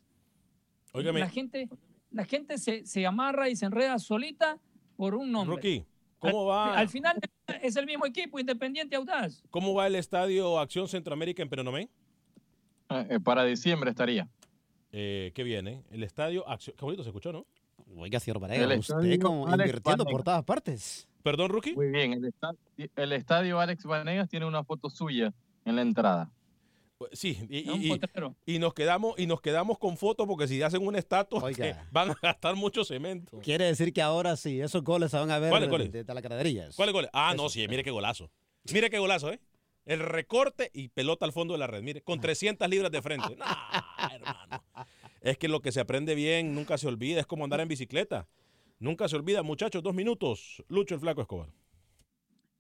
Óigame. 0.94 1.20
La 1.20 1.30
gente, 1.30 1.70
la 2.12 2.26
gente 2.26 2.58
se, 2.58 2.86
se 2.86 3.06
amarra 3.06 3.50
y 3.50 3.56
se 3.56 3.66
enreda 3.66 3.98
solita 4.00 4.58
por 4.98 5.16
un 5.16 5.32
nombre. 5.32 5.56
Rocky, 5.56 5.86
¿cómo 6.20 6.52
Al- 6.52 6.72
va? 6.72 6.78
Al 6.78 6.90
final 6.90 7.20
es 7.62 7.76
el 7.76 7.86
mismo 7.86 8.06
equipo, 8.06 8.40
Independiente 8.40 8.96
Audaz. 8.96 9.42
¿Cómo 9.50 9.74
va 9.74 9.88
el 9.88 9.96
estadio 9.96 10.60
Acción 10.60 10.88
Centroamérica 10.88 11.42
en 11.42 11.50
Penonomé? 11.50 11.90
Eh, 12.90 13.20
para 13.24 13.44
diciembre 13.46 13.90
estaría. 13.92 14.28
Eh, 14.92 15.32
¿Qué 15.34 15.44
viene? 15.44 15.84
El 15.90 16.04
estadio 16.04 16.48
Acción. 16.48 16.76
Qué 16.78 16.84
bonito 16.84 17.04
se 17.04 17.10
escuchó, 17.10 17.32
¿no? 17.32 17.46
Oiga, 17.98 18.20
señor 18.20 18.38
El 18.38 18.42
Varela, 18.42 18.78
usted 18.78 18.96
estadio 18.96 19.20
como 19.20 19.48
Alex 19.48 19.70
invirtiendo 19.70 20.06
por 20.06 20.24
todas 20.24 20.44
partes. 20.44 21.08
¿Perdón, 21.24 21.50
Rookie? 21.52 21.74
Muy 21.76 21.90
bien, 21.90 22.14
el, 22.14 22.26
esta- 22.26 22.52
el 22.96 23.14
estadio 23.14 23.60
Alex 23.60 23.84
Vanegas 23.86 24.28
tiene 24.30 24.46
una 24.46 24.64
foto 24.64 24.90
suya 24.90 25.34
en 25.66 25.76
la 25.76 25.82
entrada. 25.84 26.32
Sí, 27.14 27.38
y, 27.50 27.68
un 27.70 27.82
y- 27.82 27.86
y- 27.88 27.90
potrero. 27.90 28.36
y 28.46 28.60
nos 28.60 28.76
quedamos 28.76 29.16
y 29.18 29.26
nos 29.26 29.42
quedamos 29.42 29.80
con 29.80 29.98
fotos 29.98 30.28
porque 30.28 30.48
si 30.48 30.62
hacen 30.62 30.86
una 30.86 31.00
estatua 31.00 31.42
Oiga. 31.44 31.88
van 31.92 32.12
a 32.12 32.16
gastar 32.22 32.56
mucho 32.56 32.84
cemento. 32.84 33.40
Quiere 33.40 33.66
decir 33.66 33.92
que 33.92 34.04
ahora 34.04 34.38
sí, 34.38 34.62
esos 34.62 34.84
goles 34.84 35.10
se 35.10 35.18
van 35.18 35.32
a 35.32 35.40
ver 35.40 35.50
¿Cuáles 35.50 35.68
de- 35.68 35.72
goles? 35.72 35.92
de, 35.92 36.04
de 36.04 36.14
las 36.14 36.22
graderías. 36.24 36.76
¿Cuál 36.76 36.90
es 36.90 36.94
gol? 36.94 37.10
Ah, 37.12 37.34
no, 37.36 37.50
sí, 37.50 37.68
mire 37.68 37.84
qué 37.84 37.90
golazo. 37.92 38.30
Mire 38.72 38.90
qué 38.92 39.00
golazo, 39.00 39.32
¿eh? 39.32 39.40
El 39.84 40.00
recorte 40.00 40.70
y 40.76 40.90
pelota 40.90 41.26
al 41.26 41.32
fondo 41.34 41.54
de 41.56 41.58
la 41.60 41.66
red. 41.66 41.82
Mire, 41.82 42.02
con 42.04 42.20
300 42.22 42.70
libras 42.70 42.92
de 42.92 43.02
frente. 43.02 43.36
Nah, 43.36 43.82
hermano. 44.14 44.64
Es 45.22 45.38
que 45.38 45.48
lo 45.48 45.62
que 45.62 45.72
se 45.72 45.80
aprende 45.80 46.16
bien 46.16 46.54
nunca 46.54 46.78
se 46.78 46.88
olvida. 46.88 47.20
Es 47.20 47.28
como 47.28 47.44
andar 47.44 47.62
en 47.62 47.68
bicicleta. 47.68 48.28
Nunca 48.80 49.08
se 49.08 49.16
olvida. 49.16 49.44
Muchachos, 49.44 49.84
dos 49.84 49.94
minutos. 49.94 50.64
Lucho 50.68 50.96
el 50.96 51.02
Flaco 51.02 51.22
Escobar. 51.22 51.50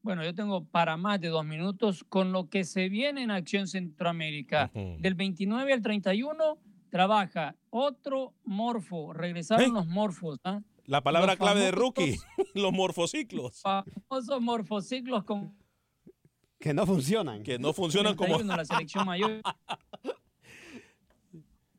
Bueno, 0.03 0.23
yo 0.23 0.33
tengo 0.33 0.65
para 0.65 0.97
más 0.97 1.19
de 1.19 1.29
dos 1.29 1.45
minutos 1.45 2.03
con 2.03 2.31
lo 2.31 2.49
que 2.49 2.63
se 2.63 2.89
viene 2.89 3.23
en 3.23 3.31
Acción 3.31 3.67
Centroamérica. 3.67 4.71
Del 4.73 5.15
29 5.15 5.73
al 5.73 5.81
31 5.81 6.57
trabaja 6.89 7.55
otro 7.71 8.33
morfo. 8.43 9.13
Regresaron 9.13 9.65
¿Eh? 9.65 9.73
los 9.73 9.87
morfos. 9.87 10.39
¿ah? 10.43 10.61
La 10.85 11.01
palabra 11.01 11.33
Los 11.33 11.37
clave 11.37 11.61
de 11.61 11.71
Rookie. 11.71 12.17
Los 12.53 12.71
morfociclos. 12.71 13.61
Famosos 13.61 14.41
morfociclos 14.41 15.23
con 15.23 15.55
Que 16.59 16.73
no 16.73 16.85
funcionan. 16.85 17.41
Que 17.43 17.57
no 17.57 17.73
funcionan 17.73 18.15
como... 18.15 18.35
31 18.35 18.57
la 18.57 18.65
selección 18.65 19.05
mayor. 19.05 19.41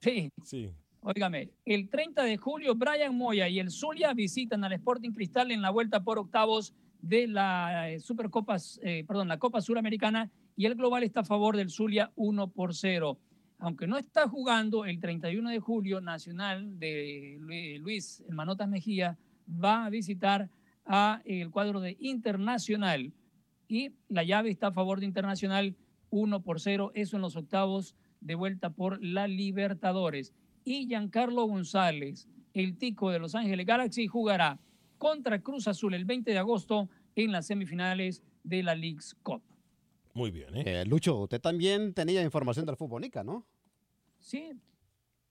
Sí. 0.03 0.31
Sí. 0.45 0.71
Óigame, 1.05 1.51
el 1.65 1.89
30 1.89 2.23
de 2.23 2.37
julio, 2.37 2.75
Brian 2.77 3.17
Moya 3.17 3.49
y 3.49 3.59
el 3.59 3.71
Zulia 3.71 4.13
visitan 4.15 4.63
al 4.63 4.73
Sporting 4.75 5.11
Cristal 5.11 5.51
en 5.51 5.61
la 5.63 5.71
vuelta 5.71 6.05
por 6.05 6.19
octavos 6.19 6.75
de 7.01 7.27
la 7.27 7.91
eh, 7.91 7.99
Supercopa, 7.99 8.57
eh, 8.83 9.05
perdón, 9.07 9.27
la 9.27 9.39
Copa 9.39 9.61
Suramericana 9.61 10.31
y 10.57 10.67
el 10.67 10.77
global 10.77 11.03
está 11.03 11.21
a 11.21 11.25
favor 11.25 11.57
del 11.57 11.71
Zulia 11.71 12.13
1 12.15 12.49
por 12.53 12.75
0. 12.75 13.19
Aunque 13.59 13.89
no 13.89 13.97
está 13.99 14.29
jugando, 14.29 14.85
el 14.85 15.01
31 15.01 15.51
de 15.51 15.59
julio, 15.59 16.01
Nacional 16.01 16.79
de 16.79 17.37
Lu- 17.41 17.83
Luis 17.83 18.23
Manotas 18.29 18.69
Mejía 18.69 19.19
va 19.49 19.87
a 19.87 19.91
visitar 19.91 20.49
a 20.85 21.21
el 21.25 21.51
cuadro 21.51 21.81
de 21.81 21.97
Internacional 21.99 23.13
y 23.67 23.91
la 24.09 24.23
llave 24.23 24.51
está 24.51 24.69
a 24.69 24.73
favor 24.73 25.01
de 25.01 25.07
Internacional 25.07 25.75
1 26.11 26.43
por 26.43 26.61
0, 26.61 26.93
eso 26.95 27.17
en 27.17 27.23
los 27.23 27.35
octavos 27.35 27.97
de 28.23 28.35
vuelta 28.35 28.71
por 28.71 29.03
la 29.03 29.27
Libertadores. 29.27 30.33
Y 30.65 30.87
Giancarlo 30.87 31.45
González, 31.45 32.29
el 32.55 32.77
tico 32.77 33.11
de 33.11 33.19
Los 33.19 33.35
Ángeles 33.35 33.67
Galaxy, 33.67 34.07
jugará 34.07 34.59
contra 34.99 35.41
Cruz 35.41 35.67
Azul 35.69 35.95
el 35.95 36.05
20 36.05 36.31
de 36.31 36.39
agosto 36.39 36.89
en 37.17 37.33
las 37.33 37.47
semifinales 37.47 38.23
de 38.45 38.63
la 38.63 38.75
League's 38.75 39.17
Cup. 39.23 39.43
Muy 40.15 40.31
bien, 40.31 40.57
¿eh? 40.57 40.63
Eh, 40.67 40.85
Lucho, 40.87 41.23
usted 41.23 41.41
también 41.41 41.95
tenía 41.95 42.23
información 42.23 42.67
del 42.67 42.77
fútbol 42.77 43.03
Nica, 43.03 43.25
¿no? 43.25 43.47
Sí, 44.19 44.53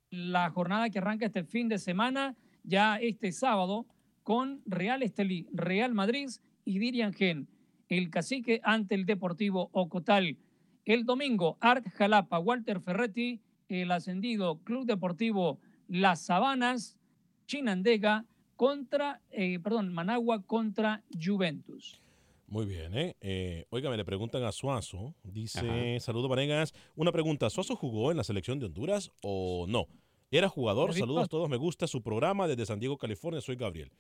la 0.10 0.50
jornada 0.50 0.90
que 0.90 1.00
arranca 1.00 1.26
este 1.26 1.44
fin 1.44 1.70
de 1.70 1.80
semana, 1.80 2.36
ya 2.64 2.98
este 2.98 3.32
sábado, 3.32 3.86
con 4.24 4.62
Real 4.66 5.04
Estelí, 5.04 5.48
Real 5.54 5.94
Madrid 5.94 6.30
y 6.66 6.80
Dirian 6.80 7.14
Gen, 7.14 7.48
el 7.90 8.10
cacique 8.10 8.60
ante 8.64 8.96
el 8.96 9.06
Deportivo 9.06 9.70
Ocotal. 9.72 10.38
El 10.86 11.06
domingo, 11.06 11.58
Art 11.60 11.88
Jalapa, 11.90 12.40
Walter 12.40 12.82
Ferretti, 12.82 13.40
el 13.70 13.92
ascendido 13.92 14.60
Club 14.64 14.86
Deportivo 14.86 15.60
Las 15.88 16.22
Sabanas, 16.26 16.98
Chinandega 17.46 18.26
contra, 18.56 19.22
eh, 19.32 19.60
perdón, 19.60 19.94
Managua 19.94 20.44
contra 20.44 21.04
Juventus. 21.20 22.02
Muy 22.48 22.66
bien, 22.66 22.98
¿eh? 22.98 23.16
eh 23.22 23.66
le 23.72 24.06
preguntan 24.06 24.44
a 24.44 24.52
Suazo. 24.52 25.16
Dice, 25.24 26.00
saludos 26.00 26.30
Vanegas. 26.30 26.74
Una 26.96 27.12
pregunta, 27.12 27.50
¿Suazo 27.50 27.76
jugó 27.76 28.12
en 28.12 28.18
la 28.18 28.24
selección 28.24 28.60
de 28.60 28.66
Honduras 28.66 29.12
o 29.22 29.66
no? 29.68 29.88
Era 30.32 30.50
jugador, 30.50 30.94
saludos 30.94 31.26
a 31.26 31.28
todos, 31.28 31.50
me 31.50 31.58
gusta 31.58 31.88
su 31.88 32.02
programa 32.02 32.48
desde 32.48 32.66
San 32.66 32.80
Diego, 32.80 32.98
California, 32.98 33.42
soy 33.42 33.56
Gabriel. 33.56 33.92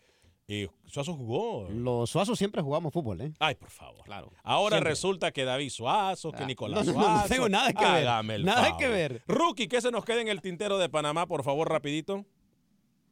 Eh, 0.53 0.67
Suazo 0.85 1.13
jugó. 1.13 1.69
Los 1.69 2.09
Suazos 2.09 2.37
siempre 2.37 2.61
jugamos 2.61 2.91
fútbol, 2.91 3.21
¿eh? 3.21 3.31
Ay, 3.39 3.55
por 3.55 3.69
favor. 3.69 4.03
Claro. 4.03 4.33
Ahora 4.43 4.81
resulta 4.81 5.31
que 5.31 5.45
David 5.45 5.69
Suazo, 5.69 6.33
que 6.33 6.43
Ah, 6.43 6.45
Nicolás 6.45 6.85
no, 6.85 6.91
no, 6.93 6.99
Suazo. 7.01 7.21
no 7.23 7.27
tengo 7.29 7.47
nada 7.49 7.71
que 7.71 7.85
ver. 7.85 8.07
Hágame 8.07 8.35
el 8.35 8.43
Nada 8.45 8.63
favor. 8.63 8.77
que 8.77 8.87
ver. 8.89 9.23
Rookie, 9.27 9.67
¿qué 9.69 9.79
se 9.79 9.91
nos 9.91 10.03
queda 10.03 10.19
en 10.19 10.27
el 10.27 10.41
tintero 10.41 10.77
de 10.77 10.89
Panamá, 10.89 11.25
por 11.25 11.43
favor, 11.43 11.69
rapidito? 11.69 12.25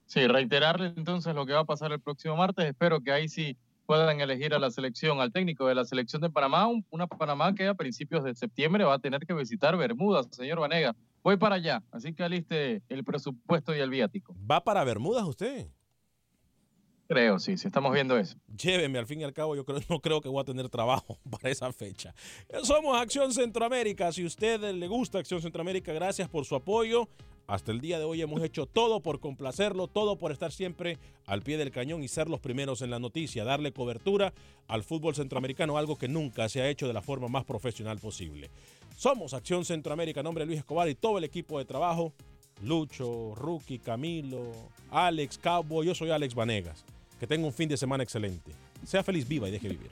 Sí, 0.05 0.27
reiterarle 0.27 0.87
entonces 0.97 1.33
lo 1.33 1.45
que 1.45 1.53
va 1.53 1.61
a 1.61 1.65
pasar 1.65 1.93
el 1.93 2.01
próximo 2.01 2.35
martes. 2.35 2.65
Espero 2.65 2.99
que 2.99 3.11
ahí 3.13 3.29
sí 3.29 3.55
puedan 3.85 4.19
elegir 4.19 4.53
a 4.53 4.59
la 4.59 4.69
selección, 4.69 5.21
al 5.21 5.31
técnico 5.31 5.65
de 5.65 5.75
la 5.75 5.85
selección 5.85 6.21
de 6.21 6.29
Panamá, 6.29 6.67
un- 6.67 6.85
una 6.89 7.07
Panamá 7.07 7.55
que 7.55 7.67
a 7.67 7.73
principios 7.73 8.23
de 8.25 8.35
septiembre 8.35 8.83
va 8.83 8.95
a 8.95 8.99
tener 8.99 9.21
que 9.25 9.33
visitar 9.33 9.77
Bermudas, 9.77 10.27
señor 10.31 10.59
Vanega. 10.59 10.93
Voy 11.23 11.37
para 11.37 11.55
allá, 11.55 11.81
así 11.91 12.13
que 12.13 12.23
aliste 12.23 12.81
el 12.89 13.03
presupuesto 13.05 13.73
y 13.75 13.79
el 13.79 13.89
viático. 13.89 14.35
¿Va 14.49 14.61
para 14.63 14.83
Bermudas 14.83 15.23
usted? 15.25 15.67
Creo, 17.09 17.39
sí, 17.39 17.57
sí, 17.57 17.67
estamos 17.67 17.91
viendo 17.91 18.19
eso. 18.19 18.37
Lléveme, 18.55 18.99
al 18.99 19.07
fin 19.07 19.21
y 19.21 19.23
al 19.23 19.33
cabo, 19.33 19.55
yo 19.55 19.65
creo, 19.65 19.79
no 19.89 19.99
creo 19.99 20.21
que 20.21 20.29
voy 20.29 20.41
a 20.41 20.43
tener 20.43 20.69
trabajo 20.69 21.17
para 21.31 21.49
esa 21.49 21.73
fecha. 21.73 22.13
Somos 22.61 22.95
Acción 23.01 23.33
Centroamérica. 23.33 24.11
Si 24.11 24.23
a 24.23 24.27
usted 24.27 24.61
le 24.75 24.87
gusta 24.87 25.17
Acción 25.17 25.41
Centroamérica, 25.41 25.91
gracias 25.91 26.29
por 26.29 26.45
su 26.45 26.53
apoyo. 26.53 27.09
Hasta 27.47 27.71
el 27.71 27.81
día 27.81 27.97
de 27.97 28.05
hoy 28.05 28.21
hemos 28.21 28.43
hecho 28.43 28.67
todo 28.67 28.99
por 28.99 29.19
complacerlo, 29.19 29.87
todo 29.87 30.19
por 30.19 30.31
estar 30.31 30.51
siempre 30.51 30.99
al 31.25 31.41
pie 31.41 31.57
del 31.57 31.71
cañón 31.71 32.03
y 32.03 32.07
ser 32.07 32.29
los 32.29 32.41
primeros 32.41 32.83
en 32.83 32.91
la 32.91 32.99
noticia, 32.99 33.43
darle 33.43 33.71
cobertura 33.71 34.31
al 34.67 34.83
fútbol 34.83 35.15
centroamericano, 35.15 35.79
algo 35.79 35.97
que 35.97 36.07
nunca 36.07 36.47
se 36.47 36.61
ha 36.61 36.69
hecho 36.69 36.87
de 36.87 36.93
la 36.93 37.01
forma 37.01 37.27
más 37.27 37.43
profesional 37.43 37.97
posible. 37.97 38.51
Somos 38.95 39.33
Acción 39.33 39.65
Centroamérica, 39.65 40.21
nombre 40.21 40.43
de 40.43 40.45
Luis 40.45 40.59
Escobar 40.59 40.87
y 40.87 40.93
todo 40.93 41.17
el 41.17 41.23
equipo 41.23 41.57
de 41.57 41.65
trabajo. 41.65 42.13
Lucho, 42.61 43.33
Rookie, 43.33 43.79
Camilo, 43.79 44.51
Alex, 44.91 45.39
Cabo, 45.39 45.83
yo 45.83 45.95
soy 45.95 46.11
Alex 46.11 46.35
Vanegas. 46.35 46.85
Que 47.19 47.27
tenga 47.27 47.45
un 47.45 47.53
fin 47.53 47.67
de 47.67 47.77
semana 47.77 48.03
excelente. 48.03 48.51
Sea 48.85 49.03
feliz, 49.03 49.27
viva 49.27 49.47
y 49.49 49.51
deje 49.51 49.67
vivir. 49.67 49.91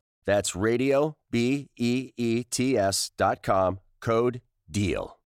That's 0.25 0.55
radio, 0.55 1.15
B 1.29 1.69
E 1.77 2.11
E 2.17 2.43
T 2.43 2.77
S 2.77 3.11
dot 3.17 3.43
com, 3.43 3.79
code 3.99 4.41
DEAL. 4.69 5.17